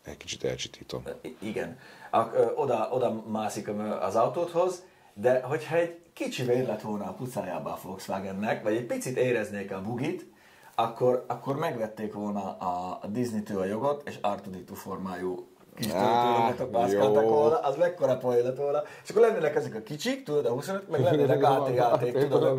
Egy 0.03 0.17
kicsit 0.17 0.43
elcsitítom. 0.43 1.03
Igen. 1.39 1.77
A, 2.12 2.19
ö, 2.33 2.53
oda, 2.55 2.89
oda 2.91 3.24
mászik 3.27 3.69
az 4.00 4.15
autódhoz, 4.15 4.83
de 5.13 5.41
hogyha 5.41 5.75
egy 5.75 6.00
kicsi 6.13 6.45
lett 6.45 6.81
volna 6.81 7.05
a 7.05 7.13
pucájába 7.13 7.69
a 7.69 7.79
Volkswagennek, 7.83 8.63
vagy 8.63 8.75
egy 8.75 8.85
picit 8.85 9.17
éreznék 9.17 9.71
a 9.71 9.81
bugit, 9.81 10.33
akkor, 10.75 11.25
akkor 11.27 11.55
megvették 11.55 12.13
volna 12.13 12.57
a, 12.57 13.00
Disney-től 13.07 13.59
a 13.59 13.65
jogot, 13.65 14.07
és 14.07 14.19
R2D2 14.21 14.69
formájú 14.74 15.47
kis 15.75 15.86
töltőrobotok 15.88 16.72
mászkáltak 16.72 17.29
volna, 17.29 17.58
az 17.60 17.75
mekkora 17.75 18.17
poén 18.17 18.44
lett 18.44 18.58
volna. 18.58 18.84
És 19.03 19.10
akkor 19.10 19.22
lennének 19.22 19.55
ezek 19.55 19.75
a 19.75 19.82
kicsik, 19.82 20.24
tudod, 20.24 20.46
a 20.46 20.50
25, 20.50 20.89
meg 20.89 21.01
lennének 21.01 21.44
AT-AT, 21.50 22.12
tudod, 22.29 22.58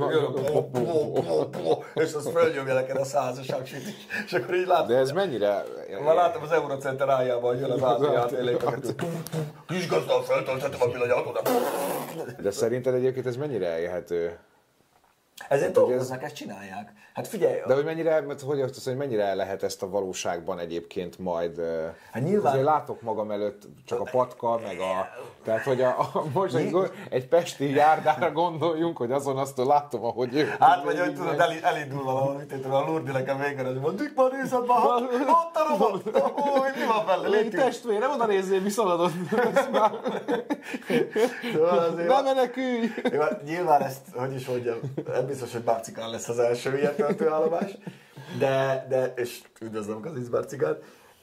és 1.94 2.14
az 2.14 2.28
fölnyomja 2.32 2.74
neked 2.74 2.96
a 2.96 3.04
százas 3.04 3.48
aksit 3.48 3.86
is. 3.86 4.06
És 4.24 4.32
akkor 4.32 4.54
így 4.54 4.66
látod, 4.66 4.86
De 4.86 4.96
ez 4.96 5.10
mennyire... 5.10 5.64
már 6.04 6.14
látom 6.14 6.42
az 6.42 6.52
Eurocenter 6.52 7.38
hogy 7.40 7.60
jön 7.60 7.70
az 7.70 8.30
lépeket. 8.40 8.94
Kis 9.66 9.88
gazdal 9.88 10.22
feltöltöttem 10.22 10.80
a 10.82 10.92
villanyautódat. 10.92 11.50
De 12.42 12.50
szerinted 12.50 12.94
egyébként 12.94 13.26
ez 13.26 13.36
mennyire 13.36 13.66
elérhető 13.66 14.38
Ezért 15.48 15.72
dolgoznak, 15.72 16.22
ezt 16.22 16.34
csinálják. 16.34 16.92
Hát 17.14 17.28
figyelj, 17.28 17.60
De 17.66 17.74
hogy 17.74 17.84
mennyire, 17.84 18.20
mert 18.20 18.40
hogy 18.40 18.60
azt 18.60 18.84
hogy 18.84 18.96
mennyire 18.96 19.34
lehet 19.34 19.62
ezt 19.62 19.82
a 19.82 19.88
valóságban 19.88 20.58
egyébként 20.58 21.18
majd... 21.18 21.58
Hát 21.58 21.94
Hát 22.12 22.22
nyilván- 22.22 22.52
Azért 22.52 22.64
látok 22.68 23.02
magam 23.02 23.30
előtt 23.30 23.62
csak 23.84 24.00
a 24.00 24.04
patka, 24.10 24.58
meg 24.62 24.78
a... 24.80 25.08
Tehát, 25.44 25.62
hogy 25.62 25.80
a, 25.82 25.98
a 25.98 26.24
most 26.32 26.54
egy, 26.54 26.76
egy 27.10 27.28
pesti 27.28 27.70
járdára 27.74 28.32
gondoljunk, 28.32 28.96
hogy 28.96 29.12
azon 29.12 29.36
azt 29.38 29.58
látom, 29.58 30.04
ahogy 30.04 30.34
ő... 30.34 30.54
Hát 30.60 30.84
vagy 30.84 30.98
hogy 30.98 31.14
tudod, 31.14 31.40
el, 31.40 31.50
elindul 31.62 32.34
mint 32.36 32.52
tudom, 32.62 32.72
a 32.72 32.80
Lurdi 32.86 33.10
nekem 33.10 33.38
végre, 33.38 33.66
hogy 33.66 33.80
mondjuk 33.80 34.12
már 34.14 34.30
nézed 34.32 34.66
már, 34.66 34.78
ott 35.28 35.56
a 35.56 35.66
robot, 35.68 36.04
mi 36.04 36.84
van 36.86 37.06
vele, 37.06 37.28
Légy 37.28 37.42
lépjünk. 37.42 37.64
testvére, 37.64 38.08
oda 38.08 38.26
nézzél, 38.26 38.60
mi 38.60 38.68
szaladod. 38.70 39.10
Szóval 41.52 41.78
azért- 41.78 42.08
Ne 42.08 42.20
menekülj! 42.20 42.88
Jó, 43.12 43.20
hát 43.20 43.42
nyilván 43.44 43.82
ezt, 43.82 44.00
hogy 44.14 44.34
is 44.34 44.46
mondjam, 44.46 44.76
biztos, 45.36 45.54
hogy 45.54 45.64
Bárcikán 45.64 46.10
lesz 46.10 46.28
az 46.28 46.38
első 46.38 46.78
ilyen 46.78 46.94
töltőállomás, 46.94 47.78
de, 48.38 48.86
de 48.88 49.12
és 49.16 49.42
üdvözlöm 49.60 50.00
Kazic 50.00 50.28
Bárcikát, 50.28 50.82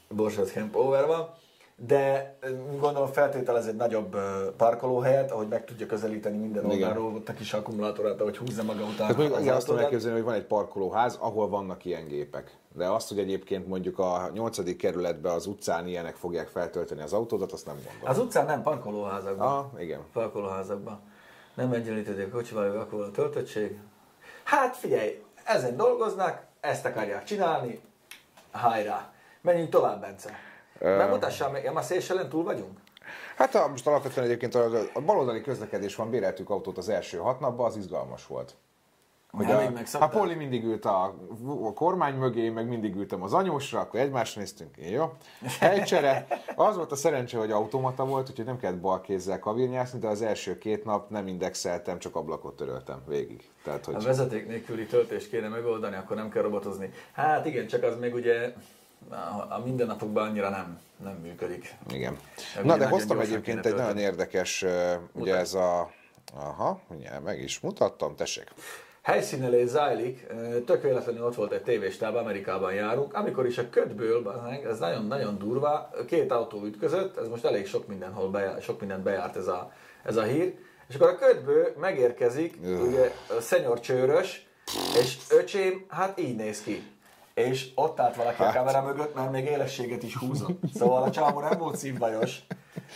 Borsod 0.09 0.49
Hemp 0.49 0.75
Over 0.75 1.05
van, 1.05 1.29
de 1.75 2.37
gondolom 2.79 3.07
feltételez 3.07 3.67
egy 3.67 3.75
nagyobb 3.75 4.17
parkolóhelyet, 4.57 5.31
ahogy 5.31 5.47
meg 5.47 5.65
tudja 5.65 5.85
közelíteni 5.85 6.37
minden 6.37 6.65
oldalról, 6.65 7.13
ott 7.13 7.29
a 7.29 7.33
kis 7.33 7.53
akkumulátorát, 7.53 8.21
ahogy 8.21 8.37
húzza 8.37 8.63
maga 8.63 8.83
után 8.83 8.95
Tehát 8.95 9.17
mondjuk 9.17 9.39
az 9.39 9.47
azt 9.47 9.65
tudom 9.65 9.81
elképzelni, 9.81 10.15
hogy 10.15 10.25
van 10.25 10.35
egy 10.35 10.45
parkolóház, 10.45 11.17
ahol 11.21 11.49
vannak 11.49 11.85
ilyen 11.85 12.07
gépek. 12.07 12.57
De 12.75 12.87
azt, 12.87 13.09
hogy 13.09 13.19
egyébként 13.19 13.67
mondjuk 13.67 13.99
a 13.99 14.29
8. 14.33 14.75
kerületben 14.77 15.33
az 15.33 15.45
utcán 15.45 15.87
ilyenek 15.87 16.15
fogják 16.15 16.47
feltölteni 16.47 17.01
az 17.01 17.13
autódat, 17.13 17.51
azt 17.51 17.65
nem 17.65 17.75
gondolom. 17.75 18.09
Az 18.09 18.17
utcán 18.17 18.45
nem, 18.45 18.61
parkolóházakban. 18.61 19.47
Ah, 19.47 19.81
igen. 19.81 19.99
parkolóházakban. 20.13 20.99
Nem 21.53 21.71
egyenlítették 21.71 22.27
a 22.27 22.29
kocsival, 22.29 22.69
hogy 22.69 22.77
akkor 22.77 23.01
a 23.01 23.11
töltöttség. 23.11 23.79
Hát 24.43 24.77
figyelj, 24.77 25.23
ezen 25.43 25.77
dolgoznak, 25.77 26.43
ezt 26.59 26.85
akarják 26.85 27.23
csinálni, 27.23 27.81
hajrá. 28.51 29.13
Menjünk 29.41 29.69
tovább, 29.69 30.01
Bence. 30.01 30.29
Megmutassál 30.79 31.49
meg, 31.49 31.63
ja, 31.63 31.71
már 31.71 31.83
Szélselen 31.83 32.29
túl 32.29 32.43
vagyunk? 32.43 32.79
Hát 33.35 33.55
a, 33.55 33.67
most 33.67 33.87
alapvetően 33.87 34.25
egyébként 34.25 34.55
a, 34.55 34.69
a 34.93 35.01
baloldali 35.01 35.41
közlekedés 35.41 35.95
van, 35.95 36.09
béreltük 36.09 36.49
autót 36.49 36.77
az 36.77 36.89
első 36.89 37.17
hat 37.17 37.39
napban, 37.39 37.65
az 37.65 37.75
izgalmas 37.75 38.27
volt. 38.27 38.55
Hogy 39.37 39.45
Nem, 39.45 39.67
a, 39.67 39.69
megszoktál? 39.69 40.09
ha 40.09 40.17
Poli 40.19 40.33
mindig 40.35 40.63
ült 40.63 40.85
a, 40.85 41.15
a 41.63 41.73
kormány 41.73 42.15
mögé, 42.15 42.41
én 42.41 42.51
meg 42.53 42.67
mindig 42.67 42.95
ültem 42.95 43.23
az 43.23 43.33
anyósra, 43.33 43.79
akkor 43.79 43.99
egymásra 43.99 44.41
néztünk, 44.41 44.77
én 44.77 44.91
jó. 44.91 45.13
Helycsere. 45.59 46.27
Az 46.55 46.75
volt 46.75 46.91
a 46.91 46.95
szerencse, 46.95 47.37
hogy 47.37 47.51
automata 47.51 48.05
volt, 48.05 48.29
úgyhogy 48.29 48.45
nem 48.45 48.57
kellett 48.59 48.79
bal 48.79 49.01
kézzel 49.01 49.39
kavirnyászni, 49.39 49.99
de 49.99 50.07
az 50.07 50.21
első 50.21 50.57
két 50.57 50.85
nap 50.85 51.09
nem 51.09 51.27
indexeltem, 51.27 51.99
csak 51.99 52.15
ablakot 52.15 52.55
töröltem 52.55 53.01
végig. 53.07 53.49
Tehát, 53.63 53.87
A 53.87 53.91
hogy 53.91 54.03
vezeték 54.03 54.47
nélküli 54.47 54.85
töltést 54.85 55.29
kéne 55.29 55.47
megoldani, 55.47 55.95
akkor 55.95 56.15
nem 56.15 56.29
kell 56.29 56.41
robotozni. 56.41 56.93
Hát 57.11 57.45
igen, 57.45 57.67
csak 57.67 57.83
az 57.83 57.99
még 57.99 58.13
ugye 58.13 58.53
a 59.09 59.15
a 59.49 59.61
mindennapokban 59.65 60.27
annyira 60.27 60.49
nem, 60.49 60.79
nem 61.03 61.13
működik. 61.21 61.75
igen. 61.91 62.17
Meg 62.55 62.65
Na, 62.65 62.77
de 62.77 62.87
hoztam 62.87 63.19
egyébként 63.19 63.65
egy 63.65 63.75
nagyon 63.75 63.97
érdekes, 63.97 64.61
ö, 64.61 64.93
ugye 65.11 65.35
ez 65.35 65.53
a, 65.53 65.91
aha, 66.33 66.79
mindjárt 66.89 67.23
meg 67.23 67.41
is 67.41 67.59
mutattam, 67.59 68.15
tessék. 68.15 68.51
Helyszínelés 69.03 69.67
zajlik, 69.69 70.27
tök 70.65 70.81
véletlenül 70.81 71.25
ott 71.25 71.35
volt 71.35 71.51
egy 71.51 71.63
tévéstáb, 71.63 72.15
Amerikában 72.15 72.73
járunk, 72.73 73.13
amikor 73.13 73.45
is 73.45 73.57
a 73.57 73.69
ködből, 73.69 74.41
ez 74.69 74.79
nagyon-nagyon 74.79 75.37
durva, 75.37 75.89
két 76.07 76.31
autó 76.31 76.63
ütközött, 76.65 77.17
ez 77.17 77.27
most 77.27 77.45
elég 77.45 77.67
sok 77.67 77.87
mindenhol 77.87 78.29
bejár, 78.29 78.61
sok 78.61 78.79
mindent 78.79 79.03
bejárt 79.03 79.35
ez 79.35 79.47
a, 79.47 79.71
ez 80.03 80.15
a 80.15 80.23
hír, 80.23 80.53
és 80.89 80.95
akkor 80.95 81.07
a 81.07 81.15
ködből 81.15 81.73
megérkezik, 81.79 82.57
ugye 82.89 83.11
a 83.37 83.41
szenyor 83.41 83.79
csőrös, 83.79 84.47
és 85.01 85.17
öcsém, 85.29 85.85
hát 85.89 86.19
így 86.19 86.35
néz 86.35 86.61
ki. 86.63 86.83
És 87.33 87.67
ott 87.75 87.99
állt 87.99 88.15
valaki 88.15 88.41
a 88.41 88.45
Hát. 88.45 88.55
kamera 88.55 88.81
mögött, 88.81 89.15
mert 89.15 89.31
még 89.31 89.45
élességet 89.45 90.03
is 90.03 90.17
húzott. 90.17 90.61
Szóval 90.75 91.03
a 91.03 91.11
csávó 91.11 91.39
nem 91.39 91.57
volt 91.57 91.75
szívbajos. 91.77 92.39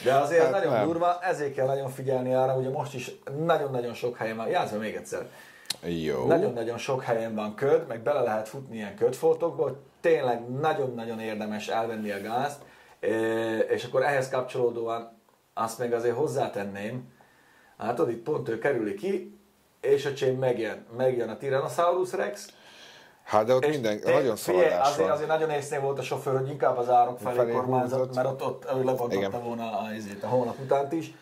De 0.04 0.14
azért 0.14 0.42
Hát 0.44 0.52
nagyon 0.52 0.74
nem. 0.74 0.86
durva, 0.86 1.20
ezért 1.22 1.54
kell 1.54 1.66
nagyon 1.66 1.90
figyelni 1.90 2.34
arra, 2.34 2.56
ugye 2.58 2.70
most 2.70 2.94
is 2.94 3.12
nagyon-nagyon 3.46 3.94
sok 3.94 4.18
helyen 4.18 4.36
van, 4.38 4.48
játszva 4.48 4.78
még 4.78 4.96
egyszer. 4.96 5.28
Jó. 5.84 6.26
Nagyon-nagyon 6.26 6.78
sok 6.78 7.04
helyen 7.04 7.36
van 7.36 7.56
köd, 7.56 7.88
meg 7.88 8.02
bele 8.02 8.22
lehet 8.22 8.48
futni 8.48 8.76
ilyen 8.76 8.96
ködfoltokba, 8.96 9.76
tényleg 10.02 10.50
nagyon-nagyon 10.50 11.20
érdemes 11.20 11.68
elvenni 11.68 12.12
a 12.12 12.22
gázt, 12.22 12.62
és 13.70 13.84
akkor 13.84 14.04
ehhez 14.04 14.30
kapcsolódóan 14.30 15.20
azt 15.54 15.80
meg 15.80 15.94
azért 15.94 16.16
hozzátenném, 16.16 17.12
látod, 17.78 18.10
itt 18.10 18.24
pont 18.24 18.50
ő 18.50 18.58
kerüli 18.58 18.94
ki, 18.94 19.40
és 19.82 20.06
a 20.06 20.14
csém 20.14 20.38
megjön, 20.38 20.86
megjön 20.98 21.30
a 21.30 21.38
Tyrannosaurus 21.38 22.14
Rex, 22.14 22.48
Hát 23.24 23.46
de 23.46 23.54
ott 23.54 23.66
és 23.66 23.74
minden, 23.74 24.00
té- 24.00 24.14
nagyon 24.14 24.36
szaladás 24.36 24.88
azért, 24.88 24.98
van. 25.08 25.10
azért 25.10 25.28
nagyon 25.30 25.50
észnél 25.50 25.80
volt 25.80 26.00
a 26.00 26.02
sofőr, 26.02 26.38
hogy 26.40 26.50
inkább 26.50 26.78
az 26.78 26.90
árok 26.90 27.20
felé, 27.20 27.36
Felé 27.36 27.52
kormányzott, 27.52 28.16
mert 28.16 28.28
ott, 28.28 28.42
ott 29.02 29.14
Igen. 29.14 29.32
volna 29.44 29.64
a, 29.64 29.86
a, 30.22 30.26
a 30.26 30.28
hónap 30.28 30.60
utánt 30.60 30.92
is. 30.92 31.14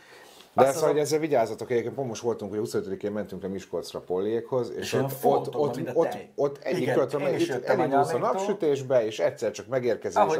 De 0.56 0.64
Azt 0.64 0.76
ez, 0.76 0.82
hogy 0.82 0.98
ezzel 0.98 1.20
vigyázzatok, 1.20 1.72
egyébként 1.72 1.96
pont 1.96 2.08
most 2.08 2.22
voltunk, 2.22 2.56
hogy 2.56 2.70
25-én 2.72 3.12
mentünk 3.12 3.44
a 3.44 3.48
Miskolcra 3.48 4.00
Polliékhoz, 4.00 4.72
és, 4.72 4.94
És 4.94 4.94
ott, 4.94 5.12
ott, 5.24 5.56
ott, 5.56 5.80
ott, 5.94 6.18
ott 6.36 6.58
egyik 6.64 6.92
is 7.38 7.48
itt 7.48 7.64
elindulsz 7.64 8.14
a 8.14 8.18
napsütésbe, 8.18 9.06
és 9.06 9.20
egyszer 9.20 9.52
csak 9.52 9.68
megérkezel, 9.68 10.24
Ahogy 10.24 10.40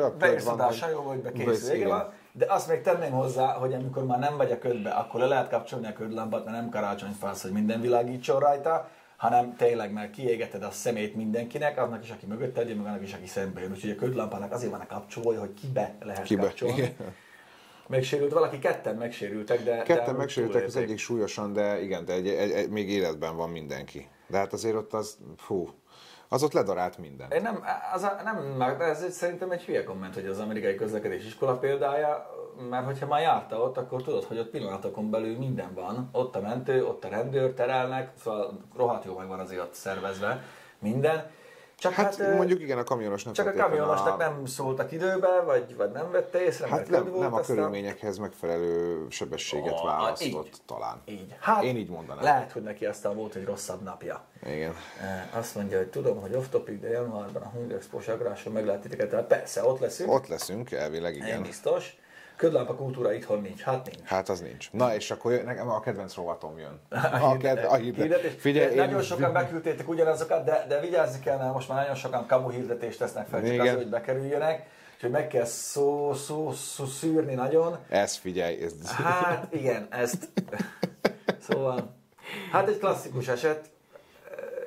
oda 0.54 0.66
a 0.66 0.72
sajóba, 0.72 1.10
hogy 1.10 1.20
bekész 1.20 1.70
vége 1.70 1.88
van. 1.88 2.14
De 2.32 2.46
azt 2.50 2.70
még 2.70 2.82
tenném 2.82 3.12
hozzá, 3.12 3.54
hogy 3.54 3.74
amikor 3.74 4.06
már 4.06 4.20
nem 4.20 4.38
vagy 4.38 4.52
a 4.52 4.58
ködbe, 4.58 4.90
akkor 4.90 5.20
le 5.20 5.28
lehet 5.28 5.50
kapcsolni 5.50 5.88
a 5.88 5.94
ködlámpát, 5.94 6.46
mert 6.46 6.58
nem 6.58 6.70
karácsonyfász, 6.70 7.42
hogy 7.42 7.52
minden 7.52 7.82
világítson 7.82 8.40
rajta, 8.40 8.90
hanem 9.18 9.56
tényleg 9.56 9.92
már 9.92 10.10
kiégeted 10.10 10.64
a 10.64 10.72
szemét 10.72 11.16
mindenkinek, 11.16 11.78
annak 11.78 12.04
is, 12.04 12.10
aki 12.10 12.26
mögötted 12.26 12.68
jön, 12.68 12.78
meg 12.78 12.88
annak 12.88 13.02
is, 13.02 13.14
aki 13.14 13.28
szembe 13.28 13.62
jön. 13.62 13.72
Úgyhogy 13.72 13.90
a 13.90 13.96
ködlámpának 13.96 14.52
azért 14.52 14.72
van 14.72 14.80
a 14.80 14.86
kapcsolója, 14.88 15.40
hogy 15.40 15.54
kibe 15.54 15.96
lehet 16.02 16.24
Kibe, 16.24 16.42
kapcsolni. 16.42 16.76
igen. 16.76 16.96
Megsérült 17.88 18.34
valaki, 18.34 18.60
ketten 18.60 18.96
megsérültek, 18.96 19.64
de... 19.64 19.76
de 19.76 19.84
Ketten 19.84 20.14
úgy 20.14 20.20
megsérültek, 20.20 20.66
az 20.66 20.76
egyik 20.76 20.98
súlyosan, 20.98 21.54
de 21.54 21.82
igen, 21.82 22.06
de 22.06 22.14
egy, 22.14 22.28
egy, 22.28 22.52
egy, 22.52 22.70
még 22.70 22.90
életben 22.90 23.36
van 23.36 23.50
mindenki. 23.50 24.08
De 24.28 24.38
hát 24.38 24.54
azért 24.54 24.76
ott 24.76 24.94
az, 24.94 25.18
fú, 25.38 25.70
az 26.30 26.44
ott 26.44 26.54
ledarált 26.54 26.98
minden. 26.98 27.32
Én 27.32 27.42
nem, 27.42 27.64
az 27.94 28.04
a, 28.04 28.22
nem, 28.24 28.62
ez 28.80 29.14
szerintem 29.14 29.52
egy 29.52 29.64
hülye 29.64 29.84
komment, 29.84 30.14
hogy 30.14 30.26
az 30.26 30.40
amerikai 30.40 30.76
közlekedés 30.76 31.26
iskola 31.26 31.58
példája, 31.58 32.30
mert 32.70 32.86
hogyha 32.86 33.08
már 33.08 33.22
járta 33.22 33.60
ott, 33.60 33.78
akkor 33.78 34.04
tudod, 34.04 34.24
hogy 34.24 34.38
ott 34.38 34.50
pillanatokon 34.50 35.10
belül 35.10 35.38
minden 35.38 35.74
van. 35.74 36.10
Ott 36.12 36.36
a 36.36 36.42
mentő, 36.42 36.86
ott 36.86 37.04
a 37.04 37.08
rendőr, 37.08 37.54
terelnek, 37.54 38.12
szóval 38.24 38.60
rohadt 38.76 39.06
jó 39.06 39.18
meg 39.18 39.28
van 39.28 39.40
azért 39.40 39.62
ott 39.62 39.74
szervezve 39.74 40.44
minden. 40.80 41.32
Csak 41.78 41.94
Hát, 41.94 42.16
hát, 42.16 42.36
mondjuk 42.36 42.62
igen, 42.62 42.78
a 42.78 42.84
kamionos 42.84 43.24
nem 43.24 43.34
csak 43.34 43.48
a 43.48 43.54
kamionosnak 43.54 44.18
nem 44.18 44.46
szóltak 44.46 44.92
időbe, 44.92 45.42
vagy, 45.42 45.76
vagy 45.76 45.92
nem 45.92 46.12
vette 46.12 46.44
észre, 46.44 46.68
Hát 46.68 46.90
nem, 46.90 47.10
volt, 47.10 47.20
nem 47.20 47.34
a 47.34 47.40
körülményekhez 47.40 48.18
megfelelő 48.18 49.06
sebességet 49.10 49.80
Ó, 49.82 49.86
választott 49.86 50.46
így. 50.46 50.62
talán. 50.66 51.02
Így. 51.06 51.36
Hát, 51.40 51.64
Én 51.64 51.78
így 51.78 51.90
mondanám. 51.90 52.24
Lehet, 52.24 52.52
hogy 52.52 52.62
neki 52.62 52.86
aztán 52.86 53.16
volt 53.16 53.36
egy 53.36 53.46
rosszabb 53.46 53.82
napja. 53.82 54.22
Igen. 54.46 54.74
Azt 55.34 55.56
mondja, 55.56 55.78
hogy 55.78 55.88
tudom, 55.88 56.22
hogy 56.22 56.34
off 56.34 56.46
topic, 56.50 56.82
de 56.82 56.90
januárban 56.90 57.42
a 57.42 57.48
Hungry 57.48 57.74
Expo-s 57.74 58.08
agráson 58.08 58.54
meg 58.54 58.66
lehet 58.66 58.82
titeket, 58.82 59.10
tehát 59.10 59.26
persze, 59.26 59.64
ott 59.66 59.80
leszünk. 59.80 60.12
Ott 60.12 60.28
leszünk, 60.28 60.72
elvileg 60.72 61.16
Igen. 61.16 61.28
igen. 61.28 61.42
biztos. 61.42 61.98
Ködlámpa 62.36 62.76
kultúra 62.76 63.14
itthon 63.14 63.42
nincs, 63.42 63.62
hát 63.62 63.86
nincs. 63.86 64.08
Hát 64.08 64.30
az 64.30 64.40
nincs. 64.40 64.72
Na 64.72 64.96
és 64.96 65.12
akkor 65.12 65.32
jön, 65.32 65.46
nekem 65.46 65.70
a 65.70 65.80
kedvenc 65.80 66.16
rovatom 66.16 66.58
jön. 66.58 66.80
A, 66.90 67.30
A, 67.30 67.38
ked, 67.38 67.66
a 67.70 67.76
hirdet. 67.76 68.22
Figyelj, 68.22 68.76
nagyon 68.76 69.00
én, 69.00 69.06
sokan 69.06 69.34
beküldtétek 69.34 69.90
ugyanazokat, 69.90 70.44
de, 70.44 70.66
de 70.68 70.80
vigyázni 70.80 71.20
kell, 71.20 71.38
mert 71.38 71.54
most 71.54 71.68
már 71.70 71.78
nagyon 71.80 71.96
sokan 71.96 72.28
kamu 72.28 72.50
hirdetést 72.50 73.00
tesznek 73.00 73.28
fel, 73.28 73.40
csak 73.40 73.50
Igen. 73.50 73.60
azért, 73.60 73.76
hogy 73.78 73.90
bekerüljenek. 73.90 74.68
Úgyhogy 74.96 75.12
meg 75.12 75.28
kell 75.28 75.46
szó, 75.46 76.14
szó, 76.14 76.52
szó, 76.52 76.86
szűrni 76.86 77.34
nagyon. 77.34 77.78
ez 77.90 78.16
figyelj, 78.16 78.64
ez, 78.64 78.92
Hát 78.92 79.54
igen, 79.54 79.88
ezt. 79.90 80.30
Szóval, 81.50 81.96
hát 82.52 82.68
egy 82.68 82.78
klasszikus 82.78 83.28
eset, 83.28 83.70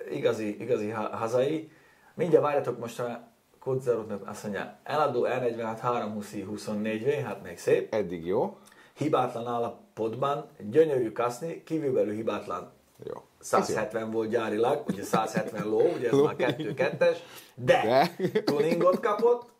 eh, 0.08 0.16
igazi, 0.16 0.60
igazi 0.60 0.88
ha- 0.90 1.16
hazai. 1.16 1.70
Mindjárt 2.14 2.44
várjatok 2.44 2.78
most 2.78 3.00
a 3.00 3.27
Kodzarotnak 3.68 4.28
azt 4.28 4.42
mondja, 4.42 4.78
eladó 4.84 5.26
E46 5.28 5.76
320 5.80 6.34
24V, 6.50 7.22
hát 7.24 7.42
még 7.42 7.58
szép. 7.58 7.94
eddig 7.94 8.26
jó. 8.26 8.56
Hibátlan 8.96 9.46
állapotban, 9.46 10.48
gyönyörű 10.70 11.12
kaszni, 11.12 11.62
kívülbelül 11.64 12.14
hibátlan. 12.14 12.70
Jó. 13.04 13.22
170 13.40 14.10
volt 14.10 14.28
gyárilag, 14.30 14.84
ugye 14.86 15.02
170 15.02 15.68
ló, 15.68 15.80
ugye 15.96 16.06
ez 16.06 16.12
Ló, 16.12 16.24
már 16.24 16.34
2-2-es, 16.38 17.16
de, 17.54 17.82
De. 18.16 18.42
tuningot 18.44 19.00
kapott, 19.00 19.50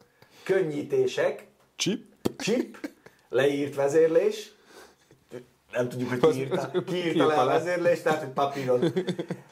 könnyítések, 0.42 1.46
Chip. 1.76 2.04
chip, 2.38 2.90
leírt 3.28 3.74
vezérlés, 3.74 4.52
nem 5.72 5.88
tudjuk, 5.88 6.08
hogy 6.08 6.20
ki 6.32 6.38
írta, 6.38 6.70
ki 6.70 6.94
írta 6.96 7.06
írta 7.08 7.26
le 7.26 7.34
a 7.34 7.44
vezérlést, 7.46 8.02
tehát 8.02 8.18
hogy 8.20 8.28
papíron 8.32 8.92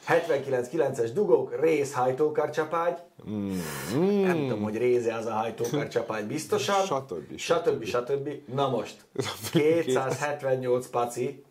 79-9-es 0.07 1.09
dugók, 1.13 1.59
rész 1.61 1.93
hajtókarcsapágy, 1.93 2.97
Mm. 3.29 4.21
nem 4.21 4.37
tudom, 4.37 4.61
hogy 4.63 4.77
réze 4.77 5.13
az 5.15 5.25
a 5.25 5.31
hajtókarcsapágy 5.31 6.25
biztosan, 6.25 6.85
Stb. 6.85 7.37
stb. 7.37 7.83
stb. 7.83 8.29
Na 8.53 8.69
most, 8.69 9.05
278 9.51 10.87
paci, 10.87 11.43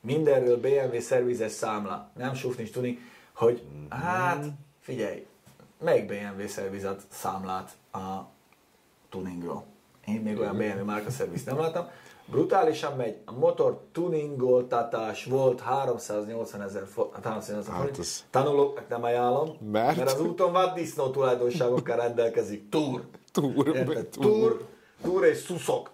mindenről 0.00 0.60
BMW 0.60 1.00
szervizes 1.00 1.52
számla, 1.52 2.10
nem 2.16 2.34
suf, 2.34 2.56
nincs 2.56 2.70
tudni, 2.70 2.98
hogy 3.34 3.62
hát 3.88 4.44
figyelj, 4.80 5.26
melyik 5.84 6.06
BMW 6.06 6.46
szervizet 6.48 7.02
számlát 7.10 7.76
a 7.92 7.98
tuningról? 9.08 9.64
Én 10.06 10.20
még 10.20 10.38
olyan 10.38 10.56
BMW 10.56 10.84
márka 10.84 11.10
szervizt 11.10 11.46
nem 11.46 11.58
láttam. 11.58 11.88
Brutálisan 12.26 12.96
megy, 12.96 13.16
a 13.24 13.32
motor 13.32 13.80
tuningoltatás 13.92 15.24
volt 15.24 15.60
380 15.60 16.62
ezer 16.62 16.86
fo- 16.86 17.14
hát 17.14 17.24
380 17.24 17.72
Hát 17.74 17.80
forint. 17.80 17.98
ez- 17.98 18.24
Tanulóknak 18.30 18.88
nem 18.88 19.02
ajánlom, 19.04 19.56
Mert? 19.72 19.96
mert 19.96 20.12
az 20.12 20.20
úton 20.20 20.52
vaddisznó 20.52 21.10
tulajdonságokkal 21.10 21.96
rendelkezik. 21.96 22.68
Túr. 22.68 23.02
Túr, 23.32 23.70
túr. 23.70 24.06
Túr, 24.10 24.66
túr 25.02 25.24
és 25.24 25.36
szuszok. 25.38 25.90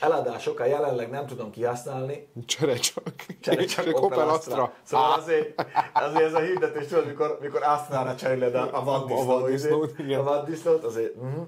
Eladásokkal 0.00 0.66
jelenleg 0.66 1.10
nem 1.10 1.26
tudom 1.26 1.50
kihasználni, 1.50 2.28
Csere 2.46 2.74
csak. 2.74 3.02
Csere 3.40 3.64
csak 3.64 4.02
Opel 4.02 4.28
Astra. 4.28 4.62
Astra. 4.62 4.72
Szóval 4.82 5.10
Á, 5.12 5.16
azért, 5.16 5.64
azért 5.94 6.24
ez 6.24 6.34
a 6.34 6.38
hirdetés, 6.40 6.86
tudod, 6.86 7.06
mikor, 7.06 7.38
mikor 7.40 7.62
Astra-ra 7.62 8.14
cseréled 8.14 8.54
a, 8.54 8.62
a 8.62 8.78
A 8.80 8.84
vaddisznót, 8.84 9.98
izé, 9.98 10.14
a 10.14 10.22
vaddisznót, 10.22 10.84
azért 10.84 11.14
uh-huh. 11.16 11.46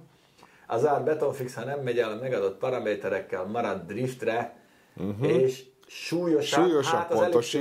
Az 0.71 0.87
ár 0.87 1.03
betonfix, 1.03 1.55
ha 1.55 1.65
nem 1.65 1.81
megy 1.81 1.99
el 1.99 2.11
a 2.11 2.19
megadott 2.21 2.59
paraméterekkel, 2.59 3.45
marad 3.45 3.87
driftre, 3.87 4.57
uh-huh. 4.97 5.29
és 5.29 5.65
súlyosan, 5.87 6.65
Súlyosan, 6.65 6.99
hát 6.99 7.13
az 7.13 7.55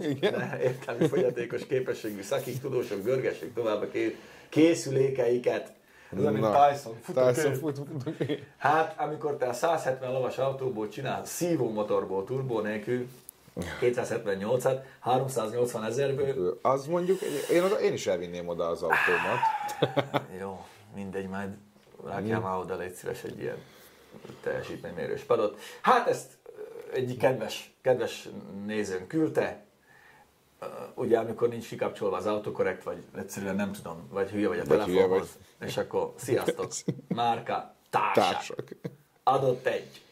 igen. 0.00 0.32
de 0.32 0.60
értelmi 0.62 1.08
fogyatékos 1.08 1.66
képességű 1.66 2.22
szakik, 2.22 2.60
tudósok 2.60 3.02
görgessék 3.02 3.54
tovább 3.54 3.82
a 3.82 3.88
ké- 3.88 4.16
készülékeiket. 4.48 5.72
Ez 6.16 6.22
Na, 6.22 6.68
Tyson. 6.70 6.96
futókő. 7.02 7.32
Tyson 7.32 7.54
fut, 7.54 7.76
fut, 7.76 8.16
fut. 8.16 8.42
Hát, 8.56 9.00
amikor 9.00 9.36
te 9.36 9.46
a 9.46 9.52
170 9.52 10.12
lovas 10.12 10.38
autóból 10.38 10.88
csinálsz 10.88 11.30
szívó 11.30 11.70
motorból, 11.70 12.24
turbó 12.24 12.60
nélkül, 12.60 13.08
278-at, 13.80 14.78
380 15.00 15.84
ezerből, 15.84 16.58
Az 16.62 16.86
mondjuk, 16.86 17.20
én, 17.50 17.62
oda, 17.62 17.80
én 17.80 17.92
is 17.92 18.06
elvinném 18.06 18.48
oda 18.48 18.66
az 18.68 18.82
autómat. 18.82 19.38
jó, 20.40 20.64
mindegy, 20.94 21.28
majd 21.28 21.48
rákjál 22.06 22.40
már 22.40 22.58
oda, 22.58 22.76
légy 22.76 22.94
szíves 22.94 23.22
egy 23.24 23.40
ilyen 23.40 23.58
teljesítménymérős 24.42 25.22
padot. 25.22 25.58
Hát 25.80 26.08
ezt 26.08 26.38
egy 26.92 27.16
kedves, 27.16 27.74
kedves 27.82 28.28
nézőn 28.66 29.06
küldte, 29.06 29.64
ugye 30.94 31.18
amikor 31.18 31.48
nincs 31.48 31.68
kikapcsolva 31.68 32.16
az 32.16 32.26
autokorrekt, 32.26 32.82
vagy 32.82 33.02
egyszerűen 33.16 33.54
nem 33.56 33.72
tudom, 33.72 34.08
vagy 34.10 34.30
hülye 34.30 34.48
vagy 34.48 34.58
a 34.58 34.64
Vagy 34.64 34.78
telefonhoz, 34.78 35.28
és 35.60 35.76
akkor 35.76 36.12
sziasztok, 36.16 36.72
márka, 37.08 37.74
társak. 37.90 38.14
Társak. 38.14 38.74
adott 39.22 39.66
egy 39.66 40.02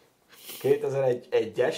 2001-es, 0.63 1.77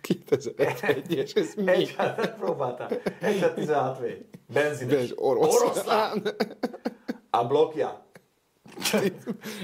2001 0.00 1.12
és 1.14 1.32
ez 1.32 1.54
mi? 1.54 1.70
egy, 1.70 1.94
hát 1.96 2.34
próbáltál, 2.34 2.88
1.16 3.20 3.96
V, 4.00 4.04
benzines, 4.52 4.94
Benz- 4.94 5.12
orosz. 5.16 5.54
oroszlán, 5.60 6.22
a 7.30 7.44
blokja, 7.46 8.06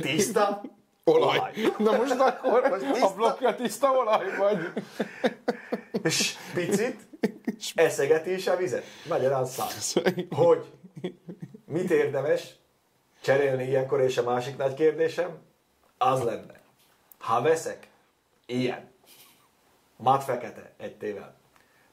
tiszta, 0.01 0.63
Olaj. 1.05 1.37
Olaj. 1.39 1.53
Na 1.79 1.97
most 1.97 2.21
akkor 2.21 2.69
Most 2.71 2.83
a 2.83 2.93
tiszta- 2.93 3.15
blokkja 3.15 3.55
tiszta 3.55 3.91
olaj 3.91 4.37
vagy? 4.37 4.73
és 6.03 6.35
picit 6.55 7.07
eszegeti 7.75 8.33
is 8.33 8.47
a 8.47 8.57
vizet. 8.57 8.85
Magyarán 9.09 9.47
szám. 9.47 9.69
Hogy 10.31 10.65
mit 11.65 11.91
érdemes 11.91 12.55
cserélni 13.21 13.65
ilyenkor, 13.65 14.01
és 14.01 14.19
a 14.19 14.23
másik 14.23 14.57
nagy 14.57 14.75
kérdésem, 14.75 15.39
az 15.99 16.23
lenne, 16.23 16.61
ha 17.19 17.43
veszek 17.43 17.89
ilyen, 18.47 18.91
mat 19.97 20.25
fekete 20.25 20.73
egy 20.77 20.97
tével, 20.97 21.35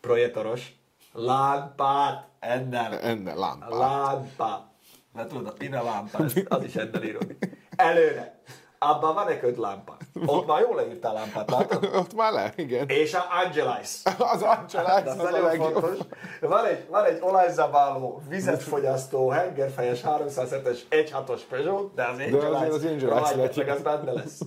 projektoros, 0.02 0.72
lámpát, 1.14 2.28
ennem, 2.40 2.92
Enne 3.02 3.34
lámpát. 3.34 3.70
lámpa, 3.70 4.72
mert 5.16 5.28
tudod, 5.28 5.48
a 5.48 5.52
pina 5.52 5.84
lámpa, 5.84 6.18
az- 6.18 6.44
az 6.48 6.64
is 6.64 6.76
ennél 6.76 7.04
íródik. 7.04 7.50
Előre, 7.76 8.40
abban 8.80 9.14
van 9.14 9.28
egy 9.28 9.40
köt 9.40 9.58
lámpa. 9.58 9.98
Ott 10.26 10.48
már 10.48 10.62
jól 10.62 10.76
leírtál 10.76 11.14
lámpát, 11.14 11.50
látod? 11.52 11.90
Ott 11.96 12.14
már 12.16 12.32
le, 12.32 12.54
igen. 12.56 12.88
És 12.90 13.14
a 13.14 13.26
Angelis. 13.46 14.02
Az 14.18 14.42
Angelás, 14.42 15.04
De 15.04 15.10
az 15.10 15.20
az 15.20 15.34
a 15.34 15.42
legjobb. 15.42 15.74
fontos. 15.74 15.98
Van 16.42 16.66
egy, 16.66 16.86
van 16.90 17.04
egy 17.06 17.18
olajzabáló, 17.22 18.22
vizet 18.30 18.64
fogyasztó, 18.64 19.30
hengerfejes 19.30 20.02
307-es 20.04 20.80
1.6-os 20.90 21.42
Peugeot, 21.50 21.94
de 21.94 22.04
az 22.04 22.10
azért 22.14 22.34
Angelis, 22.34 22.68
az 22.70 22.74
Angelis 22.84 23.02
rohadt 23.04 23.36
lehet. 23.36 23.56
meg 23.56 23.70
az 23.70 23.82
benne 23.82 24.12
lesz. 24.12 24.40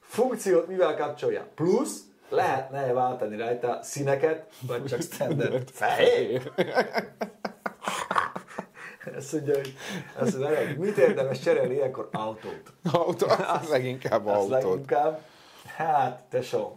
Funkciót 0.00 0.66
mivel 0.68 0.96
kapcsolja? 0.96 1.46
Plusz 1.54 2.00
lehetne 2.28 2.92
váltani 2.92 3.36
rajta 3.36 3.78
színeket, 3.82 4.44
vagy 4.66 4.84
csak 4.84 5.00
standard 5.02 5.68
fehér. 5.70 6.52
Azt 9.16 9.32
mondja, 9.32 9.54
hogy, 9.54 9.74
azt 10.14 10.38
mondja, 10.38 10.66
hogy 10.66 10.76
mit 10.76 10.96
érdemes 10.96 11.38
cserélni 11.40 11.74
ilyenkor 11.74 12.08
autót? 12.12 12.72
Autó, 12.92 13.26
leginkább 13.70 14.26
Az 14.26 14.34
autót. 14.34 14.50
leginkább. 14.50 15.20
Hát, 15.76 16.22
tesó, 16.30 16.76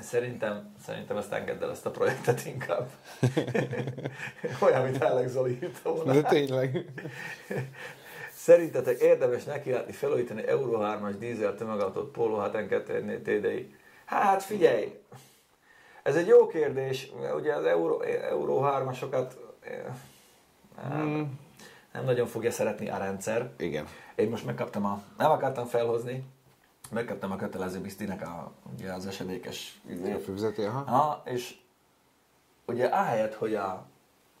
szerintem, 0.00 0.74
szerintem 0.84 1.16
ezt 1.16 1.32
engedd 1.32 1.62
el 1.62 1.70
ezt 1.70 1.86
a 1.86 1.90
projektet 1.90 2.46
inkább. 2.46 2.88
Olyan, 4.62 4.82
mint 4.82 5.04
Alex 5.04 5.30
Zoli 5.30 5.58
írta 5.62 5.92
volna. 5.94 6.12
De 6.12 6.22
tényleg. 6.22 6.84
Szerintetek 8.32 9.00
érdemes 9.00 9.44
nekilátni 9.44 9.92
felújítani 9.92 10.46
Euro 10.46 10.78
3-as 10.82 11.14
dízel 11.18 11.54
tömegautót 11.54 12.10
Polo 12.10 12.50
7 12.50 13.22
TDI? 13.22 13.74
Hát 14.04 14.42
figyelj, 14.42 14.98
ez 16.02 16.16
egy 16.16 16.26
jó 16.26 16.46
kérdés. 16.46 17.12
Ugye 17.36 17.54
az 17.54 17.64
Euro, 17.64 18.00
Euro 18.00 18.60
3-asokat 18.64 19.30
nem 21.92 22.04
nagyon 22.04 22.26
fogja 22.26 22.50
szeretni 22.50 22.88
a 22.88 22.96
rendszer. 22.96 23.50
Igen. 23.58 23.86
Én 24.14 24.28
most 24.28 24.44
megkaptam 24.44 24.84
a, 24.84 25.02
nem 25.18 25.30
akartam 25.30 25.66
felhozni, 25.66 26.24
megkaptam 26.90 27.32
a 27.32 27.36
kötelező 27.36 27.80
biztinek 27.80 28.22
a, 28.22 28.52
ugye 28.78 28.92
az 28.92 29.06
esedékes 29.06 29.80
izé. 29.90 30.12
Főzeti, 30.24 30.62
aha. 30.62 30.90
Ha, 30.90 31.22
és 31.24 31.54
ugye 32.66 32.86
ahelyett, 32.86 33.34
hogy, 33.34 33.54
a, 33.54 33.86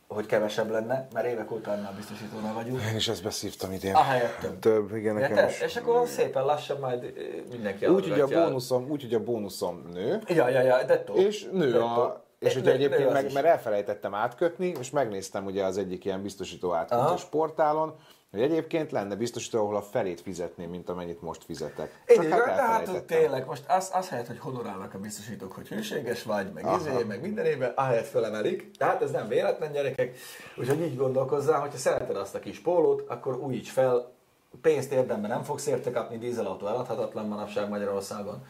hogy 0.08 0.26
kevesebb 0.26 0.70
lenne, 0.70 1.08
mert 1.12 1.26
évek 1.26 1.50
óta 1.50 1.70
annál 1.70 1.92
biztosítónál 1.96 2.54
vagyunk, 2.54 2.80
Én 2.90 2.96
is 2.96 3.08
ezt 3.08 3.22
beszívtam 3.22 3.72
idén. 3.72 3.94
ahelyett 3.94 4.38
több. 4.40 4.58
Több, 4.58 4.94
igen, 4.96 5.14
nekem 5.14 5.30
Érted? 5.36 5.50
is. 5.50 5.60
És 5.60 5.76
akkor 5.76 6.06
szépen 6.06 6.44
lassan 6.44 6.78
majd 6.78 7.02
ö, 7.04 7.10
mindenki 7.50 7.86
Úgy, 7.86 8.08
hogy 8.08 8.20
a 8.20 8.26
bónuszom, 8.26 8.90
úgy, 8.90 9.02
hogy 9.02 9.14
a 9.14 9.22
bónuszom 9.24 9.82
nő, 9.92 10.20
Ja, 10.26 10.48
ja, 10.48 10.60
ja, 10.60 10.84
dettó. 10.84 11.14
és 11.14 11.48
nő 11.52 11.70
Dettó. 11.72 11.84
a... 11.84 12.26
És 12.38 12.54
nő 12.54 12.70
egyébként, 12.70 13.12
meg, 13.12 13.24
is. 13.24 13.32
mert 13.32 13.46
elfelejtettem 13.46 14.14
átkötni, 14.14 14.72
és 14.80 14.90
megnéztem 14.90 15.44
ugye 15.44 15.64
az 15.64 15.78
egyik 15.78 16.04
ilyen 16.04 16.22
biztosító 16.22 16.72
átkötős 16.72 17.04
Aha. 17.04 17.28
portálon, 17.30 17.94
hogy 18.30 18.40
egyébként 18.40 18.90
lenne 18.90 19.14
biztosító, 19.14 19.58
ahol 19.58 19.76
a 19.76 19.82
felét 19.82 20.20
fizetném, 20.20 20.70
mint 20.70 20.88
amennyit 20.88 21.22
most 21.22 21.44
fizetek. 21.44 22.02
Én 22.06 22.22
is, 22.22 22.28
hát 22.28 22.40
hát, 22.40 22.58
elfelejtettem. 22.58 23.18
tényleg, 23.18 23.46
most 23.46 23.64
az, 23.68 23.90
az 23.94 24.08
helyett, 24.08 24.26
hogy 24.26 24.38
honorálnak 24.38 24.94
a 24.94 24.98
biztosítók, 24.98 25.52
hogy 25.52 25.68
hűséges 25.68 26.22
vagy, 26.22 26.52
meg 26.52 26.64
Aha. 26.64 26.76
izé, 26.76 27.04
meg 27.04 27.20
minden 27.20 27.44
évben, 27.44 27.72
ahelyett 27.74 28.06
felemelik. 28.06 28.70
Tehát 28.70 29.02
ez 29.02 29.10
nem 29.10 29.28
véletlen 29.28 29.72
gyerekek, 29.72 30.16
úgyhogy 30.56 30.80
így 30.80 30.96
gondolkozzál, 30.96 31.60
hogyha 31.60 31.78
szereted 31.78 32.16
azt 32.16 32.34
a 32.34 32.38
kis 32.38 32.58
pólót, 32.58 33.04
akkor 33.08 33.36
újíts 33.36 33.70
fel, 33.70 34.12
pénzt 34.60 34.92
érdemben 34.92 35.30
nem 35.30 35.42
fogsz 35.42 35.66
érte 35.66 35.90
kapni, 35.90 36.18
dízelautó 36.18 36.66
eladhatatlan 36.66 37.26
manapság 37.26 37.68
Magyarországon, 37.68 38.44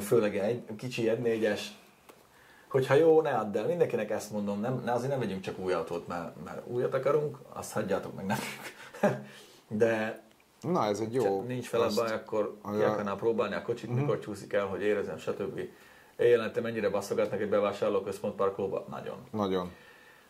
főleg 0.00 0.36
egy 0.36 0.62
kicsi 0.76 1.02
1.4-es, 1.02 1.60
hogyha 2.68 2.94
jó, 2.94 3.20
ne 3.20 3.30
add 3.30 3.56
el. 3.56 3.66
Mindenkinek 3.66 4.10
ezt 4.10 4.30
mondom, 4.30 4.60
nem, 4.60 4.82
ne, 4.84 4.92
azért 4.92 5.10
nem 5.10 5.18
vegyünk 5.18 5.40
csak 5.40 5.58
új 5.58 5.72
autót, 5.72 6.06
mert, 6.06 6.44
mert 6.44 6.66
újat 6.66 6.94
akarunk, 6.94 7.38
azt 7.52 7.72
hagyjátok 7.72 8.14
meg 8.14 8.26
nekünk. 8.26 8.74
De 9.68 10.24
Na, 10.60 10.84
ez 10.84 11.00
egy 11.00 11.14
jó. 11.14 11.42
nincs 11.42 11.72
azt- 11.72 11.96
baj, 11.96 12.12
akkor 12.12 12.56
ki 12.76 12.82
a- 12.82 12.90
akarná 12.90 13.14
próbálni 13.14 13.54
a 13.54 13.62
kocsit, 13.62 13.90
mikor 13.94 14.18
csúszik 14.18 14.52
el, 14.52 14.66
hogy 14.66 14.82
érezem, 14.82 15.18
stb. 15.18 15.60
Éjjelente 16.16 16.60
mennyire 16.60 16.90
basszogatnak 16.90 17.40
egy 17.40 17.48
bevásárlóközpont 17.48 18.34
parkolóba? 18.34 18.84
Nagyon. 18.90 19.16
Nagyon. 19.30 19.72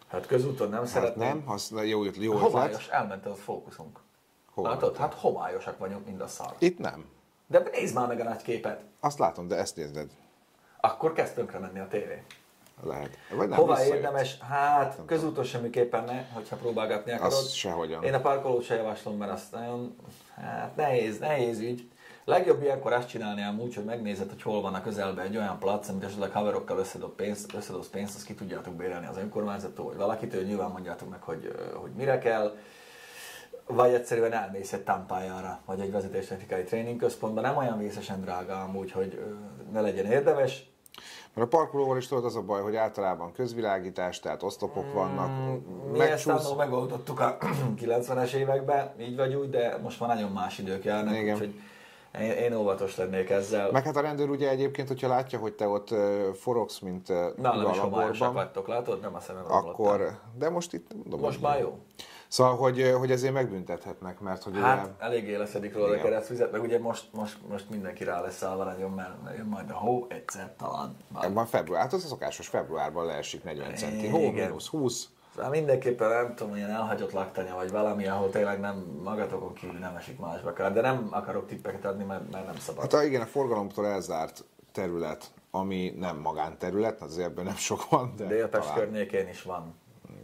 Hát 0.06 0.26
közúton 0.26 0.68
nem 0.68 0.78
Hát 0.78 0.88
szeretném. 0.88 1.28
nem, 1.28 1.42
az 1.46 1.72
jó, 1.84 2.04
öt- 2.04 2.16
jó 2.16 2.34
ötlet. 2.34 2.50
Homályos, 2.50 2.88
elment 2.88 3.26
az 3.26 3.38
fókuszunk. 3.38 3.98
Hova 4.54 4.68
Látod? 4.68 4.82
ment? 4.82 4.96
Hát 4.96 5.14
homályosak 5.14 5.78
vagyunk, 5.78 6.06
mind 6.06 6.20
a 6.20 6.26
szar. 6.26 6.54
Itt 6.58 6.78
nem. 6.78 7.04
De 7.46 7.62
nézd 7.72 7.94
már 7.94 8.06
meg 8.06 8.20
a 8.20 8.24
nagy 8.24 8.42
képet. 8.42 8.80
Azt 9.00 9.18
látom, 9.18 9.48
de 9.48 9.56
ezt 9.56 9.76
nézd, 9.76 10.06
Akkor 10.86 11.12
kezd 11.12 11.34
tönkre 11.34 11.58
menni 11.58 11.78
a 11.78 11.88
tévé. 11.88 12.22
lehet. 12.82 13.18
Vagy 13.30 13.48
nem, 13.48 13.58
Hová 13.58 13.74
visszajött. 13.74 13.94
érdemes? 13.94 14.38
Hát 14.38 14.98
közúton 15.06 15.44
semmiképpen 15.44 16.04
ne, 16.04 16.24
hogyha 16.32 16.56
próbálgatni 16.56 17.12
akarod. 17.12 17.32
Az 17.32 17.50
sehogyan. 17.52 18.02
Én 18.04 18.14
a 18.14 18.20
parkolót 18.20 18.64
se 18.64 18.74
javaslom, 18.74 19.16
mert 19.16 19.32
azt 19.32 19.52
nagyon, 19.52 19.96
hát 20.34 20.76
nehéz, 20.76 21.18
nehéz 21.18 21.60
ügy. 21.60 21.88
Legjobb 22.24 22.62
ilyenkor 22.62 22.92
azt 22.92 23.08
csinálni 23.08 23.42
amúgy, 23.42 23.74
hogy 23.74 23.84
megnézed, 23.84 24.28
hogy 24.28 24.42
hol 24.42 24.60
van 24.60 24.74
a 24.74 24.80
közelben 24.82 25.26
egy 25.26 25.36
olyan 25.36 25.58
plac, 25.58 25.88
amit 25.88 26.04
esetleg 26.04 26.30
haverokkal 26.30 26.78
összedob 26.78 27.14
pénzt, 27.14 27.54
összedobsz 27.54 27.88
pénzt, 27.88 28.14
azt 28.14 28.24
ki 28.24 28.34
tudjátok 28.34 28.74
bérelni 28.74 29.06
az 29.06 29.16
önkormányzattól, 29.16 29.84
vagy 29.84 29.96
valakitől, 29.96 30.42
nyilván 30.42 30.70
mondjátok 30.70 31.10
meg, 31.10 31.22
hogy, 31.22 31.54
hogy 31.74 31.90
mire 31.90 32.18
kell, 32.18 32.56
vagy 33.66 33.94
egyszerűen 33.94 34.32
elmész 34.32 34.72
egy 34.72 34.82
tampájára, 34.82 35.60
vagy 35.64 35.80
egy 35.80 35.90
vezetéstechnikai 35.90 36.62
tréningközpontba, 36.62 37.40
nem 37.40 37.56
olyan 37.56 37.78
vészesen 37.78 38.20
drága 38.20 38.62
amúgy, 38.62 38.92
hogy 38.92 39.36
ne 39.72 39.80
legyen 39.80 40.06
érdemes, 40.06 40.70
Mert 41.36 41.52
a 41.52 41.56
parkolóval 41.56 41.96
is 41.96 42.06
tudod, 42.06 42.24
az 42.24 42.36
a 42.36 42.42
baj, 42.42 42.62
hogy 42.62 42.76
általában 42.76 43.32
közvilágítás, 43.32 44.20
tehát 44.20 44.42
oszlopok 44.42 44.92
vannak. 44.92 45.60
Mi 45.92 46.00
ezt 46.00 46.28
annól 46.28 46.56
megoldottuk 46.56 47.20
a 47.20 47.36
90-es 47.82 48.32
években, 48.32 48.92
így 49.00 49.16
vagy 49.16 49.34
úgy, 49.34 49.50
de 49.50 49.78
most 49.82 50.00
már 50.00 50.08
nagyon 50.08 50.30
más 50.30 50.58
idők 50.58 50.84
járnak, 50.84 51.16
Igen. 51.16 51.34
úgyhogy 51.34 51.60
én, 52.20 52.30
én 52.30 52.54
óvatos 52.54 52.96
lennék 52.96 53.30
ezzel. 53.30 53.70
Meg 53.70 53.84
hát 53.84 53.96
a 53.96 54.00
rendőr 54.00 54.28
ugye 54.28 54.48
egyébként, 54.48 54.88
hogyha 54.88 55.08
látja, 55.08 55.38
hogy 55.38 55.52
te 55.52 55.68
ott 55.68 55.94
forogsz, 56.34 56.78
mint 56.78 57.08
ö, 57.08 57.28
Nálam 57.36 57.70
is 57.70 57.78
homályosak 57.78 58.32
vagytok, 58.32 58.68
látod? 58.68 59.00
Nem 59.00 59.14
a 59.14 59.20
szemem 59.20 59.44
akkor, 59.46 60.18
de 60.38 60.50
most 60.50 60.72
itt 60.72 60.94
mondom, 60.94 61.20
Most 61.20 61.40
már 61.40 61.60
jó. 61.60 61.78
Szóval, 62.36 62.56
hogy, 62.56 62.94
hogy 62.98 63.10
ezért 63.10 63.32
megbüntethetnek, 63.32 64.20
mert 64.20 64.42
hogy 64.42 64.56
Hát 64.56 64.84
ugye, 64.84 65.04
eléggé 65.04 65.34
leszedik 65.34 65.74
róla 65.74 65.86
a 65.86 65.90
Igen. 65.92 66.02
keresztvizet, 66.02 66.52
meg 66.52 66.62
ugye 66.62 66.78
most, 66.78 67.08
most, 67.12 67.38
most 67.48 67.70
mindenki 67.70 68.04
rá 68.04 68.20
lesz 68.20 68.36
szállva 68.36 68.64
nagyon, 68.64 68.90
mert 68.90 69.36
jön 69.36 69.46
majd 69.46 69.70
a 69.70 69.74
hó, 69.74 70.06
egyszer 70.08 70.52
talán. 70.58 70.96
Már. 71.08 71.24
ebben 71.24 71.46
február, 71.46 71.82
hát 71.82 71.92
az 71.92 72.04
a 72.04 72.06
szokásos 72.06 72.48
februárban 72.48 73.06
leesik 73.06 73.44
40 73.44 73.74
centi, 73.74 74.08
hó, 74.08 74.30
mínusz 74.30 74.66
20, 74.66 75.08
Szóval 75.34 75.50
mindenképpen 75.50 76.08
nem 76.08 76.34
tudom, 76.34 76.56
ilyen 76.56 76.70
elhagyott 76.70 77.12
laktanya, 77.12 77.54
vagy 77.54 77.70
valami, 77.70 78.06
ahol 78.06 78.30
tényleg 78.30 78.60
nem 78.60 79.00
magatokon 79.04 79.52
kívül 79.52 79.78
nem 79.78 79.96
esik 79.96 80.18
másba 80.18 80.48
akár, 80.48 80.72
de 80.72 80.80
nem 80.80 81.08
akarok 81.10 81.46
tippeket 81.46 81.84
adni, 81.84 82.04
mert, 82.04 82.30
mert 82.32 82.46
nem 82.46 82.58
szabad. 82.58 82.82
Hát 82.82 82.92
a, 82.92 83.04
igen, 83.04 83.20
a 83.20 83.26
forgalomtól 83.26 83.86
elzárt 83.86 84.44
terület, 84.72 85.30
ami 85.50 85.94
nem 85.98 86.16
magánterület, 86.16 87.02
azért 87.02 87.28
ebben 87.28 87.44
nem 87.44 87.56
sok 87.56 87.88
van, 87.88 88.14
de 88.16 88.26
Délpest 88.26 88.68
talán, 88.68 88.78
környékén 88.78 89.28
is 89.28 89.42
van 89.42 89.74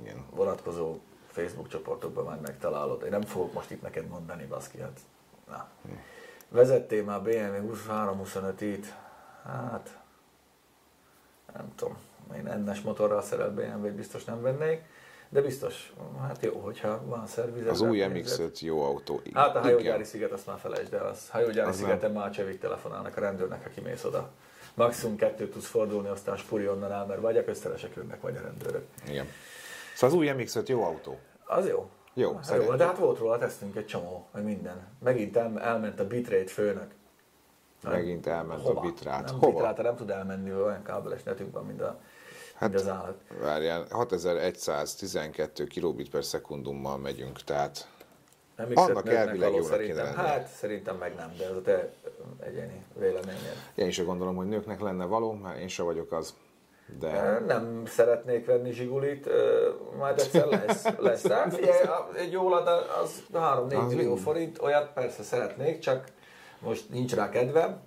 igen. 0.00 0.24
vonatkozó 0.30 0.96
Facebook 1.32 1.68
csoportokban 1.68 2.24
majd 2.24 2.40
megtalálod. 2.40 3.02
Én 3.02 3.10
nem 3.10 3.22
fogok 3.22 3.52
most 3.52 3.70
itt 3.70 3.82
neked 3.82 4.06
mondani, 4.06 4.44
baszki, 4.44 4.78
hát. 4.80 5.00
Na. 5.48 5.68
Vezettél 6.48 7.04
már 7.04 7.22
BMW 7.22 7.74
23-25 7.74 8.54
it 8.58 8.94
Hát, 9.44 9.98
nem 11.54 11.72
tudom. 11.74 11.96
Én 12.36 12.46
ennes 12.46 12.80
motorral 12.80 13.22
szerelt 13.22 13.52
BMW-t 13.52 13.94
biztos 13.94 14.24
nem 14.24 14.42
vennék, 14.42 14.82
de 15.28 15.40
biztos, 15.40 15.92
hát 16.20 16.42
jó, 16.42 16.60
hogyha 16.60 17.02
van 17.04 17.26
szervizet. 17.26 17.70
Az 17.70 17.80
új 17.80 17.98
megnézed. 17.98 18.50
MX-5 18.52 18.60
jó 18.60 18.82
autó. 18.82 19.20
Hát 19.34 19.56
a 19.56 19.60
hajógyári 19.60 20.04
sziget, 20.04 20.32
azt 20.32 20.46
már 20.46 20.58
felejtsd 20.58 20.94
el. 20.94 21.06
Az 21.06 21.28
hajógyári 21.28 21.68
Az 21.68 21.76
szigeten 21.76 22.12
már 22.12 22.26
a 22.26 22.30
csevik 22.30 22.60
telefonálnak 22.60 23.16
a 23.16 23.20
rendőrnek, 23.20 23.62
ha 23.62 23.68
kimész 23.68 24.04
oda. 24.04 24.30
Maximum 24.74 25.16
kettőt 25.16 25.52
tudsz 25.52 25.66
fordulni, 25.66 26.08
aztán 26.08 26.36
spuri 26.36 26.68
onnan 26.68 26.92
áll, 26.92 27.06
mert 27.06 27.20
vagy 27.20 27.36
a 27.36 27.44
közteresek 27.44 27.94
jönnek, 27.96 28.20
vagy 28.20 28.36
a 28.36 28.40
rendőrök. 28.40 28.86
Igen. 29.08 29.26
Szóval 29.94 30.16
az 30.16 30.22
új 30.22 30.30
MX-5 30.36 30.66
jó 30.66 30.82
autó. 30.82 31.18
Az 31.44 31.68
jó. 31.68 31.88
Jó, 32.14 32.34
hát 32.34 32.64
jó, 32.64 32.74
de 32.74 32.84
hát 32.84 32.98
volt 32.98 33.18
róla 33.18 33.38
tesztünk 33.38 33.76
egy 33.76 33.86
csomó, 33.86 34.26
meg 34.32 34.44
minden. 34.44 34.86
Megint 34.98 35.36
el, 35.36 35.60
elment 35.60 36.00
a 36.00 36.06
bitrate 36.06 36.50
főnök. 36.50 36.90
Megint 37.82 38.26
elment 38.26 38.62
Hova? 38.62 38.80
a 38.80 38.82
bitrát. 38.82 39.24
Nem, 39.24 39.38
Hova? 39.38 39.52
Bitráta 39.52 39.82
nem 39.82 39.96
tud 39.96 40.10
elmenni, 40.10 40.52
olyan 40.52 40.82
kábeles 40.82 41.22
netünk 41.22 41.52
van, 41.52 41.66
mint, 41.66 41.80
a, 41.80 42.00
Hát- 42.54 42.68
mint 42.70 42.80
az 42.82 42.88
állat. 42.88 43.16
Várjál, 43.40 43.86
6112 43.90 45.66
kilobit 45.66 46.10
per 46.10 46.24
szekundummal 46.24 46.98
megyünk, 46.98 47.40
tehát 47.42 47.88
Nem 48.56 48.70
Annak 48.74 49.08
elvileg 49.08 49.54
jónak 49.54 49.78
kéne 49.78 50.02
lennie. 50.02 50.16
Hát 50.16 50.46
szerintem 50.48 50.96
meg 50.96 51.14
nem, 51.14 51.34
de 51.38 51.44
ez 51.44 51.56
a 51.56 51.62
te 51.62 51.92
egyéni 52.40 52.84
véleményed. 52.98 53.56
én 53.74 53.86
is 53.86 54.04
gondolom, 54.04 54.36
hogy 54.36 54.48
nőknek 54.48 54.80
lenne 54.80 55.04
való, 55.04 55.32
mert 55.32 55.58
én 55.58 55.68
se 55.68 55.82
vagyok 55.82 56.12
az. 56.12 56.34
De 56.98 57.38
Nem 57.46 57.82
szeretnék 57.86 58.46
venni 58.46 58.72
zsigulit, 58.72 59.28
majd 59.98 60.18
egyszer 60.20 60.46
lesz. 60.46 60.84
lesz. 60.98 61.20
Figyelj, 61.48 61.82
a- 61.86 62.08
egy 62.16 62.32
jó 62.32 62.48
lada 62.48 62.76
az 63.02 63.22
3-4 63.34 63.84
Az 63.86 63.92
millió 63.94 64.16
forint, 64.16 64.58
olyat 64.62 64.92
persze 64.92 65.22
szeretnék, 65.22 65.78
csak 65.78 66.04
most 66.58 66.90
nincs 66.90 67.14
rá 67.14 67.28
kedvem, 67.28 67.80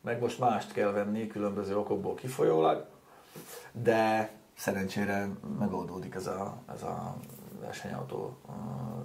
meg 0.00 0.20
most 0.20 0.38
mást 0.38 0.72
kell 0.72 0.90
venni 0.90 1.26
különböző 1.26 1.76
okokból 1.78 2.14
kifolyólag, 2.14 2.84
de 3.72 4.30
szerencsére 4.56 5.28
megoldódik 5.58 6.14
ez 6.14 6.26
a, 6.26 6.54
ez 6.74 6.82
a 6.82 7.14
versenyautó 7.60 8.36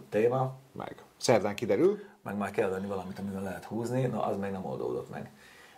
téma, 0.10 0.54
meg. 0.72 0.96
Szerdán 1.18 1.56
kiderül, 1.56 2.00
meg 2.22 2.38
már 2.38 2.52
kell 2.52 2.70
venni 2.70 2.88
valamit, 2.88 3.20
amivel 3.20 3.42
lehet 3.42 3.66
húzni, 3.66 4.06
na 4.06 4.24
az 4.24 4.38
még 4.38 4.52
nem 4.52 4.66
oldódott 4.66 5.10
meg. 5.10 5.32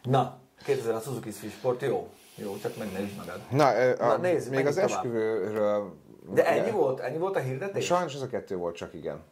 Na, 0.03 0.37
2000 0.65 0.95
a 0.95 0.99
Suzuki 0.99 1.31
Sport 1.31 1.81
jó, 1.81 2.09
jó, 2.35 2.57
csak 2.57 2.77
meg 2.77 2.91
ne 2.91 2.99
is 2.99 3.13
magad. 3.13 3.41
Na, 3.49 3.67
a, 3.67 4.07
Na, 4.07 4.17
nézd, 4.17 4.49
még 4.49 4.65
az 4.65 4.73
tovább. 4.75 4.89
esküvőről... 4.89 5.93
De 6.29 6.47
ennyi 6.47 6.71
volt, 6.71 6.99
ennyi 6.99 7.17
volt 7.17 7.35
a 7.35 7.39
hirdetés? 7.39 7.85
Sajnos 7.85 8.13
ez 8.15 8.21
a 8.21 8.27
kettő 8.27 8.55
volt 8.55 8.75
csak, 8.75 8.93
igen. 8.93 9.23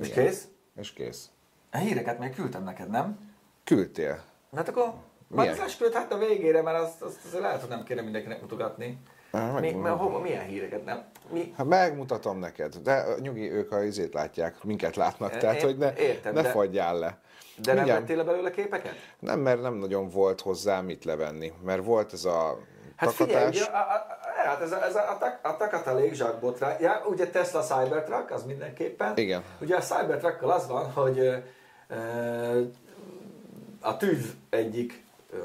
És 0.00 0.08
Igen. 0.08 0.24
kész? 0.24 0.48
És 0.76 0.92
kész. 0.92 1.30
A 1.70 1.76
híreket 1.76 2.18
még 2.18 2.34
küldtem 2.34 2.64
neked, 2.64 2.90
nem? 2.90 3.32
Küldtél. 3.64 4.22
Hát 4.56 4.68
akkor 4.68 4.84
majd 4.84 5.48
Milyen? 5.48 5.52
az 5.52 5.60
esküvőt 5.70 5.94
hát 5.94 6.12
a 6.12 6.18
végére, 6.18 6.62
mert 6.62 6.78
azt, 6.82 7.02
azt, 7.02 7.18
azt 7.24 7.38
lehet, 7.38 7.60
hogy 7.60 7.68
nem 7.68 7.84
kéne 7.84 8.02
mindenkinek 8.02 8.40
mutogatni. 8.40 8.98
Á, 9.34 9.58
Mi, 9.60 9.70
mert 9.72 9.96
hova, 9.98 10.18
milyen 10.18 10.44
híreket, 10.44 10.84
nem? 10.84 11.04
Mi, 11.32 11.52
Hát 11.56 11.66
megmutatom 11.66 12.38
neked, 12.38 12.74
de 12.76 13.04
nyugi, 13.20 13.50
ők 13.52 13.72
a 13.72 13.82
izét 13.82 14.14
látják, 14.14 14.62
minket 14.62 14.96
látnak, 14.96 15.32
É- 15.34 15.38
tehát 15.38 15.62
hogy 15.62 15.78
ne, 15.78 15.94
értem, 15.96 16.34
ne 16.34 16.42
de- 16.42 16.48
fagyjál 16.50 16.98
le. 16.98 17.18
de 17.56 17.66
nem 17.72 17.74
Mindjárt- 17.76 18.00
vettél 18.00 18.16
le 18.16 18.22
belőle 18.24 18.50
képeket? 18.50 18.94
Nem, 19.18 19.40
mert 19.40 19.60
nem 19.62 19.74
nagyon 19.74 20.08
volt 20.08 20.40
hozzá 20.40 20.80
mit 20.80 21.04
levenni, 21.04 21.52
mert 21.64 21.84
volt 21.84 22.12
ez 22.12 22.24
a 22.24 22.58
Hát 22.96 23.12
figyelj, 23.12 23.32
takatás. 23.44 23.60
ugye, 23.60 23.70
a, 23.70 23.78
a, 23.78 24.06
a, 24.42 24.48
hát 24.48 24.60
ez 24.60 24.72
a, 24.72 24.84
ez 24.84 24.94
a, 24.96 25.10
a, 25.10 25.18
tak- 25.18 25.44
a 25.46 25.56
Takata 25.56 25.94
légzsákbotra, 25.94 26.76
ja, 26.80 27.02
ugye 27.08 27.28
Tesla 27.30 27.60
Cybertruck, 27.62 28.30
az 28.30 28.44
mindenképpen. 28.44 29.16
Igen. 29.16 29.42
Ugye 29.60 29.76
a 29.76 29.80
Cybertruckkal 29.80 30.50
az 30.50 30.68
van, 30.68 30.90
hogy 30.92 31.18
ö, 31.88 32.62
a 33.80 33.96
TÜV 33.96 34.24
egyik 34.50 35.02
ö, 35.30 35.38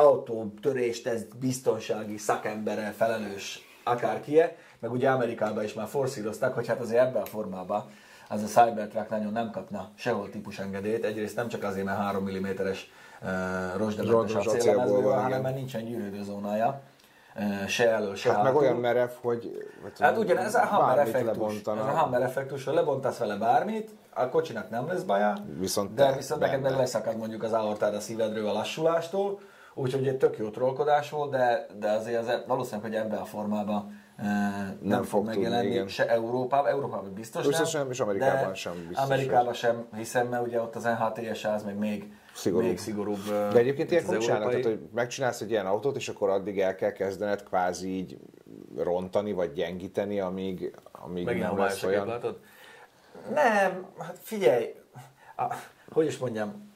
autótörést 0.00 1.06
ez 1.06 1.24
biztonsági 1.40 2.16
szakembere, 2.16 2.94
felelős 2.96 3.68
akárkie, 3.84 4.56
meg 4.78 4.92
ugye 4.92 5.10
Amerikában 5.10 5.64
is 5.64 5.74
már 5.74 5.86
forszírozták, 5.86 6.54
hogy 6.54 6.66
hát 6.66 6.80
azért 6.80 7.00
ebben 7.00 7.22
a 7.22 7.26
formában 7.26 7.84
az 8.28 8.42
a 8.42 8.46
Cybertruck 8.46 9.10
nagyon 9.10 9.32
nem 9.32 9.50
kapna 9.50 9.88
sehol 9.94 10.30
típusengedélyt. 10.30 11.04
Egyrészt 11.04 11.36
nem 11.36 11.48
csak 11.48 11.62
azért, 11.62 11.84
mert 11.84 11.98
3 11.98 12.30
mm-es 12.30 12.90
uh, 13.22 13.28
rozsdamentes 13.76 14.46
acéllemezből 14.46 15.02
van, 15.02 15.22
hanem 15.22 15.42
mert 15.42 15.54
nincsen 15.54 15.84
gyűrődőzónája. 15.84 16.80
Uh, 17.36 17.66
se 17.66 17.90
elől, 17.90 18.14
se 18.14 18.32
Hát 18.32 18.42
meg 18.42 18.54
olyan 18.54 18.76
merev, 18.76 19.10
hogy... 19.20 19.70
Hát 19.98 20.14
tudom, 20.14 20.24
ugyan 20.24 20.44
ez 20.44 20.54
a 20.54 20.64
Hammer 20.66 20.98
effektus. 20.98 21.60
Ez 21.60 21.66
a 21.66 21.74
Hammer 21.74 22.22
effektus, 22.22 22.64
hogy 22.64 22.74
lebontasz 22.74 23.18
vele 23.18 23.36
bármit, 23.36 23.90
a 24.14 24.28
kocsinak 24.28 24.70
nem 24.70 24.86
lesz 24.86 25.02
baja, 25.02 25.34
Viszont 25.58 25.94
de 25.94 26.12
viszont 26.16 26.40
neked 26.40 26.60
meg 26.60 26.70
benne. 26.70 26.82
leszakad 26.82 27.16
mondjuk 27.16 27.42
az 27.42 27.52
aortád 27.52 27.94
a 27.94 28.00
szívedről 28.00 28.48
a 28.48 28.52
lassulástól, 28.52 29.40
úgyhogy 29.74 30.08
egy 30.08 30.16
tök 30.16 30.36
jó 30.38 30.50
trollkodás 30.50 31.10
volt, 31.10 31.30
de, 31.30 31.66
de 31.78 31.90
azért 31.90 32.18
az, 32.18 32.42
valószínűleg, 32.46 32.90
hogy 32.90 33.00
ebben 33.00 33.18
a 33.18 33.24
formában 33.24 34.00
e, 34.16 34.24
nem, 34.24 34.78
nem 34.80 35.02
fog 35.02 35.24
tudni, 35.24 35.40
megjelenni 35.40 35.70
igen. 35.70 35.88
se 35.88 36.08
Európában, 36.08 36.70
Európában 36.70 37.12
biztos, 37.14 37.46
nem, 37.46 37.62
nem, 37.72 37.90
és 37.90 38.00
Amerikában 38.00 38.54
sem 38.54 38.72
biztos, 38.88 39.04
Amerikában 39.04 39.52
sem, 39.52 39.86
hiszen 39.96 40.26
mert 40.26 40.46
ugye 40.46 40.60
ott 40.60 40.76
az 40.76 40.82
NHTS 40.82 41.44
az 41.44 41.62
meg 41.62 41.78
még 41.78 42.12
Szigorúbb. 42.34 42.66
még 42.68 42.78
szigorúbb. 42.78 43.24
De 43.24 43.58
egyébként 43.58 43.92
az 43.92 43.98
csinálnak, 43.98 44.28
európai. 44.28 44.62
tehát, 44.62 44.78
hogy 44.78 44.88
megcsinálsz 44.94 45.40
egy 45.40 45.50
ilyen 45.50 45.66
autót, 45.66 45.96
és 45.96 46.08
akkor 46.08 46.28
addig 46.28 46.60
el 46.60 46.74
kell 46.74 46.92
kezdened 46.92 47.42
kvázi 47.42 47.88
így 47.88 48.18
rontani, 48.76 49.32
vagy 49.32 49.52
gyengíteni, 49.52 50.20
amíg, 50.20 50.74
amíg 50.92 51.24
Megint 51.24 51.44
nem 51.44 51.58
lesz 51.58 51.82
olyan. 51.82 52.06
látod? 52.06 52.38
Nem, 53.34 53.86
hát 53.98 54.18
figyelj, 54.20 54.74
a, 55.36 55.54
hogy 55.92 56.06
is 56.06 56.18
mondjam, 56.18 56.72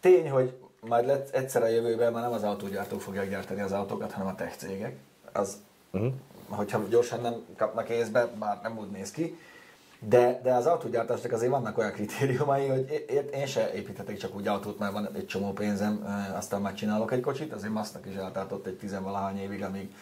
tény, 0.00 0.30
hogy 0.30 0.58
majd 0.80 1.06
lesz, 1.06 1.28
egyszer 1.32 1.62
a 1.62 1.68
jövőben 1.68 2.12
már 2.12 2.22
nem 2.22 2.32
az 2.32 2.42
autógyártók 2.42 3.00
fogják 3.00 3.30
gyártani 3.30 3.60
az 3.60 3.72
autókat, 3.72 4.12
hanem 4.12 4.28
a 4.28 4.34
tech 4.34 4.56
cégek. 4.56 4.96
Az, 5.32 5.56
uh-huh. 5.90 6.12
hogyha 6.48 6.82
gyorsan 6.88 7.20
nem 7.20 7.34
kapnak 7.56 7.88
észbe, 7.88 8.30
már 8.38 8.58
nem 8.62 8.78
úgy 8.78 8.90
néz 8.90 9.10
ki. 9.10 9.38
De, 10.00 10.40
de 10.42 10.54
az 10.54 10.66
autógyártásnak 10.66 11.32
azért 11.32 11.50
vannak 11.50 11.78
olyan 11.78 11.92
kritériumai, 11.92 12.66
hogy 12.66 13.04
én 13.32 13.46
se 13.46 13.72
építhetek 13.72 14.16
csak 14.16 14.36
úgy 14.36 14.48
autót, 14.48 14.78
mert 14.78 14.92
van 14.92 15.08
egy 15.14 15.26
csomó 15.26 15.52
pénzem, 15.52 16.24
aztán 16.36 16.60
megcsinálok 16.60 17.12
egy 17.12 17.20
kocsit, 17.20 17.52
azért 17.52 17.72
Musknak 17.72 18.06
is 18.06 18.14
eltartott 18.14 18.66
egy 18.66 18.76
tizenvalahány 18.76 19.38
évig, 19.38 19.62
amíg 19.62 19.94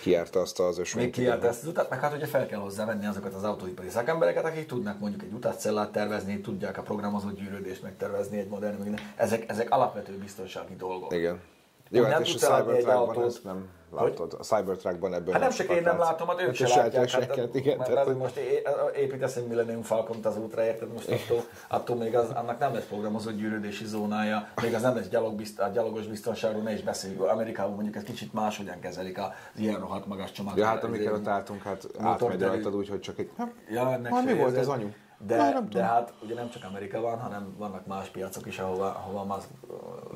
Kijárta 0.00 0.40
azt 0.40 0.60
az 0.60 0.76
még 0.76 0.84
ösvényt. 0.84 1.14
kiállt 1.14 1.44
ezt 1.44 1.62
az 1.62 1.68
utat, 1.68 1.90
meg 1.90 2.00
hát 2.00 2.14
ugye 2.14 2.26
fel 2.26 2.46
kell 2.46 2.58
hozzá 2.58 2.84
venni 2.84 3.06
azokat 3.06 3.34
az 3.34 3.44
autóipari 3.44 3.88
szakembereket, 3.88 4.44
akik 4.44 4.66
tudnak 4.66 4.98
mondjuk 4.98 5.22
egy 5.22 5.32
utatcellát 5.32 5.92
tervezni, 5.92 6.40
tudják 6.40 6.78
a 6.78 6.82
programozott 6.82 7.38
gyűrődést 7.38 7.82
megtervezni 7.82 8.38
egy 8.38 8.48
modern. 8.48 8.94
Ezek, 9.16 9.48
ezek 9.48 9.70
alapvető 9.70 10.12
biztonsági 10.12 10.76
dolgok. 10.76 11.14
Igen. 11.14 11.40
Jó, 11.90 12.02
Nem 12.02 12.10
hát 12.10 12.20
és 12.20 12.34
a 12.34 12.38
Cybertruckban 12.38 13.24
ezt 13.24 13.44
nem 13.44 13.68
látod. 13.92 14.36
A 14.38 14.42
Cybertruckban 14.42 15.14
ebből 15.14 15.32
Hát 15.32 15.42
nem 15.42 15.50
csak 15.50 15.68
én 15.68 15.82
nem 15.82 15.98
látom, 15.98 16.28
hát 16.28 16.40
ők 16.42 16.54
se 16.54 16.68
látják. 16.68 17.10
Hát, 17.10 17.54
igen, 17.54 17.78
mert 17.78 17.90
tehát, 17.92 18.18
most 18.18 18.36
é- 18.36 18.68
építesz 18.96 19.36
egy 19.36 19.46
Millennium 19.46 19.82
Falcont 19.82 20.26
az 20.26 20.36
útra, 20.36 20.64
érted? 20.64 20.92
Most 20.92 21.10
attól, 21.10 21.44
attól 21.68 21.96
még 21.96 22.16
az, 22.16 22.30
annak 22.30 22.58
nem 22.58 22.74
lesz 22.74 22.84
programozott 22.84 23.36
gyűrődési 23.36 23.84
zónája, 23.84 24.48
még 24.62 24.74
az 24.74 24.82
nem 24.82 24.94
lesz 24.94 25.08
gyalogbizt, 25.08 25.60
a 25.60 25.68
gyalogos 25.68 26.06
biztonságról, 26.06 26.62
ne 26.62 26.72
is 26.72 26.82
beszéljük. 26.82 27.22
Amerikában 27.22 27.74
mondjuk 27.74 27.96
ez 27.96 28.02
kicsit 28.02 28.32
máshogyan 28.32 28.80
kezelik 28.80 29.18
az 29.18 29.28
ilyen 29.56 29.80
rohadt 29.80 30.06
magas 30.06 30.32
csomag. 30.32 30.56
Ja, 30.56 30.64
hát 30.64 30.84
amikor 30.84 31.12
ott 31.12 31.26
álltunk, 31.26 31.62
hát 31.62 31.86
átmegy 31.98 32.40
rajtad 32.40 32.74
úgy, 32.74 32.88
hogy 32.88 33.00
csak 33.00 33.18
egy... 33.18 33.30
Ja, 33.70 34.00
mi 34.24 34.34
volt 34.34 34.56
ez, 34.56 34.68
anyu? 34.68 34.88
De, 35.26 35.52
Na, 35.52 35.60
de 35.60 35.82
hát 35.82 36.12
ugye 36.22 36.34
nem 36.34 36.50
csak 36.50 36.64
Amerika 36.64 37.00
van, 37.00 37.18
hanem 37.18 37.54
vannak 37.58 37.86
más 37.86 38.08
piacok 38.08 38.46
is, 38.46 38.58
ahova, 38.58 38.86
ahova 38.86 39.24
Musk 39.24 39.48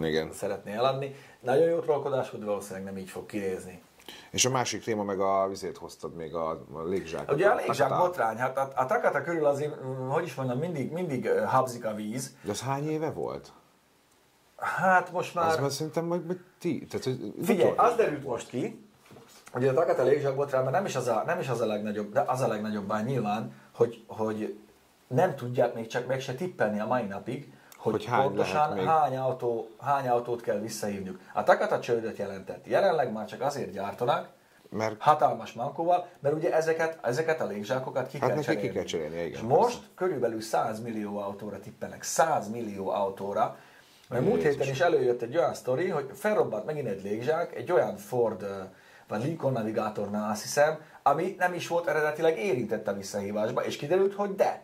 Igen. 0.03 0.33
szeretné 0.33 0.73
eladni. 0.73 1.15
Nagyon 1.41 1.69
jó 1.69 1.79
trollkodás, 1.79 2.31
hogy 2.31 2.45
valószínűleg 2.45 2.85
nem 2.85 2.97
így 2.97 3.11
fog 3.11 3.27
kinézni. 3.27 3.83
És 4.31 4.45
a 4.45 4.51
másik 4.51 4.83
téma 4.83 5.03
meg 5.03 5.21
a 5.21 5.49
vizét 5.49 5.77
hoztad 5.77 6.15
még 6.15 6.35
a, 6.35 6.51
a 6.51 6.83
légzsák. 6.83 7.33
Ugye 7.33 7.49
a 7.49 7.55
légzsák 7.55 7.91
a 7.91 7.97
botrány, 7.97 8.37
hát 8.37 8.59
a, 8.59 8.73
a 8.75 8.87
Takata 8.87 9.23
körül 9.23 9.45
azért, 9.47 9.85
mm, 9.85 10.09
hogy 10.09 10.25
is 10.25 10.35
mondjam, 10.35 10.59
mindig, 10.59 10.93
mindig 10.93 11.29
habzik 11.31 11.85
a 11.85 11.95
víz. 11.95 12.37
De 12.43 12.51
az 12.51 12.61
hány 12.61 12.89
éve 12.89 13.11
volt? 13.11 13.53
Hát 14.57 15.13
most 15.13 15.35
már... 15.35 15.49
Az 15.49 15.59
már 15.59 15.71
szerintem 15.71 16.05
majd, 16.05 16.27
majd 16.27 16.41
ti. 16.59 16.87
Tehát, 16.91 17.05
hogy 17.05 17.35
Figyelj, 17.43 17.73
az 17.77 17.95
derült 17.95 18.25
most 18.25 18.49
ki, 18.49 18.89
hogy 19.53 19.67
a 19.67 19.73
Takata 19.73 20.03
légzsák 20.03 20.35
botrányban 20.35 20.73
nem 20.73 20.85
is 20.85 20.97
az 20.97 21.07
a, 21.07 21.23
nem 21.27 21.39
is 21.39 21.49
az 21.49 21.61
a 21.61 21.67
legnagyobb, 21.67 22.13
de 22.13 22.21
az 22.27 22.41
a 22.41 22.49
legnagyobb 22.49 22.87
bár 22.87 23.05
nyilván, 23.05 23.53
hogy, 23.73 24.05
hogy 24.07 24.59
nem 25.15 25.35
tudják 25.35 25.75
még 25.75 25.87
csak 25.87 26.07
meg 26.07 26.21
se 26.21 26.35
tippelni 26.35 26.81
a 26.81 26.87
mai 26.87 27.03
napig, 27.03 27.53
hogy, 27.77 27.93
hogy 27.93 28.05
hány 28.05 28.27
pontosan 28.27 28.87
hány, 28.87 29.17
autó, 29.17 29.69
hány 29.81 30.09
autót 30.09 30.41
kell 30.41 30.59
visszahívniuk. 30.59 31.21
A 31.35 31.43
Takata 31.43 31.81
csődöt 31.81 32.17
jelentett. 32.17 32.67
Jelenleg 32.67 33.13
már 33.13 33.27
csak 33.27 33.41
azért 33.41 33.73
gyártanak, 33.73 34.29
mert... 34.71 34.95
hatalmas 34.99 35.53
mankóval, 35.53 36.07
mert 36.21 36.35
ugye 36.35 36.55
ezeket, 36.55 36.99
ezeket 37.03 37.41
a 37.41 37.47
légzsákokat 37.47 38.09
ki 38.09 38.19
hát 38.19 38.29
kell 38.33 38.41
cserélni. 38.41 38.69
Ki 38.69 38.75
kell 38.75 38.85
cserélni 38.85 39.15
igen, 39.15 39.29
És 39.29 39.41
most 39.41 39.77
persze. 39.77 39.91
körülbelül 39.95 40.41
100 40.41 40.81
millió 40.81 41.19
autóra 41.19 41.61
tippelnek. 41.61 42.03
100 42.03 42.49
millió 42.49 42.91
autóra. 42.91 43.57
Mert 44.09 44.25
múlt 44.25 44.43
héten 44.43 44.69
is 44.69 44.81
előjött 44.81 45.23
egy 45.23 45.37
olyan 45.37 45.55
sztori, 45.55 45.89
hogy 45.89 46.11
felrobbant 46.15 46.65
megint 46.65 46.89
egy 46.89 47.03
légzsák, 47.03 47.55
egy 47.55 47.73
olyan 47.73 47.97
Ford 47.97 48.47
vagy 49.09 49.25
Lincoln 49.25 49.53
navigátornál 49.53 50.31
azt 50.31 50.43
hiszem, 50.43 50.79
ami 51.03 51.35
nem 51.39 51.55
is 51.55 51.69
volt 51.69 51.87
eredetileg 51.87 52.39
érintett 52.39 52.89
a 52.89 52.95
visszahívásba, 52.95 53.65
és 53.65 53.77
kiderült, 53.77 54.15
hogy 54.15 54.35
de. 54.35 54.63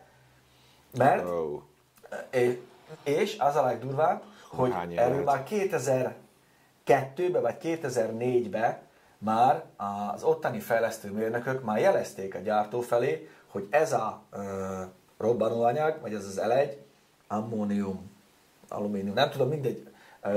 Mert, 0.96 1.24
oh. 1.24 1.62
és, 3.04 3.36
az 3.38 3.56
a 3.56 3.62
legdurvább, 3.62 4.22
hogy 4.48 4.72
erről 4.94 5.22
már 5.22 5.46
2002-ben 5.50 7.42
vagy 7.42 7.56
2004-ben 7.62 8.78
már 9.18 9.64
az 9.76 10.22
ottani 10.22 10.60
fejlesztő 10.60 11.12
mérnökök 11.12 11.64
már 11.64 11.78
jelezték 11.78 12.34
a 12.34 12.38
gyártó 12.38 12.80
felé, 12.80 13.28
hogy 13.46 13.66
ez 13.70 13.92
a 13.92 14.22
ö, 14.30 14.82
robbanóanyag, 15.18 16.00
vagy 16.00 16.14
ez 16.14 16.26
az 16.26 16.38
elegy, 16.38 16.76
ammónium, 17.28 18.10
alumínium, 18.68 19.14
nem 19.14 19.30
tudom, 19.30 19.48
mindegy, 19.48 19.88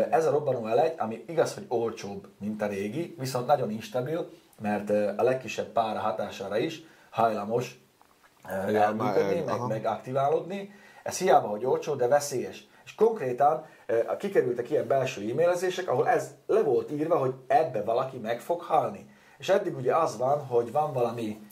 ez 0.09 0.25
a 0.25 0.31
robbanó 0.31 0.67
elegy, 0.67 0.95
ami 0.97 1.23
igaz, 1.27 1.53
hogy 1.53 1.65
olcsóbb, 1.67 2.27
mint 2.37 2.61
a 2.61 2.67
régi, 2.67 3.15
viszont 3.19 3.47
nagyon 3.47 3.71
instabil, 3.71 4.29
mert 4.61 4.89
a 4.89 5.23
legkisebb 5.23 5.67
pára 5.67 5.99
hatására 5.99 6.57
is 6.57 6.83
hajlamos 7.09 7.82
elműködni, 8.49 9.39
meg, 9.39 9.59
meg 9.67 9.85
aktiválódni. 9.85 10.75
Ez 11.03 11.17
hiába, 11.17 11.47
hogy 11.47 11.65
olcsó, 11.65 11.95
de 11.95 12.07
veszélyes. 12.07 12.67
És 12.85 12.95
konkrétan 12.95 13.65
kikerültek 14.17 14.69
ilyen 14.69 14.87
belső 14.87 15.29
e-mailezések, 15.29 15.89
ahol 15.89 16.09
ez 16.09 16.31
le 16.47 16.61
volt 16.61 16.91
írva, 16.91 17.17
hogy 17.17 17.33
ebbe 17.47 17.83
valaki 17.83 18.17
meg 18.17 18.39
fog 18.39 18.61
halni. 18.61 19.09
És 19.37 19.49
eddig 19.49 19.75
ugye 19.75 19.95
az 19.95 20.17
van, 20.17 20.45
hogy 20.45 20.71
van 20.71 20.93
valami, 20.93 21.47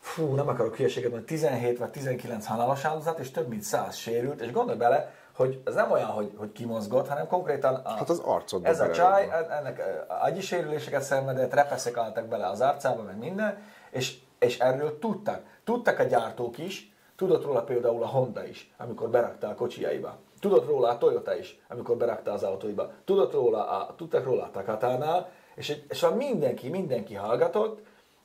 fú, 0.00 0.34
nem 0.34 0.48
akarok 0.48 0.76
hülyeséget 0.76 1.10
mondani, 1.10 1.32
17 1.32 1.78
vagy 1.78 1.90
19 1.90 2.46
halálos 2.46 2.84
áldozat, 2.84 3.18
és 3.18 3.30
több 3.30 3.48
mint 3.48 3.62
100 3.62 3.96
sérült, 3.96 4.40
és 4.40 4.52
gondolj 4.52 4.78
bele, 4.78 5.12
hogy 5.36 5.62
ez 5.64 5.74
nem 5.74 5.90
olyan, 5.90 6.08
hogy, 6.08 6.32
hogy 6.36 6.52
kimozgott, 6.52 7.08
hanem 7.08 7.26
konkrétan 7.26 7.74
a, 7.74 7.88
hát 7.88 8.08
az 8.08 8.18
arcod 8.18 8.64
ez 8.64 8.80
a 8.80 8.90
csaj, 8.90 9.28
ennek 9.50 9.82
agyi 10.22 10.40
sérüléseket 10.40 11.02
szenvedett, 11.02 11.54
repeszek 11.54 11.96
álltak 11.96 12.26
bele 12.26 12.46
az 12.46 12.60
arcába, 12.60 13.02
meg 13.02 13.18
minden, 13.18 13.62
és, 13.90 14.18
és 14.38 14.58
erről 14.58 14.98
tudtak. 14.98 15.42
Tudtak 15.64 15.98
a 15.98 16.02
gyártók 16.02 16.58
is, 16.58 16.92
tudott 17.16 17.44
róla 17.44 17.62
például 17.62 18.02
a 18.02 18.06
Honda 18.06 18.46
is, 18.46 18.74
amikor 18.76 19.08
berakta 19.08 19.48
a 19.48 19.54
kocsiaiba. 19.54 20.18
Tudott 20.40 20.66
róla 20.66 20.88
a 20.88 20.98
Toyota 20.98 21.36
is, 21.36 21.60
amikor 21.68 21.96
berakta 21.96 22.32
az 22.32 22.42
autóiba. 22.42 22.90
Tudott 23.04 23.32
róla 23.32 23.68
a, 23.68 23.94
tudtak 23.96 24.24
róla 24.24 24.42
a 24.42 24.50
Takatánál, 24.50 25.30
és, 25.54 25.76
és 25.88 26.06
mindenki, 26.16 26.68
mindenki 26.68 27.14
hallgatott, 27.14 27.80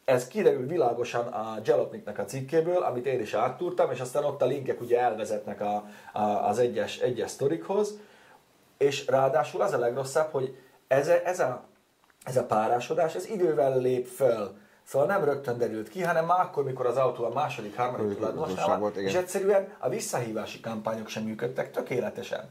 ez 0.06 0.28
kiderül 0.28 0.67
világosan 0.67 1.28
a 1.28 1.58
Jalopniknek 1.63 2.19
a 2.19 2.26
cikkéből, 2.26 2.84
amit 2.84 3.06
én 3.06 3.19
is 3.19 3.34
áttúrtam, 3.34 3.91
és 3.91 3.99
aztán 3.99 4.23
ott 4.23 4.41
a 4.41 4.45
linkek 4.45 4.82
ugye 4.82 4.99
elvezetnek 4.99 5.62
a, 5.62 5.86
a, 6.13 6.21
az 6.21 6.60
egyes, 6.60 6.99
egyes 6.99 7.30
sztorikhoz, 7.30 7.99
és 8.78 9.08
ráadásul 9.08 9.62
az 9.62 9.73
a 9.73 9.78
legrosszabb, 9.78 10.32
hogy 10.32 10.56
ez, 10.88 11.08
ez, 11.08 11.39
a, 11.39 11.63
ez 12.23 12.38
a 12.38 12.45
párásodás, 12.45 13.15
ez 13.15 13.30
idővel 13.30 13.78
lép 13.78 14.06
föl. 14.06 14.58
Szóval 14.84 15.08
nem 15.08 15.24
rögtön 15.24 15.58
derült 15.58 15.89
ki, 15.89 16.02
hanem 16.02 16.26
már 16.26 16.39
akkor, 16.39 16.63
mikor 16.63 16.86
az 16.86 16.98
autó 16.98 17.24
a 17.24 17.34
második, 17.34 17.76
harmadik 17.76 18.15
tulajdonosnál 18.15 18.80
volt, 18.80 18.96
és 18.96 19.13
egyszerűen 19.13 19.67
a 19.80 19.89
visszahívási 19.89 20.60
kampányok 20.60 21.08
sem 21.08 21.24
működtek 21.24 21.72
tökéletesen. 21.72 22.50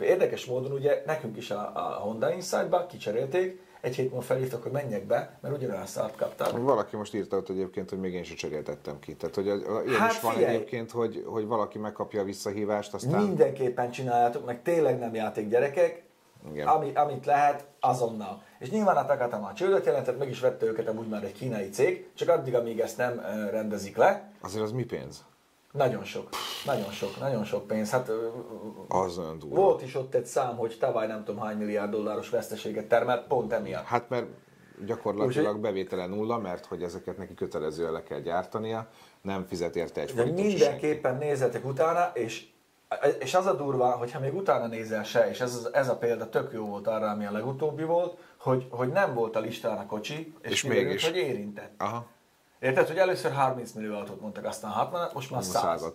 Érdekes 0.00 0.46
módon 0.46 0.72
ugye 0.72 1.02
nekünk 1.06 1.36
is 1.36 1.50
a, 1.50 1.70
a 1.74 1.80
Honda 1.80 2.32
Insight-ba 2.32 2.86
kicserélték, 2.86 3.60
egy 3.80 3.94
hét 3.94 4.08
múlva 4.08 4.22
felhívtak, 4.22 4.62
hogy 4.62 4.72
menjek 4.72 5.06
be, 5.06 5.38
mert 5.40 5.56
ugyanolyan 5.56 5.86
szart 5.86 6.16
kaptam. 6.16 6.64
Valaki 6.64 6.96
most 6.96 7.14
írta 7.14 7.36
ott 7.36 7.48
egyébként, 7.48 7.90
hogy 7.90 7.98
még 7.98 8.14
én 8.14 8.24
sem 8.24 8.36
cseréltettem 8.36 8.98
ki. 8.98 9.14
Tehát, 9.14 9.34
hogy 9.34 9.46
ilyen 9.46 9.98
hát 9.98 10.12
is 10.12 10.20
van 10.20 10.32
figyelj, 10.32 10.54
egyébként, 10.54 10.90
hogy, 10.90 11.24
hogy 11.26 11.46
valaki 11.46 11.78
megkapja 11.78 12.20
a 12.20 12.24
visszahívást, 12.24 12.94
aztán... 12.94 13.22
Mindenképpen 13.22 13.90
csináljátok, 13.90 14.46
meg 14.46 14.62
tényleg 14.62 14.98
nem 14.98 15.14
játék 15.14 15.48
gyerekek, 15.48 16.02
igen. 16.52 16.66
Ami, 16.66 16.94
amit 16.94 17.26
lehet, 17.26 17.64
azonnal. 17.80 18.42
És 18.58 18.70
nyilván 18.70 18.96
a 18.96 19.06
Takata 19.06 19.40
már 19.40 19.52
csődöt 19.52 19.86
jelentett, 19.86 20.18
meg 20.18 20.28
is 20.28 20.40
vette 20.40 20.66
őket 20.66 20.88
amúgy 20.88 21.08
már 21.08 21.24
egy 21.24 21.32
kínai 21.32 21.68
cég, 21.68 22.10
csak 22.14 22.28
addig, 22.28 22.54
amíg 22.54 22.80
ezt 22.80 22.96
nem 22.96 23.20
rendezik 23.50 23.96
le. 23.96 24.30
Azért 24.40 24.64
az 24.64 24.72
mi 24.72 24.84
pénz? 24.84 25.24
Nagyon 25.72 26.04
sok, 26.04 26.28
nagyon 26.64 26.90
sok, 26.90 27.18
nagyon 27.18 27.44
sok 27.44 27.66
pénz. 27.66 27.90
Hát, 27.90 28.10
az 28.88 29.18
olyan 29.18 29.38
durva. 29.38 29.54
Volt 29.60 29.82
is 29.82 29.94
ott 29.94 30.14
egy 30.14 30.26
szám, 30.26 30.56
hogy 30.56 30.76
tavaly 30.80 31.06
nem 31.06 31.24
tudom 31.24 31.40
hány 31.40 31.56
milliárd 31.56 31.90
dolláros 31.90 32.28
veszteséget 32.30 32.86
termelt, 32.86 33.26
pont 33.26 33.52
emiatt. 33.52 33.84
Hát 33.84 34.08
mert 34.08 34.26
gyakorlatilag 34.86 35.54
Úgy, 35.54 35.60
bevétele 35.60 36.06
nulla, 36.06 36.38
mert 36.38 36.66
hogy 36.66 36.82
ezeket 36.82 37.16
neki 37.16 37.34
kötelezően 37.34 37.92
le 37.92 38.02
kell 38.02 38.20
gyártania, 38.20 38.88
nem 39.22 39.44
fizet 39.44 39.76
érte 39.76 40.00
egy 40.00 40.14
De 40.14 40.24
mindenképpen 40.24 41.16
nézzetek 41.16 41.64
utána, 41.64 42.10
és 42.14 42.46
és 43.18 43.34
az 43.34 43.46
a 43.46 43.54
durva, 43.54 43.90
hogyha 43.90 44.18
még 44.20 44.34
utána 44.34 44.66
nézel 44.66 45.04
se, 45.04 45.28
és 45.28 45.40
ez, 45.40 45.68
ez 45.72 45.88
a 45.88 45.96
példa 45.96 46.28
tök 46.28 46.52
jó 46.52 46.66
volt 46.66 46.86
arra, 46.86 47.10
ami 47.10 47.26
a 47.26 47.30
legutóbbi 47.30 47.84
volt, 47.84 48.18
hogy, 48.36 48.66
hogy 48.70 48.88
nem 48.88 49.14
volt 49.14 49.36
a 49.36 49.40
listán 49.40 49.78
a 49.78 49.86
kocsi, 49.86 50.34
és, 50.42 50.50
és 50.50 50.62
mégis. 50.62 51.04
hogy 51.04 51.16
érintett. 51.16 51.72
Aha. 51.78 52.06
Érted, 52.58 52.86
hogy 52.86 52.98
először 52.98 53.32
30 53.32 53.72
millió 53.72 53.94
autót 53.94 54.20
mondtak, 54.20 54.44
aztán 54.44 54.70
60 54.70 55.08
most 55.12 55.30
már 55.30 55.42
100. 55.42 55.92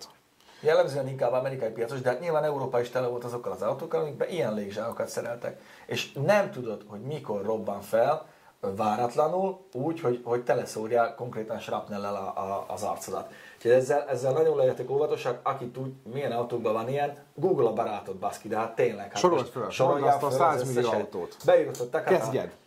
Jellemzően 0.60 1.08
inkább 1.08 1.32
amerikai 1.32 1.70
piacos, 1.70 2.02
de 2.02 2.10
hát 2.10 2.20
nyilván 2.20 2.44
Európa 2.44 2.82
is 2.82 2.90
tele 2.90 3.08
volt 3.08 3.24
azokkal 3.24 3.52
az 3.52 3.62
autókkal, 3.62 4.02
amikben 4.02 4.30
ilyen 4.30 4.54
légzsákokat 4.54 5.08
szereltek. 5.08 5.62
És 5.86 6.12
nem 6.14 6.52
tudod, 6.52 6.86
hogy 6.88 7.02
mikor 7.02 7.46
robban 7.46 7.82
fel, 7.82 8.26
váratlanul, 8.60 9.66
úgy, 9.74 10.00
hogy, 10.00 10.22
hogy 10.24 10.44
teleszórja 10.44 11.16
konkrétan 11.16 11.60
srapnellel 11.60 12.16
a, 12.16 12.42
a, 12.42 12.66
az 12.68 12.84
arcodat. 12.84 13.32
Ezzel, 13.72 14.06
ezzel 14.10 14.34
nagyon 14.34 14.58
legyetek 14.58 14.90
óvatosak, 14.90 15.40
aki 15.44 15.66
tud, 15.66 15.92
milyen 16.14 16.32
autókban 16.32 16.74
van 16.74 16.90
ilyen, 16.90 17.18
Google 17.34 17.68
a 17.68 17.74
barátod, 17.74 18.16
baszki, 18.16 18.48
de 18.48 18.58
hát 18.58 18.76
tényleg. 18.76 19.06
Hát 19.06 19.18
Sorolt 19.18 19.50
fel, 19.50 19.70
soroljál 19.70 20.14
azt 20.14 20.24
a 20.24 20.32
100 20.32 20.74
millió 20.74 20.90
autót. 20.90 21.38
Beírod, 21.46 21.78
hogy 21.78 21.90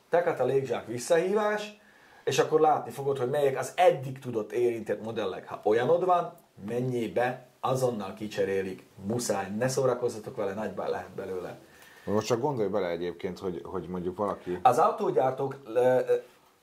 tekát 0.09 0.41
a 0.41 0.45
légzsák 0.45 0.87
visszahívás, 0.87 1.81
és 2.25 2.39
akkor 2.39 2.61
látni 2.61 2.91
fogod, 2.91 3.19
hogy 3.19 3.31
melyek 3.31 3.59
az 3.59 3.73
eddig 3.77 4.19
tudott 4.19 4.53
érintett 4.53 5.03
modellek. 5.03 5.49
Ha 5.49 5.61
olyanod 5.63 6.05
van, 6.05 6.33
mennyibe 6.69 7.47
azonnal 7.61 8.15
kicserélik. 8.15 8.87
Muszáj, 9.07 9.51
ne 9.59 9.69
szórakozzatok 9.69 10.37
vele, 10.37 10.55
nagyban 10.55 10.91
lehet 10.91 11.11
belőle. 11.11 11.59
Most 12.05 12.27
csak 12.27 12.41
gondolj 12.41 12.69
bele 12.69 12.89
egyébként, 12.89 13.39
hogy, 13.39 13.61
hogy 13.65 13.89
mondjuk 13.89 14.17
valaki... 14.17 14.59
Az 14.63 14.79
autógyártók, 14.79 15.57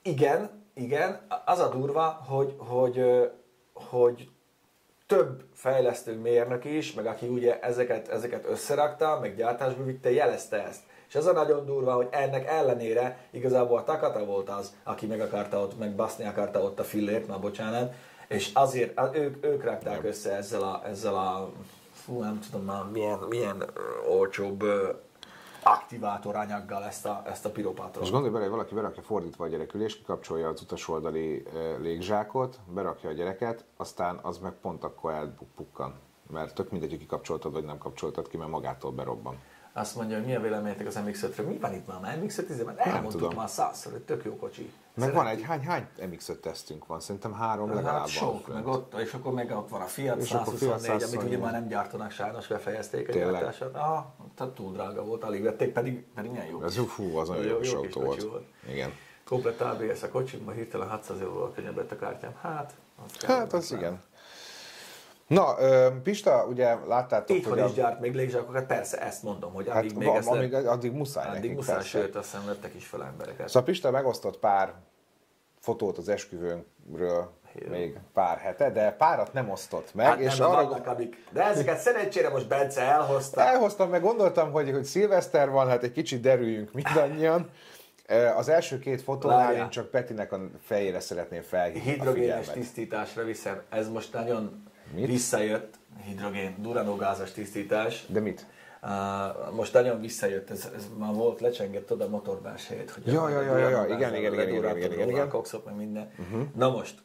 igen, 0.01 0.49
igen, 0.73 1.21
az 1.45 1.59
a 1.59 1.69
durva, 1.69 2.21
hogy, 2.27 2.55
hogy, 2.57 3.05
hogy 3.75 4.29
több 5.07 5.43
fejlesztő 5.53 6.19
mérnök 6.19 6.65
is, 6.65 6.93
meg 6.93 7.05
aki 7.05 7.27
ugye 7.27 7.59
ezeket, 7.59 8.07
ezeket 8.07 8.45
összerakta, 8.49 9.19
meg 9.21 9.35
gyártásba 9.35 9.83
vitte, 9.83 10.11
jelezte 10.11 10.65
ezt. 10.65 10.81
És 11.07 11.15
ez 11.15 11.25
a 11.25 11.33
nagyon 11.33 11.65
durva, 11.65 11.93
hogy 11.93 12.07
ennek 12.11 12.47
ellenére 12.47 13.27
igazából 13.31 13.77
a 13.77 13.83
Takata 13.83 14.25
volt 14.25 14.49
az, 14.49 14.73
aki 14.83 15.05
meg 15.05 15.21
akarta 15.21 15.59
ott, 15.59 15.79
meg 15.79 15.95
baszni 15.95 16.25
akarta 16.25 16.61
ott 16.61 16.79
a 16.79 16.83
fillért, 16.83 17.27
na 17.27 17.39
bocsánat, 17.39 17.93
és 18.27 18.49
azért 18.53 18.99
ők, 19.13 19.45
ők 19.45 19.63
rakták 19.63 20.03
össze 20.03 20.35
ezzel 20.35 20.61
a, 20.61 20.81
ezzel 20.85 21.15
a 21.15 21.51
fú, 21.93 22.19
nem 22.19 22.39
tudom 22.39 22.65
már 22.65 22.83
milyen, 22.91 23.19
milyen 23.29 23.63
olcsóbb 24.09 24.63
aktivátor 25.67 26.35
anyaggal 26.35 26.83
ezt 26.83 27.05
a, 27.05 27.21
ezt 27.25 27.45
a 27.45 27.51
piropátról. 27.51 28.03
És 28.03 28.11
gondolj 28.11 28.31
bele, 28.31 28.43
hogy 28.43 28.53
valaki 28.53 28.73
berakja 28.73 29.01
fordítva 29.01 29.45
a 29.45 29.47
gyerekülést, 29.47 29.97
kikapcsolja 29.97 30.47
az 30.47 30.61
utas 30.61 30.87
oldali 30.87 31.43
légzsákot, 31.79 32.59
berakja 32.73 33.09
a 33.09 33.13
gyereket, 33.13 33.65
aztán 33.77 34.19
az 34.21 34.37
meg 34.37 34.53
pont 34.61 34.83
akkor 34.83 35.11
elpukkan. 35.11 35.99
Mert 36.29 36.55
tök 36.55 36.71
mindegy, 36.71 36.89
hogy 36.89 36.99
kikapcsoltad 36.99 37.53
vagy 37.53 37.63
nem 37.63 37.77
kapcsoltad 37.77 38.27
ki, 38.27 38.37
mert 38.37 38.49
magától 38.49 38.91
berobban. 38.91 39.37
Azt 39.77 39.95
mondja, 39.95 40.17
hogy 40.17 40.25
mi 40.25 40.35
a 40.35 40.39
véleményetek 40.41 40.87
az 40.87 40.99
MX-5-ről. 41.05 41.47
Mi 41.47 41.57
van 41.57 41.73
itt 41.73 42.01
már? 42.01 42.19
MX-5 42.21 42.45
izében 42.49 42.79
elmondtuk 42.79 43.21
tudom. 43.21 43.35
már 43.35 43.49
százszor, 43.49 43.91
hogy 43.91 44.01
tök 44.01 44.23
jó 44.23 44.35
kocsi. 44.35 44.71
Meg 44.93 45.13
van 45.13 45.27
egy, 45.27 45.41
hány, 45.41 45.61
hány 45.61 45.87
MX-5 45.99 46.39
tesztünk 46.39 46.85
van? 46.85 46.99
Szerintem 46.99 47.33
három 47.33 47.67
legalább 47.73 47.93
Hát 47.93 48.01
van. 48.01 48.07
sok, 48.07 48.53
meg 48.53 48.67
ott, 48.67 48.93
és 48.99 49.13
akkor 49.13 49.33
meg 49.33 49.51
ott 49.51 49.69
van 49.69 49.81
a 49.81 49.85
Fiat 49.85 50.21
És 50.21 50.31
akkor 50.31 50.53
Fiat 50.53 50.79
124, 50.79 50.89
amit 50.89 51.03
ugye 51.03 51.07
124. 51.07 51.39
már 51.39 51.51
nem 51.51 51.67
gyártanak 51.67 52.11
sajnos, 52.11 52.47
befejezték 52.47 53.09
a 53.09 53.11
Tényleg? 53.11 53.31
gyártását. 53.31 53.75
Ah, 53.75 54.03
tehát 54.35 54.53
túl 54.53 54.71
drága 54.71 55.03
volt, 55.05 55.23
alig 55.23 55.43
vették, 55.43 55.73
pedig, 55.73 56.05
pedig 56.15 56.31
milyen 56.31 56.45
jó. 56.45 56.63
Ez 56.63 56.77
fú, 56.87 57.17
az 57.17 57.27
nagyon 57.27 57.45
Jó- 57.45 57.59
jó 57.63 57.77
autó 57.77 58.01
volt. 58.01 58.23
volt. 58.23 58.45
Igen. 58.69 58.91
Komplett 59.25 59.61
ABS 59.61 60.03
a 60.03 60.09
kocsimban, 60.09 60.53
hirtelen 60.53 60.89
600 60.89 61.19
euróval 61.19 61.51
könnyebb 61.53 61.75
lett 61.77 61.91
a 61.91 61.95
kártyám. 61.95 62.33
Hát, 62.41 62.73
az 63.05 63.25
Hát 63.25 63.53
az 63.53 63.71
igen. 63.71 64.01
Na, 65.27 65.55
Pista, 66.03 66.45
ugye 66.49 66.75
láttátok, 66.87 67.37
Itthon 67.37 67.59
hogy 67.59 67.69
is 67.69 67.75
gyárt 67.75 67.99
még 67.99 68.15
légzsákokat, 68.15 68.65
persze 68.65 69.01
ezt 69.01 69.23
mondom, 69.23 69.53
hogy 69.53 69.67
hát, 69.67 69.77
amíg 69.77 69.95
még 69.95 70.07
van, 70.07 70.17
ezt 70.17 70.27
amíg, 70.27 70.53
addig 70.53 70.91
muszáj 70.91 71.27
addig 71.27 71.39
nekik, 71.41 71.55
muszáj, 71.55 71.75
persze. 71.75 71.89
sőt, 71.89 72.15
azt 72.15 72.31
hiszem 72.31 72.47
lettek 72.47 72.75
is 72.75 72.85
fel 72.85 73.03
embereket. 73.03 73.47
Szóval 73.47 73.63
Pista 73.63 73.91
megosztott 73.91 74.37
pár 74.39 74.73
fotót 75.59 75.97
az 75.97 76.09
esküvőnkről 76.09 77.31
Jó. 77.53 77.69
még 77.69 77.99
pár 78.13 78.37
hete, 78.37 78.71
de 78.71 78.91
párat 78.91 79.33
nem 79.33 79.49
osztott 79.49 79.93
meg, 79.93 80.05
Hát 80.05 80.19
és 80.19 80.37
nem, 80.37 80.49
arra 80.49 80.67
vannak, 80.67 80.87
amik, 80.87 81.25
de 81.31 81.43
ezeket 81.43 81.77
szerencsére 81.77 82.29
most 82.29 82.47
Bence 82.47 82.81
elhozta. 82.81 83.41
elhoztam, 83.41 83.89
meg 83.89 84.01
gondoltam, 84.01 84.51
hogy, 84.51 84.71
hogy 84.71 84.83
szilveszter 84.83 85.49
van, 85.49 85.67
hát 85.67 85.83
egy 85.83 85.91
kicsit 85.91 86.21
derüljünk 86.21 86.73
mindannyian. 86.73 87.49
Az 88.35 88.49
első 88.49 88.79
két 88.79 89.01
fotónál 89.01 89.37
Várjál. 89.37 89.63
én 89.63 89.69
csak 89.69 89.89
Petinek 89.89 90.31
a 90.31 90.39
fejére 90.61 90.99
szeretném 90.99 91.41
felhívni 91.41 91.89
a 91.89 91.93
hidrogénes 91.93 92.49
tisztításra 92.49 93.23
viszem. 93.23 93.61
Ez 93.69 93.89
most 93.89 94.13
nagyon 94.13 94.63
Mit? 94.93 95.05
visszajött, 95.05 95.73
hidrogén, 96.03 96.55
duranógázas 96.59 97.31
tisztítás. 97.31 98.05
De 98.07 98.19
mit? 98.19 98.45
Uh, 98.83 99.53
most 99.55 99.73
nagyon 99.73 100.01
visszajött, 100.01 100.49
ez, 100.49 100.69
ez 100.75 100.87
már 100.97 101.13
volt 101.13 101.39
lecsengett 101.39 101.91
oda 101.91 102.09
motorbás 102.09 102.67
helyét, 102.67 102.91
hogy 102.91 103.05
Ja, 103.13 103.23
a- 103.23 103.29
ja, 103.29 103.37
a 103.37 103.41
ja, 103.41 103.57
ja, 103.57 103.69
ja, 103.69 103.85
igen, 103.95 104.15
igen, 104.15 104.33
igen, 104.33 104.47
igen, 104.49 104.77
igen, 104.77 104.91
igen, 104.91 105.09
igen. 105.09 105.25
A 105.27 105.29
kokszok, 105.29 105.65
meg 105.65 105.75
minden. 105.75 106.11
Uh-huh. 106.19 106.47
Na 106.55 106.69
most, 106.69 106.95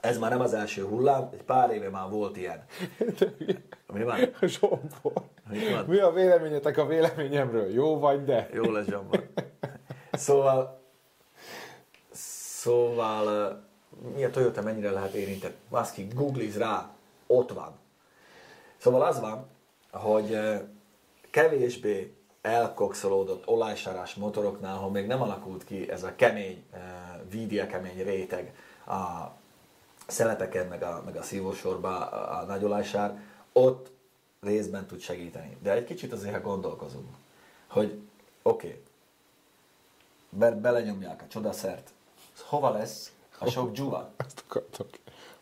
ez 0.00 0.18
már 0.18 0.30
nem 0.30 0.40
az 0.40 0.54
első 0.54 0.82
hullám, 0.84 1.28
egy 1.32 1.42
pár 1.42 1.70
éve 1.70 1.88
már 1.88 2.08
volt 2.10 2.36
ilyen. 2.36 2.64
Mi 3.94 4.02
van? 4.02 4.18
Zsombor. 4.42 5.12
Mi 5.86 5.98
a 5.98 6.10
véleményetek 6.12 6.76
a 6.78 6.86
véleményemről? 6.86 7.72
Jó 7.72 7.98
vagy 7.98 8.24
de? 8.24 8.48
Jó 8.52 8.70
lesz, 8.70 8.86
Zsamba. 8.86 9.16
Szóval, 10.12 10.80
szóval, 12.12 13.62
mi 14.14 14.24
a 14.24 14.30
Toyota 14.30 14.62
mennyire 14.62 14.90
lehet 14.90 15.12
érintett? 15.12 15.56
Maszki, 15.68 16.08
googliz 16.14 16.58
rá, 16.58 16.90
ott 17.26 17.52
van. 17.52 17.72
Szóval 18.76 19.02
az 19.02 19.20
van, 19.20 19.46
hogy 19.90 20.30
uh, 20.30 20.60
kevésbé 21.30 22.14
elkokszolódott 22.40 23.46
olajsárás 23.46 24.14
motoroknál, 24.14 24.76
ahol 24.76 24.90
még 24.90 25.06
nem 25.06 25.22
alakult 25.22 25.64
ki 25.64 25.90
ez 25.90 26.02
a 26.02 26.14
kemény, 26.14 26.64
uh, 26.72 26.78
vídia 27.30 27.66
kemény 27.66 28.02
réteg 28.02 28.54
a 28.86 29.30
szeleteken, 30.06 30.66
meg 30.66 30.82
a, 30.82 31.02
meg 31.04 31.16
a 31.16 31.22
szívósorba 31.22 32.08
a, 32.08 32.40
a 32.40 32.44
nagy 32.44 32.64
olajsár, 32.64 33.20
ott 33.52 33.90
részben 34.40 34.86
tud 34.86 35.00
segíteni. 35.00 35.56
De 35.62 35.72
egy 35.72 35.84
kicsit 35.84 36.12
azért, 36.12 36.34
ha 36.34 36.40
gondolkozunk, 36.40 37.08
hogy 37.66 38.00
oké, 38.42 38.66
okay, 38.66 38.82
be, 40.28 40.50
belenyomják 40.50 41.22
a 41.22 41.28
csodaszert, 41.28 41.90
hova 42.48 42.70
lesz 42.70 43.12
a 43.46 43.50
sok 43.50 43.72
dzsuva? 43.72 44.10
Ezt 44.26 44.44
akartok. 44.48 44.88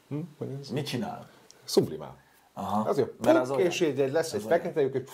Hm? 0.08 0.18
Hogy? 0.38 0.48
Mit 0.72 0.86
csinál? 0.86 1.30
Sublimál. 1.64 2.16
Aha. 2.52 2.88
Azért 2.88 3.08
Mert 3.20 3.48
puk, 3.48 3.58
az 3.58 3.64
és 3.64 3.80
így 3.80 4.10
lesz 4.12 4.32
egy 4.32 4.40
Az 4.40 4.46
fekete 4.46 4.80
lyuk, 4.80 4.92
hogy 4.92 5.08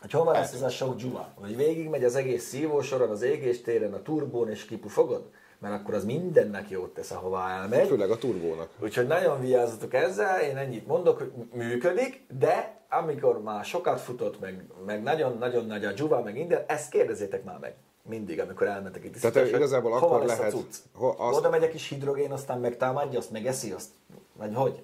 Hogy 0.00 0.10
hova 0.10 0.32
lesz 0.32 0.52
ez 0.52 0.62
a 0.62 0.68
sok 0.68 0.96
dzsuva? 0.96 1.28
Hogy 1.34 1.56
végigmegy 1.56 2.04
az 2.04 2.14
egész 2.14 2.48
szívósoron, 2.48 3.10
az 3.10 3.22
égéstéren, 3.22 3.92
a 3.92 4.02
turbón 4.02 4.50
és 4.50 4.64
kipufogod? 4.64 5.30
Mert 5.58 5.74
akkor 5.74 5.94
az 5.94 6.04
mindennek 6.04 6.70
jót 6.70 6.94
tesz, 6.94 7.10
ahová 7.10 7.60
elmegy. 7.60 7.86
főleg 7.86 8.10
a 8.10 8.18
turbónak. 8.18 8.68
Úgyhogy 8.78 9.06
nagyon 9.06 9.40
vigyázzatok 9.40 9.94
ezzel, 9.94 10.40
én 10.40 10.56
ennyit 10.56 10.86
mondok, 10.86 11.18
hogy 11.18 11.32
működik, 11.52 12.24
de 12.38 12.80
amikor 12.90 13.42
már 13.42 13.64
sokat 13.64 14.00
futott, 14.00 14.40
meg, 14.40 14.64
meg 14.86 15.02
nagyon-nagyon 15.02 15.66
nagy 15.66 15.84
a 15.84 15.92
dzsuva, 15.92 16.22
meg 16.22 16.34
minden, 16.34 16.64
ezt 16.66 16.90
kérdezzétek 16.90 17.44
már 17.44 17.58
meg. 17.58 17.74
Mindig, 18.02 18.40
amikor 18.40 18.66
elmentek 18.66 19.04
itt. 19.04 19.20
Tehát 19.20 19.48
igazából 19.48 19.90
hova 19.98 20.14
akkor 20.14 20.26
lesz 20.26 20.38
lehet- 20.38 20.52
A 20.52 20.56
cucc? 20.56 20.74
ho- 20.94 21.18
azt- 21.18 21.38
Oda 21.38 21.50
megy 21.50 21.62
egy 21.62 21.70
kis 21.70 21.88
hidrogén, 21.88 22.32
aztán 22.32 22.60
megtámadja, 22.60 23.18
azt 23.18 23.30
megeszi, 23.30 23.70
azt, 23.72 23.88
vagy 24.32 24.54
hogy? 24.54 24.82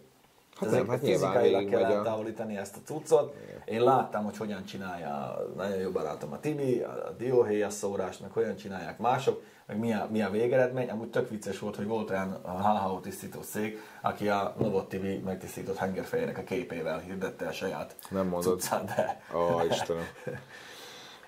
Hát 0.61 0.69
Ezek 0.69 0.81
nem, 0.81 0.89
hát 0.89 0.99
fizikailag 0.99 1.69
kell 1.69 1.83
a- 1.83 1.93
eltávolítani 1.95 2.57
ezt 2.57 2.77
a 2.77 2.81
cuccot. 2.85 3.35
Én 3.65 3.83
láttam, 3.83 4.25
hogy 4.25 4.37
hogyan 4.37 4.65
csinálja 4.65 5.43
nagyon 5.57 5.77
jó 5.79 5.91
barátom 5.91 6.33
a 6.33 6.41
Tibi, 6.41 6.81
a 6.81 7.15
dióhéjas 7.19 7.73
szórást, 7.73 8.21
meg 8.21 8.31
hogyan 8.33 8.57
csinálják 8.57 8.99
mások, 8.99 9.43
meg 9.67 9.79
mi 9.79 9.93
a, 9.93 10.09
mi 10.11 10.23
a 10.23 10.31
végeredmény. 10.31 10.89
Amúgy 10.91 11.11
tök 11.11 11.29
vicces 11.29 11.59
volt, 11.59 11.77
hogy 11.77 11.87
volt 11.87 12.11
olyan 12.11 12.41
HHO 12.45 13.01
tisztító 13.01 13.41
cég, 13.41 13.79
aki 14.03 14.29
a 14.29 14.55
Novot 14.59 14.89
TV 14.89 15.05
megtisztított 15.25 15.77
hengerfejének 15.77 16.39
a 16.39 16.43
képével 16.45 16.99
hirdette 16.99 17.47
a 17.47 17.53
saját 17.53 17.95
Nem 18.11 18.27
mondod. 18.27 18.61
cuccát, 18.61 18.85
de... 18.85 19.21
Ó, 19.35 19.61
Istenem. 19.71 20.05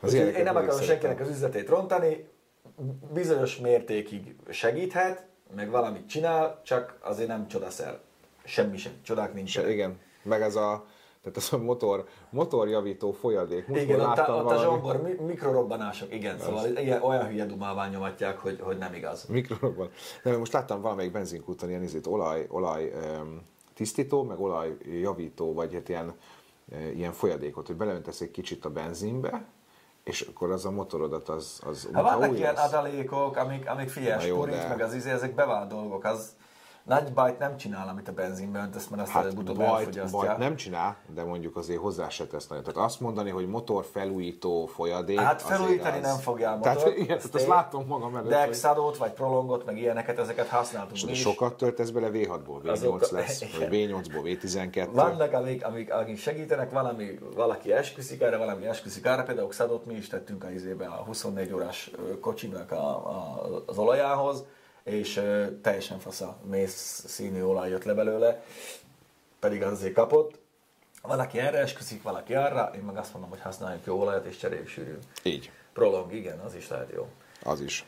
Az 0.01 0.15
én 0.15 0.43
nem 0.43 0.57
akarom 0.57 0.81
senkinek 0.81 1.21
az 1.21 1.29
üzletét 1.29 1.69
rontani, 1.69 2.29
bizonyos 3.13 3.57
mértékig 3.57 4.37
segíthet, 4.49 5.27
meg 5.57 5.71
valamit 5.71 6.09
csinál, 6.09 6.61
csak 6.65 6.99
azért 7.01 7.29
nem 7.29 7.49
csodaszer. 7.49 8.01
Semmi 8.45 8.77
sem, 8.77 8.93
csodák 9.03 9.35
nincsenek. 9.35 9.69
Se, 9.69 9.75
igen, 9.75 9.99
meg 10.23 10.43
ez 10.43 10.57
a, 10.57 10.87
tehát 11.23 11.37
ez 11.37 11.53
a 11.53 11.59
motor, 11.59 12.05
motorjavító 12.31 13.13
folyadék. 13.13 13.67
Most 13.67 13.83
Igen, 13.83 14.01
ott, 14.01 14.19
a, 14.19 14.37
ott 14.37 14.51
a 14.51 14.63
zsombor, 14.63 15.03
mi- 15.03 15.25
mikrorobbanások, 15.27 16.15
igen, 16.15 16.39
szóval 16.39 16.67
ilyen, 16.77 17.03
olyan 17.03 17.27
hülye 17.27 17.47
dumálván 17.47 17.91
nyomatják, 17.91 18.39
hogy, 18.39 18.61
hogy 18.61 18.79
nem 18.79 18.95
igaz. 18.95 19.25
mikroban. 19.25 19.91
Nem, 20.23 20.39
most 20.39 20.53
láttam 20.53 20.81
valamelyik 20.81 21.13
benzinkúton 21.13 21.69
ilyen 21.69 21.83
izét, 21.83 22.07
olaj, 22.07 22.47
olaj 22.49 22.93
um, 23.21 23.43
tisztító, 23.75 24.23
meg 24.23 24.41
olaj 24.41 24.77
javító, 25.01 25.55
vagy 25.55 25.75
hát 25.75 25.89
ilyen, 25.89 26.15
e, 26.73 26.91
ilyen 26.93 27.13
folyadékot, 27.13 27.67
hogy 27.67 27.77
beleöntesz 27.77 28.21
egy 28.21 28.31
kicsit 28.31 28.65
a 28.65 28.71
benzinbe, 28.71 29.45
és 30.09 30.21
akkor 30.21 30.51
az 30.51 30.65
a 30.65 30.71
motorodat 30.71 31.29
az, 31.29 31.61
az 31.67 31.89
Hát 31.93 32.03
vannak 32.03 32.39
ilyen 32.39 32.55
adalékok, 32.55 33.37
amik, 33.37 33.69
amik 33.69 33.89
figyelj, 33.89 34.31
meg 34.69 34.81
az 34.81 34.95
izé, 34.95 35.11
ezek 35.11 35.35
bevált 35.35 35.69
dolgok, 35.69 36.05
az 36.05 36.37
nagy 36.89 37.13
bajt 37.13 37.39
nem 37.39 37.57
csinál, 37.57 37.89
amit 37.89 38.09
a 38.09 38.13
benzinbe 38.13 38.59
öntesz, 38.61 38.87
mert 38.89 39.03
azt 39.03 39.11
hát, 39.11 39.23
előbb-utóbb 39.25 39.57
bajt, 39.57 40.11
bajt 40.11 40.37
nem 40.39 40.57
csinál, 40.57 40.97
de 41.15 41.25
mondjuk 41.25 41.57
azért 41.57 41.81
hozzá 41.81 42.09
se 42.09 42.27
tesz 42.27 42.47
nagyon. 42.47 42.65
Tehát 42.65 42.85
azt 42.85 43.01
mondani, 43.01 43.31
hogy 43.31 43.47
motor 43.47 43.85
felújító 43.93 44.67
folyadék, 44.67 45.21
Hát 45.21 45.43
felújítani 45.43 45.97
az- 45.97 46.03
nem 46.03 46.17
fogja 46.17 46.51
a 46.51 46.59
Tehát 46.61 46.79
motor. 46.79 46.93
igen, 46.93 47.07
tehát 47.17 47.35
azt 47.35 47.47
látom 47.47 47.87
magam 47.87 48.17
előtt. 48.17 48.29
De 48.29 48.41
hogy- 48.41 48.51
Xadót, 48.51 48.97
vagy 48.97 49.11
Prolongot, 49.13 49.65
meg 49.65 49.79
ilyeneket, 49.79 50.19
ezeket 50.19 50.49
használtunk 50.49 50.97
És 50.97 51.05
mi 51.05 51.11
is. 51.11 51.21
sokat 51.21 51.57
töltesz 51.57 51.91
bele 51.91 52.09
V6-ból, 52.13 52.61
V8 52.63 52.71
Azok- 52.71 53.11
lesz, 53.11 53.41
vagy 53.59 53.69
V8-ból 53.71 54.23
V12. 54.25 54.89
Vannak, 54.93 55.33
amik, 55.33 55.65
amik, 55.67 55.93
akik 55.93 56.19
segítenek, 56.19 56.71
valami, 56.71 57.19
valaki 57.35 57.73
esküszik 57.73 58.21
erre, 58.23 58.37
valami 58.37 58.67
esküszik 58.67 59.07
arra, 59.07 59.23
például 59.23 59.49
Xadot 59.49 59.87
mi 59.87 59.95
is 59.95 60.09
tettünk 60.09 60.45
a 60.45 60.51
izébe 60.51 60.87
a 60.87 61.03
24 61.07 61.53
órás 61.53 61.91
kocsinak 62.21 62.73
a, 62.73 62.77
a, 62.89 63.41
az 63.67 63.79
olajához, 63.79 64.45
és 64.89 65.23
teljesen 65.63 65.99
fasz 65.99 66.21
a 66.21 66.37
mész 66.45 67.05
színű 67.07 67.43
olaj 67.43 67.71
jött 67.71 67.85
le 67.85 67.95
belőle, 67.95 68.43
pedig 69.39 69.63
az 69.63 69.73
azért 69.73 69.95
kapott. 69.95 70.39
Valaki 71.03 71.39
erre 71.39 71.59
esküszik, 71.59 72.03
valaki 72.03 72.35
arra, 72.35 72.71
én 72.75 72.81
meg 72.81 72.97
azt 72.97 73.13
mondom, 73.13 73.31
hogy 73.31 73.41
használjuk 73.41 73.87
jó 73.87 74.01
olajat 74.01 74.25
és 74.27 74.37
cseréljük 74.37 74.69
sűrűn. 74.69 74.99
Így, 75.23 75.51
Prolong, 75.73 76.13
igen, 76.13 76.39
az 76.39 76.55
is 76.55 76.69
lehet 76.69 76.91
jó. 76.93 77.09
az 77.43 77.61
is. 77.61 77.85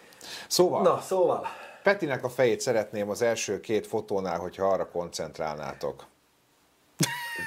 Szóval, 0.49 0.83
Na, 0.83 1.01
szóval, 1.01 1.47
Petinek 1.83 2.25
a 2.25 2.29
fejét 2.29 2.61
szeretném 2.61 3.11
az 3.11 3.23
első 3.23 3.61
két 3.61 3.87
fotónál, 3.87 4.39
hogyha 4.39 4.67
arra 4.67 4.91
koncentrálnátok. 4.91 6.07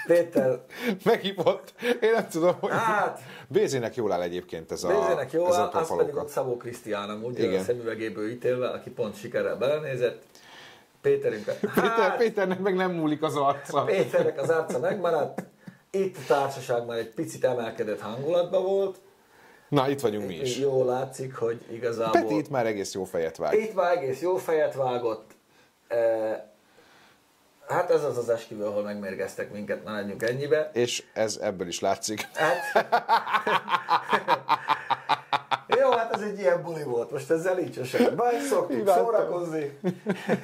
Péter, 0.08 0.60
Meghívott, 1.04 1.74
én 2.02 2.12
nem 2.12 2.28
tudom, 2.28 2.56
hogy... 2.60 2.72
hát, 2.72 3.22
Bézének 3.48 3.96
jól 3.96 4.12
áll 4.12 4.22
egyébként 4.22 4.72
ez 4.72 4.84
a, 4.84 4.88
Nézzenek 4.88 5.32
jó, 5.32 5.48
ez 5.48 5.58
a 5.58 5.72
az 5.74 5.96
pedig 5.98 6.16
ott 6.16 6.30
Szabó 6.30 6.58
Krisztián 6.58 7.10
amúgy 7.10 7.40
Igen. 7.40 7.60
a 7.60 7.64
szemüvegéből 7.64 8.30
ítélve, 8.30 8.68
aki 8.68 8.90
pont 8.90 9.18
sikerrel 9.18 9.56
belenézett. 9.56 10.24
Péterünk, 11.02 11.44
Péter, 11.44 11.84
hát, 11.84 12.18
Péternek 12.18 12.60
meg 12.60 12.76
nem 12.76 12.92
múlik 12.92 13.22
az 13.24 13.36
arca. 13.36 13.84
Péternek 13.84 14.42
az 14.42 14.50
arca 14.50 14.80
megmaradt, 14.80 15.44
itt 15.92 16.18
a 16.18 16.22
társaság 16.28 16.86
már 16.86 16.98
egy 16.98 17.10
picit 17.10 17.44
emelkedett 17.44 18.00
hangulatban 18.00 18.64
volt, 18.64 19.00
Na, 19.74 19.90
itt 19.90 20.00
vagyunk 20.00 20.28
mi 20.28 20.36
is. 20.36 20.58
Jó 20.58 20.86
látszik, 20.86 21.36
hogy 21.36 21.62
igazából... 21.72 22.22
Peti 22.22 22.38
itt 22.38 22.50
már 22.50 22.66
egész 22.66 22.94
jó 22.94 23.04
fejet 23.04 23.38
vág. 23.38 23.54
Itt 23.54 23.74
már 23.74 23.98
egész 23.98 24.22
jó 24.22 24.36
fejet 24.36 24.76
vágott. 24.76 25.32
E, 25.88 26.53
hát 27.74 27.92
ez 27.92 28.04
az 28.04 28.18
az 28.18 28.30
esküvő, 28.30 28.64
ahol 28.64 28.84
megmérgeztek 28.84 29.52
minket, 29.52 29.82
legyünk 29.86 30.24
ennyibe. 30.24 30.70
És 30.74 31.04
ez 31.14 31.40
ebből 31.42 31.68
is 31.68 31.80
látszik. 31.80 32.28
Hát... 32.34 32.58
Jó, 35.84 35.92
hát 35.92 36.14
ez 36.14 36.22
egy 36.22 36.40
ilyen 36.40 36.64
buli 36.64 36.84
volt, 36.84 37.12
most 37.12 37.30
ezzel 37.32 37.60
így 37.60 37.86
sem. 37.86 38.16
Bár 38.16 38.42
szoktuk 38.42 38.80
Imádtam. 38.80 39.06
szórakozni. 39.06 39.78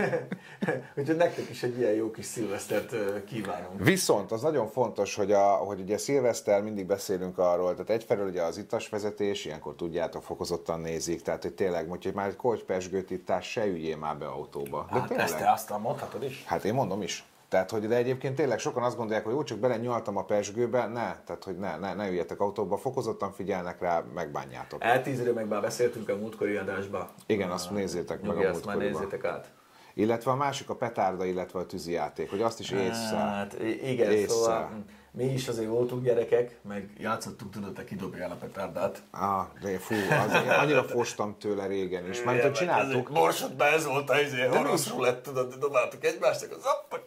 Úgyhogy 0.98 1.16
nektek 1.16 1.50
is 1.50 1.64
egy 1.64 1.78
ilyen 1.78 1.94
jó 1.94 2.12
kis 2.12 2.26
szilvesztert 2.26 2.96
kívánunk. 3.26 3.84
Viszont 3.84 4.32
az 4.32 4.42
nagyon 4.42 4.68
fontos, 4.68 5.16
hogy, 5.16 5.32
a, 5.32 5.46
hogy 5.48 5.80
ugye 5.80 5.98
szilveszter 5.98 6.62
mindig 6.62 6.86
beszélünk 6.86 7.38
arról, 7.38 7.72
tehát 7.72 7.90
egyfelől 7.90 8.28
ugye 8.28 8.42
az 8.42 8.58
ittas 8.58 8.90
vezetés, 8.90 9.46
ilyenkor 9.46 9.76
tudjátok, 9.76 10.24
fokozottan 10.24 10.80
nézik, 10.80 11.22
tehát 11.22 11.42
hogy 11.42 11.54
tényleg, 11.54 11.90
hogy 11.90 12.12
már 12.14 12.28
egy 12.28 12.36
kortypesgőt 12.36 13.12
ittás, 13.12 13.52
se 13.52 13.66
üljél 13.66 13.98
már 13.98 14.18
be 14.18 14.26
autóba. 14.28 14.86
De 14.92 15.00
Hát 15.00 15.08
tényleg. 15.08 15.26
ezt 15.26 15.38
te 15.38 15.52
aztán 15.52 15.80
mondhatod 15.82 16.24
is. 16.24 16.44
Hát 16.46 16.64
én 16.64 16.74
mondom 16.74 17.02
is. 17.02 17.24
Tehát, 17.50 17.70
hogy 17.70 17.88
de 17.88 17.96
egyébként 17.96 18.36
tényleg 18.36 18.60
sokan 18.60 18.84
azt 18.84 18.98
gondolják, 18.98 19.24
hogy 19.26 19.34
jó, 19.34 19.44
csak 19.44 19.60
bele 19.60 19.78
nyaltam 19.78 20.18
a 20.18 20.24
pesgőbe, 20.24 20.88
ne, 20.88 21.16
tehát, 21.26 21.44
hogy 21.44 21.58
ne, 21.58 21.78
ne, 21.78 21.94
ne 21.94 22.10
üljetek 22.10 22.40
autóba, 22.40 22.78
fokozottan 22.78 23.32
figyelnek 23.32 23.82
rá, 23.82 24.04
megbánjátok. 24.14 24.84
Eltízről 24.84 25.34
meg 25.34 25.48
már 25.48 25.62
beszéltünk 25.62 26.10
a 26.10 26.16
múltkori 26.16 26.56
adásban. 26.56 27.10
Igen, 27.26 27.50
azt 27.50 27.72
nézzétek 27.72 28.22
meg 28.22 28.38
a 28.38 28.50
azt 28.50 28.66
már 28.66 28.78
nézzétek 28.78 29.24
át. 29.24 29.52
Illetve 29.94 30.32
a 30.32 30.36
másik 30.36 30.70
a 30.70 30.76
petárda, 30.76 31.26
illetve 31.26 31.60
a 31.60 31.66
tűzijáték, 31.66 32.30
hogy 32.30 32.42
azt 32.42 32.60
is 32.60 32.72
észre. 32.72 33.18
Hát 33.18 33.60
igen, 33.84 34.12
Észre. 34.12 34.28
szóval 34.28 34.70
mi 35.12 35.24
is 35.24 35.48
azért 35.48 35.68
voltunk 35.70 36.04
gyerekek, 36.04 36.58
meg 36.68 36.90
játszottunk, 36.98 37.52
tudod, 37.52 37.74
te 37.74 37.84
kidobjál 37.84 38.32
a 38.32 38.36
petárdát. 38.36 39.02
Ah, 39.12 39.46
de 39.62 39.78
fú, 39.80 39.96
az, 39.96 40.34
én 40.44 40.50
annyira 40.50 40.84
fostam 40.84 41.38
tőle 41.40 41.66
régen 41.68 42.10
is. 42.10 42.24
Mert 42.24 42.42
hogy 42.42 42.52
csináltuk, 42.52 43.12
Borsodban 43.12 43.68
ez 43.74 43.86
volt 43.86 44.10
a 44.10 44.20
izé, 44.22 44.48
oroszul 44.48 45.02
lett, 45.02 45.24
tudod, 45.24 45.54
dobáltuk 45.56 46.06
egymásnak 46.06 46.52
az 46.52 46.64
appak. 46.66 47.04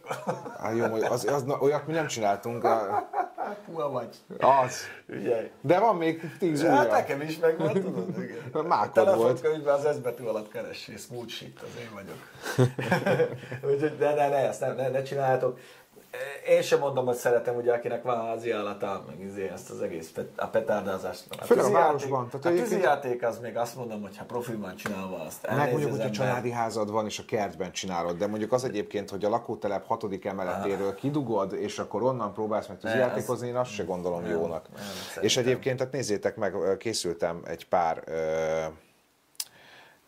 hát 0.59 0.77
jó, 0.77 0.83
az, 1.11 1.25
az, 1.25 1.43
na, 1.43 1.57
olyat 1.59 1.87
mi 1.87 1.93
nem 1.93 2.07
csináltunk, 2.07 2.63
a- 2.63 2.87
Húha 3.65 3.89
vagy. 3.89 4.15
az. 4.39 4.77
Ügyelj. 5.07 5.49
De 5.61 5.79
van 5.79 5.95
még 5.95 6.31
tíz 6.39 6.63
Hát 6.63 6.79
újra. 6.83 6.91
nekem 6.91 7.21
is 7.21 7.37
megvan, 7.39 7.73
tudod? 7.73 8.09
Igen. 8.17 8.65
Mákod 8.67 9.07
A 9.07 9.15
volt. 9.15 9.33
telefonkönyvben 9.41 9.73
az 9.73 9.95
S 9.95 9.99
betű 9.99 10.23
alatt 10.23 10.51
keressél, 10.51 10.97
smooth 10.97 11.29
shit, 11.29 11.59
az 11.61 11.79
én 11.81 11.89
vagyok. 11.93 12.17
Úgyhogy 13.73 13.95
ne, 13.99 14.13
ne, 14.13 14.27
ne, 14.29 14.35
ezt 14.47 14.59
ne, 14.59 14.73
ne, 14.73 14.89
ne 14.89 15.01
csináljátok. 15.01 15.59
Én 16.47 16.61
sem 16.61 16.79
mondom, 16.79 17.05
hogy 17.05 17.15
szeretem, 17.15 17.55
ugye, 17.55 17.73
akinek 17.73 18.03
van 18.03 18.25
házi 18.25 18.51
állata, 18.51 19.03
meg 19.07 19.19
izé, 19.19 19.49
ezt 19.53 19.69
az 19.69 19.81
egész 19.81 20.11
pet, 20.11 20.27
a 20.35 20.47
petárdázást. 20.47 21.23
A 21.39 21.43
Főleg 21.43 21.65
a 21.65 21.71
városban, 21.71 22.27
tehát 22.29 22.45
a 22.45 22.47
egyébként- 22.47 22.69
tűzijáték 22.69 23.25
az 23.25 23.39
még 23.39 23.57
azt 23.57 23.75
mondom, 23.75 24.01
hogy 24.01 24.17
ha 24.17 24.23
profiban 24.23 24.75
csinálva, 24.75 25.21
azt 25.25 25.47
Meg 25.55 25.71
mondjuk, 25.71 25.91
hogy 25.91 26.01
a 26.01 26.09
családi 26.09 26.51
házad 26.51 26.91
van, 26.91 27.05
és 27.05 27.19
a 27.19 27.23
kertben 27.27 27.71
csinálod, 27.71 28.17
de 28.17 28.27
mondjuk 28.27 28.51
az 28.51 28.63
egyébként, 28.63 29.09
hogy 29.09 29.25
a 29.25 29.29
lakótelep 29.29 29.85
hatodik 29.85 30.25
emeletéről 30.25 30.95
kidugod, 30.95 31.53
és 31.53 31.79
akkor 31.79 32.03
onnan 32.03 32.33
próbálsz 32.33 32.67
meg 32.67 32.77
tűzijátékozni, 32.77 33.47
én 33.47 33.55
azt 33.55 33.71
se 33.71 33.83
gondolom 33.83 34.25
jónak. 34.25 34.65
és 35.21 35.37
egyébként, 35.37 35.77
tehát 35.77 35.93
nézzétek 35.93 36.35
meg, 36.35 36.55
készültem 36.77 37.41
egy 37.45 37.67
pár 37.67 38.03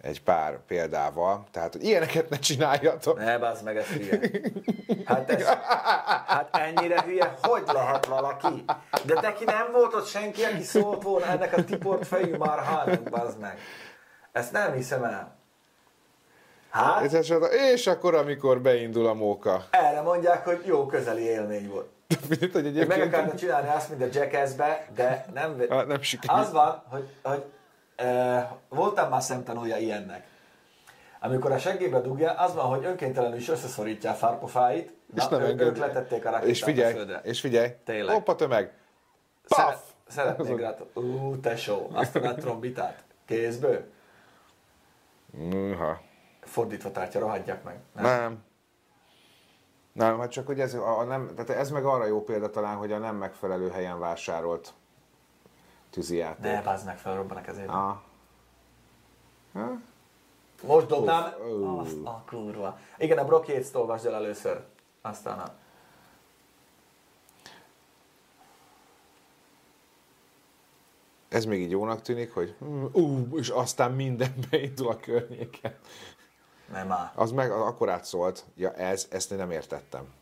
egy 0.05 0.21
pár 0.21 0.59
példával, 0.67 1.43
tehát 1.51 1.71
hogy 1.73 1.83
ilyeneket 1.83 2.29
ne 2.29 2.37
csináljatok. 2.37 3.17
Ne, 3.17 3.39
bázd 3.39 3.63
meg, 3.63 3.77
ez 3.77 3.85
hülye. 3.85 4.19
Hát, 5.05 5.29
ez, 5.31 5.45
hát 6.27 6.55
ennyire 6.55 7.01
hülye, 7.01 7.37
hogy 7.41 7.63
lehet 7.65 8.05
valaki? 8.05 8.65
De 9.05 9.21
neki 9.21 9.43
nem 9.43 9.71
volt 9.71 9.93
ott 9.93 10.07
senki, 10.07 10.43
aki 10.43 10.63
szólt 10.63 11.03
volna 11.03 11.25
ennek 11.25 11.57
a 11.57 11.63
tiport 11.63 12.07
fejű 12.07 12.37
marhának, 12.37 13.09
bazd 13.09 13.39
meg. 13.39 13.57
Ezt 14.31 14.51
nem 14.51 14.73
hiszem 14.73 15.03
el. 15.03 15.35
Hát, 16.69 17.13
És, 17.73 17.87
akkor, 17.87 18.15
amikor 18.15 18.61
beindul 18.61 19.07
a 19.07 19.13
móka. 19.13 19.65
erre 19.69 20.01
mondják, 20.01 20.45
hogy 20.45 20.61
jó 20.65 20.85
közeli 20.85 21.21
élmény 21.21 21.69
volt. 21.69 21.89
Mint, 22.29 22.51
hogy 22.51 22.63
Meg 22.63 22.65
egyébként... 22.65 23.13
akarna 23.13 23.35
csinálni 23.35 23.69
azt, 23.69 23.89
mint 23.89 24.01
a 24.01 24.19
Jackass-be, 24.19 24.87
de 24.95 25.25
nem... 25.33 25.61
Ah, 25.69 25.85
nem 25.85 26.01
sikerült. 26.01 26.45
Az 26.45 26.51
van, 26.51 26.83
hogy, 26.89 27.07
hogy 27.23 27.43
voltam 28.69 29.09
már 29.09 29.21
szemtanúja 29.21 29.77
ilyennek. 29.77 30.27
Amikor 31.19 31.51
a 31.51 31.57
seggébe 31.57 32.01
dugja, 32.01 32.31
az 32.31 32.53
van, 32.53 32.65
hogy 32.65 32.85
önkéntelenül 32.85 33.37
is 33.37 33.49
összeszorítja 33.49 34.11
a 34.11 34.13
farpofáit, 34.13 34.93
És 35.15 35.27
na, 35.27 35.37
nem 35.37 35.59
ő, 35.59 35.65
ők 35.65 35.77
letették 35.77 36.25
a 36.25 36.29
rakétát 36.29 36.49
És 36.49 36.61
a 36.61 36.65
figyelj, 36.65 36.93
földre. 36.93 37.21
és 37.23 37.39
figyelj. 37.39 37.69
Tényleg. 37.83 38.15
Hoppa 38.15 38.35
tömeg. 38.35 38.73
Paf! 39.47 39.93
szeretnék 40.07 40.59
rá, 40.59 40.75
ú, 40.93 41.39
tesó, 41.39 41.89
azt 41.93 42.15
a 42.15 42.35
trombitát. 42.35 43.03
Kézből? 43.25 43.85
Műha. 45.31 46.01
Fordítva 46.41 46.91
tártya, 46.91 47.19
rohadjak 47.19 47.63
meg. 47.63 47.79
Nem? 47.93 48.03
Nem. 48.03 48.43
Nem, 49.93 50.19
hát 50.19 50.31
csak 50.31 50.45
hogy 50.45 50.59
ez, 50.59 50.73
a, 50.73 50.99
a 50.99 51.03
nem, 51.03 51.31
tehát 51.35 51.49
ez 51.49 51.69
meg 51.71 51.85
arra 51.85 52.05
jó 52.05 52.23
példa 52.23 52.49
talán, 52.49 52.75
hogy 52.75 52.91
a 52.91 52.97
nem 52.97 53.15
megfelelő 53.15 53.69
helyen 53.69 53.99
vásárolt 53.99 54.73
tűzijáték. 55.95 56.43
Ne, 56.43 56.61
bazd 56.61 56.85
meg, 56.85 56.97
felrobban 56.97 57.37
a 57.37 57.41
kezét. 57.41 57.67
Ah. 57.67 57.95
Ha? 59.53 59.79
Most 60.63 60.87
dobnám, 60.87 61.33
Uff, 61.39 61.61
ó. 61.61 61.77
azt 61.79 61.97
a 62.03 62.23
kurva. 62.27 62.79
Igen, 62.97 63.17
a 63.17 63.25
Brock 63.25 63.47
Yates-t 63.47 63.75
olvasd 63.75 64.05
el 64.05 64.13
először. 64.13 64.65
Aztán 65.01 65.39
a... 65.39 65.53
Ez 71.29 71.45
még 71.45 71.61
így 71.61 71.71
jónak 71.71 72.01
tűnik, 72.01 72.33
hogy 72.33 72.55
ú, 72.91 73.37
és 73.37 73.49
aztán 73.49 73.91
minden 73.91 74.33
beindul 74.49 74.87
a 74.87 74.97
környéken. 74.97 75.75
Nem 76.71 76.91
áll. 76.91 77.11
Az 77.15 77.31
meg 77.31 77.51
akkor 77.51 77.89
átszólt, 77.89 78.45
ja 78.55 78.73
ez, 78.73 79.07
ezt 79.11 79.31
én 79.31 79.37
nem 79.37 79.51
értettem. 79.51 80.13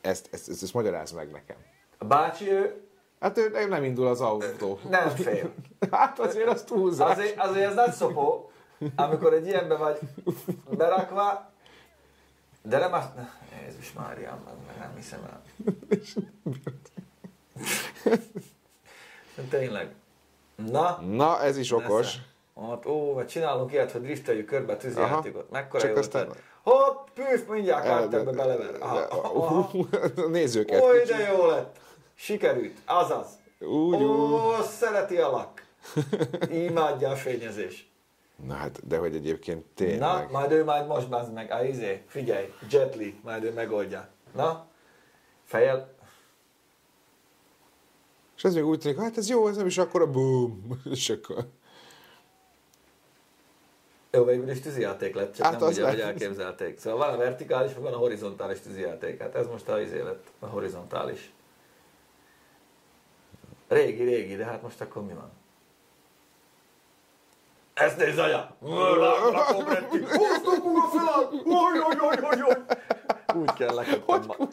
Ezt, 0.00 0.28
ezt, 0.30 0.48
ezt, 0.48 0.62
ezt 0.62 0.74
magyaráz 0.74 1.12
meg 1.12 1.30
nekem. 1.30 1.56
A 1.98 2.04
bácsi 2.04 2.50
ő 2.50 2.87
Hát 3.20 3.38
ő 3.38 3.66
nem 3.68 3.84
indul 3.84 4.06
az 4.06 4.20
autó. 4.20 4.78
nem 4.88 5.08
fél. 5.08 5.52
Hát 5.90 6.18
azért 6.18 6.48
az 6.48 6.62
túlzás. 6.62 7.10
Azért, 7.10 7.38
azért 7.38 7.66
ez 7.68 7.74
nagy 7.74 7.92
szopó, 7.92 8.50
amikor 8.96 9.32
egy 9.32 9.46
ilyenbe 9.46 9.76
vagy 9.76 9.98
berakva, 10.70 11.50
de 12.62 12.78
nem 12.78 12.92
azt... 12.92 13.08
Jézus 13.66 13.92
Mária, 13.92 14.38
meg 14.66 14.78
nem 14.78 14.92
hiszem 14.96 15.20
el. 15.30 15.42
Tényleg. 19.50 19.94
Na, 20.70 21.00
Na, 21.00 21.42
ez 21.42 21.56
is 21.56 21.72
okos. 21.72 22.16
Nesze. 22.16 22.68
Hát, 22.68 22.86
ó, 22.86 23.14
vagy 23.14 23.26
csinálunk 23.26 23.72
ilyet, 23.72 23.92
hogy 23.92 24.02
drifteljük 24.02 24.46
körbe 24.46 24.72
a 24.72 24.76
tűzijátékot. 24.76 25.50
Mekkora 25.50 25.82
Csak 25.82 25.90
jó 25.90 25.96
aztán-. 25.96 26.28
Hopp, 26.62 27.08
püf, 27.14 27.46
mindjárt 27.48 27.84
kártembe 27.84 28.32
belever. 28.32 28.78
Nézőket. 30.28 30.82
Ó, 30.82 30.86
de 31.06 31.32
jó 31.32 31.46
lett. 31.46 31.78
Sikerült. 32.20 32.78
Azaz. 32.84 33.26
Úgy, 33.60 34.02
úgy. 34.02 34.02
Ó, 34.02 34.62
szereti 34.62 35.16
a 35.16 35.30
lak. 35.30 35.66
Imádja 36.50 37.08
a 37.10 37.16
fényezés. 37.16 37.90
Na 38.46 38.54
hát, 38.54 38.86
de 38.86 38.98
hogy 38.98 39.14
egyébként 39.14 39.58
Na, 39.64 39.70
tényleg. 39.74 40.30
majd 40.30 40.50
ő 40.50 40.64
majd 40.64 40.86
most 40.86 41.08
bazd 41.08 41.32
meg. 41.32 41.50
A 41.50 41.64
izé, 41.64 42.02
figyelj, 42.06 42.52
Jet 42.70 42.94
Li, 42.96 43.20
majd 43.22 43.44
ő 43.44 43.52
megoldja. 43.52 44.08
Na, 44.34 44.66
fejel. 45.44 45.94
És 48.36 48.44
ez 48.44 48.54
még 48.54 48.66
úgy 48.66 48.78
tűnik, 48.78 48.98
hát 48.98 49.16
ez 49.16 49.28
jó, 49.28 49.48
ez 49.48 49.56
nem 49.56 49.66
is 49.66 49.78
akkor 49.78 50.00
a 50.02 50.10
boom. 50.10 50.66
És 50.90 51.10
akkor... 51.10 51.46
Jó, 54.10 54.24
végül 54.24 54.50
is 54.50 54.60
tűzijáték 54.60 55.14
lett, 55.14 55.34
csak 55.34 55.46
Hát 55.46 55.60
nem 55.60 55.68
ugye, 55.68 55.82
lett. 55.82 55.90
hogy 55.90 56.00
elképzelték. 56.00 56.78
Szóval 56.78 56.98
van 56.98 57.14
a 57.14 57.16
vertikális, 57.16 57.74
van 57.74 57.92
a 57.92 57.96
horizontális 57.96 58.60
tűzijáték. 58.60 59.20
Hát 59.20 59.34
ez 59.34 59.46
most 59.46 59.68
a 59.68 59.80
izé 59.80 60.00
lett, 60.00 60.26
a 60.38 60.46
horizontális. 60.46 61.32
Régi, 63.68 64.02
régi, 64.02 64.36
de 64.36 64.44
hát 64.44 64.62
most 64.62 64.80
akkor 64.80 65.02
mi 65.02 65.12
van? 65.12 65.30
Ezt 67.74 67.96
nézd, 67.96 68.18
anya! 68.18 68.50
Húztuk 68.60 70.64
a 70.64 70.88
felad! 70.92 71.32
Oj, 71.44 71.78
oj, 71.88 71.96
oj, 72.00 72.18
oj, 72.22 72.42
oj! 72.42 72.56
Úgy 73.34 73.52
kell 73.52 73.74
lekaptam. 73.74 74.48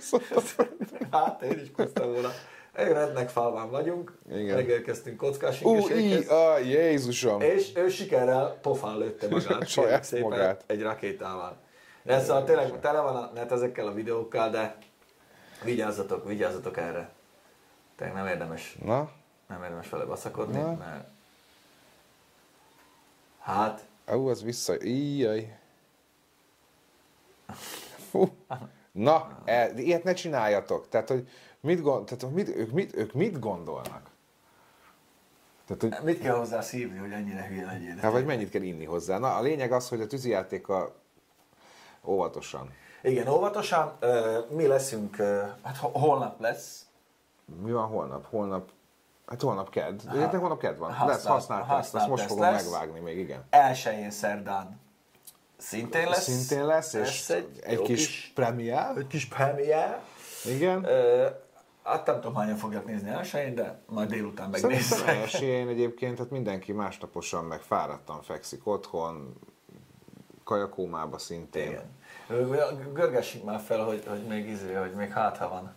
Hát 1.11 1.41
én 1.41 1.59
is 1.59 1.71
kusztam 1.71 2.11
volna. 2.11 2.29
Egy 2.73 2.91
rednek 2.91 3.29
falván 3.29 3.69
vagyunk, 3.69 4.17
Igen. 4.31 4.55
megérkeztünk 4.55 5.17
kockás 5.17 5.61
Ú, 5.61 5.89
í, 5.89 6.25
a 6.25 6.57
Jézusom. 6.57 7.41
És 7.41 7.71
ő 7.75 7.89
sikerrel 7.89 8.57
pofán 8.61 8.97
lőtte 8.97 9.27
magát. 9.29 9.67
Saját 9.77 10.03
szépen, 10.03 10.29
magát. 10.29 10.63
Egy 10.67 10.81
rakétával. 10.81 11.57
De 12.03 12.19
szóval 12.19 12.43
tényleg 12.43 12.79
tele 12.79 12.99
van 12.99 13.15
a 13.15 13.31
net 13.33 13.51
ezekkel 13.51 13.87
a 13.87 13.93
videókkal, 13.93 14.49
de 14.49 14.77
vigyázzatok, 15.63 16.27
vigyázzatok 16.27 16.77
erre. 16.77 17.14
Tényleg 17.95 18.15
nem 18.15 18.27
érdemes, 18.27 18.77
Na, 18.83 19.11
nem 19.47 19.63
érdemes 19.63 19.89
vele 19.89 20.05
baszakodni, 20.05 20.59
Na. 20.59 20.73
mert 20.73 21.07
hát, 23.39 23.85
Ó, 24.13 24.27
az 24.27 24.43
vissza... 24.43 24.81
Íjjaj. 24.83 25.57
Fú. 28.09 28.35
Na, 28.91 29.41
e, 29.45 29.71
ilyet 29.75 30.03
ne 30.03 30.13
csináljatok. 30.13 30.89
Tehát, 30.89 31.09
hogy 31.09 31.29
mit, 31.59 31.81
gond, 31.81 32.05
tehát, 32.05 32.21
hogy 32.21 32.31
mit, 32.33 32.47
ők, 32.47 32.71
mit, 32.71 32.95
ők 32.95 33.13
mit 33.13 33.39
gondolnak? 33.39 34.09
Tehát, 35.65 35.81
hogy, 35.81 36.05
mit 36.05 36.21
kell 36.21 36.35
hozzá 36.35 36.61
szívni, 36.61 36.97
hogy 36.97 37.11
ennyire 37.11 37.47
hülye 37.47 37.65
legyél? 37.65 37.95
hát, 37.95 38.11
vagy 38.11 38.25
mennyit 38.25 38.49
kell 38.49 38.61
inni 38.61 38.85
hozzá. 38.85 39.17
Na, 39.17 39.35
a 39.35 39.41
lényeg 39.41 39.71
az, 39.71 39.89
hogy 39.89 40.01
a 40.01 40.07
tűzijátékkal 40.07 40.95
óvatosan. 42.03 42.73
Igen, 43.01 43.27
óvatosan, 43.27 43.97
mi 44.49 44.67
leszünk, 44.67 45.15
hát 45.63 45.77
ho- 45.77 45.95
holnap 45.95 46.39
lesz, 46.39 46.84
Mi 47.63 47.71
van 47.71 47.87
holnap? 47.87 48.25
Holnap 48.29 48.69
Hát 49.27 49.41
holnap 49.41 49.69
kedd. 49.69 50.07
Ha, 50.07 50.37
holnap 50.37 50.59
kedd 50.59 50.77
van. 50.77 50.89
Használt- 50.89 51.09
lesz 51.11 51.25
használt, 51.25 51.59
használt 51.65 51.81
teszt. 51.81 51.95
Ezt 51.95 52.07
most 52.07 52.23
fogom 52.25 52.43
lesz. 52.43 52.63
megvágni 52.63 52.99
még, 52.99 53.17
igen. 53.17 53.43
Elsőjén 53.49 54.11
szerdán 54.11 54.79
szintén 55.57 56.07
lesz. 56.09 56.23
Szintén 56.23 56.65
lesz, 56.65 56.93
és 56.93 56.99
lesz 56.99 57.29
egy, 57.29 57.59
egy 57.63 57.77
jó 57.77 57.83
kis 57.83 58.31
premier. 58.35 58.97
egy 58.97 59.07
kis 59.07 59.27
premier. 59.27 59.99
Igen. 60.45 60.83
Ö, 60.85 61.27
Hát 61.83 62.05
nem 62.05 62.15
tudom, 62.15 62.35
hányan 62.35 62.55
fogják 62.57 62.85
nézni 62.85 63.09
elsőjén, 63.09 63.55
de 63.55 63.79
majd 63.85 64.09
délután 64.09 64.53
Szerintem 64.53 64.69
megnézzük. 64.69 65.07
elsőjén 65.07 65.67
egyébként, 65.67 66.17
hát 66.17 66.29
mindenki 66.29 66.71
másnaposan 66.71 67.43
meg 67.45 67.61
fáradtan 67.61 68.21
fekszik 68.21 68.67
otthon, 68.67 69.33
kajakómába 70.43 71.17
szintén. 71.17 71.67
Igen. 72.27 72.93
Görgessük 72.93 73.43
már 73.43 73.59
fel, 73.59 73.83
hogy, 73.83 74.03
hogy 74.07 74.23
még 74.27 74.49
izé, 74.49 74.73
hogy 74.73 74.93
még 74.93 75.11
hátha 75.11 75.49
van. 75.49 75.73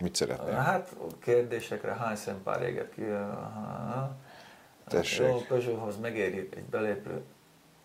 Mit 0.00 0.14
szeretnél? 0.14 0.54
Hát 0.54 0.96
kérdésekre 1.22 1.92
hány 1.94 2.16
szempár 2.16 2.62
éget 2.62 2.92
ki? 2.94 3.04
Aha. 3.04 4.16
Tessék. 4.88 5.26
Jó, 5.26 5.40
Peugeothoz 5.48 5.98
megéri 5.98 6.48
egy 6.56 6.64
belépő 6.64 7.24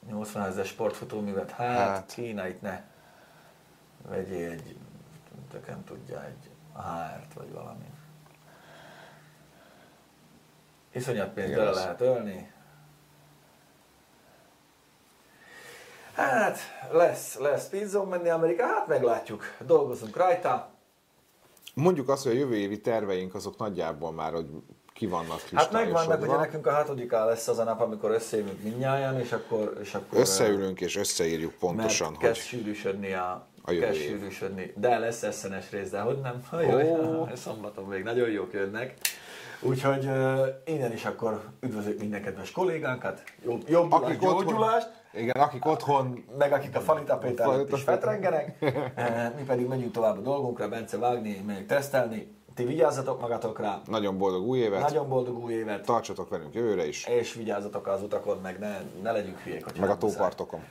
80 0.08 0.46
ezer 0.46 0.66
sportfutóművet. 0.66 1.52
Hát, 1.52 1.78
Hát. 1.78 1.88
hát, 1.88 2.14
Kínait 2.14 2.62
ne. 2.62 2.82
Vegyél 4.10 4.52
egy, 4.52 4.78
tökem 5.52 5.84
tudja, 5.84 6.24
egy 6.26 6.50
hárt 6.84 7.34
vagy 7.34 7.52
valami. 7.52 7.86
Iszonyat 10.92 11.30
pénzt 11.34 11.54
bele 11.54 11.72
lehet 11.72 12.02
ölni. 12.02 12.52
Hát, 16.14 16.58
lesz, 16.92 17.38
lesz 17.38 17.68
pizzon 17.70 18.08
menni 18.08 18.30
Amerika, 18.30 18.66
hát 18.66 18.88
meglátjuk. 18.88 19.44
Dolgozunk 19.60 20.16
rajta. 20.16 20.70
Mondjuk 21.76 22.10
azt, 22.10 22.24
hogy 22.24 22.32
a 22.32 22.36
jövő 22.36 22.56
évi 22.56 22.82
terveink 22.82 23.36
azok 23.36 23.58
nagyjából 23.58 24.12
már, 24.12 24.32
hogy 24.32 24.48
ki 24.94 25.08
vannak 25.08 25.40
Hát 25.54 25.72
megvan, 25.72 26.08
meg 26.08 26.22
ugye 26.22 26.36
nekünk 26.36 26.68
a 26.68 26.72
hatodikán 26.72 27.26
lesz 27.26 27.48
az 27.48 27.58
a 27.58 27.64
nap, 27.64 27.82
amikor 27.82 28.12
összejövünk 28.12 28.64
mindnyájan, 28.64 29.20
és 29.20 29.32
akkor, 29.32 29.78
és 29.82 29.94
akkor 29.94 30.20
Összeülünk 30.20 30.82
és 30.82 30.96
összeírjuk 30.96 31.54
pontosan, 31.54 32.08
mert 32.08 32.22
kezd 32.22 32.36
hogy 32.36 32.46
sűrűsödni 32.46 33.14
a, 33.14 33.48
A 33.62 33.72
jövő 33.72 33.86
kezd 33.86 34.00
sűrűsödni. 34.00 34.74
De 34.76 34.98
lesz 34.98 35.24
eszenes 35.24 35.72
rész, 35.72 35.90
de 35.90 36.00
hogy 36.00 36.20
nem? 36.20 36.44
Jaj, 36.52 36.92
Ó. 36.92 37.28
szombaton 37.36 37.86
még 37.86 38.04
nagyon 38.04 38.30
jók 38.30 38.54
jönnek. 38.54 38.94
Úgyhogy 39.62 40.06
uh, 40.06 40.48
innen 40.66 40.94
is 40.94 41.06
akkor 41.06 41.42
üdvözlök 41.62 42.00
minden 42.00 42.22
kedves 42.22 42.52
kollégánkat, 42.52 43.24
jobb, 43.46 43.70
jobbulást, 43.70 44.04
akik 44.04 44.20
gyógyulást, 44.20 44.90
igen, 45.18 45.42
akik 45.42 45.66
otthon 45.66 46.24
meg 46.38 46.52
akik 46.54 46.76
a 46.76 46.80
Falita 46.80 47.18
Péter 47.18 47.46
Falita 47.46 47.76
is 47.76 47.84
fetrengenek, 47.84 48.58
Eh, 48.96 49.32
mi 49.36 49.44
pedig 49.44 49.68
megyünk 49.68 49.92
tovább 49.92 50.18
a 50.18 50.22
dolgunkra, 50.22 50.70
Bence 50.70 50.98
vágni, 50.98 51.44
megyünk 51.46 51.68
tesztelni. 51.68 52.34
Ti 52.56 52.64
vigyázzatok 52.64 53.22
magatokra, 53.22 53.82
nagyon 53.86 54.18
boldog 54.18 54.48
új 54.48 54.60
évet, 54.60 54.82
nagyon 54.82 55.10
boldog 55.10 55.44
új 55.44 55.54
évet, 55.54 55.86
tartsatok 55.86 56.30
velünk 56.30 56.54
jövőre 56.54 56.88
is, 56.88 57.06
és 57.06 57.34
vigyázzatok 57.34 57.88
az 57.88 58.02
utakon, 58.02 58.38
meg 58.42 58.60
ne, 58.60 58.78
ne 59.02 59.12
legyünk 59.12 59.38
hülyék, 59.40 59.64
hogyha 59.64 59.82
meg 59.82 59.90
a 59.90 59.98
tópartokon. 59.98 60.64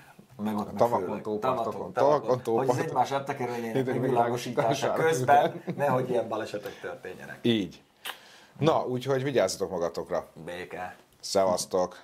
Meg 0.43 0.57
ott 0.57 0.67
meg 0.67 0.75
Tavakon, 0.77 1.23
tópartokon, 1.23 1.93
Tavakon, 1.93 1.93
tavakon, 1.93 2.29
Hogy 2.29 2.37
az 2.39 2.43
tópartokon. 2.43 2.79
egymás 2.85 3.11
Mindenki 3.73 3.99
megvilágosítása 3.99 4.93
közben, 4.93 5.63
nehogy 5.77 6.11
ilyen 6.11 6.29
balesetek 6.29 6.81
történjenek. 6.81 7.39
Így. 7.43 7.83
Na, 8.59 8.87
úgyhogy 8.87 9.23
vigyázzatok 9.23 9.71
magatokra. 9.71 10.27
Béke. 10.45 10.97
Szevasztok! 11.21 12.03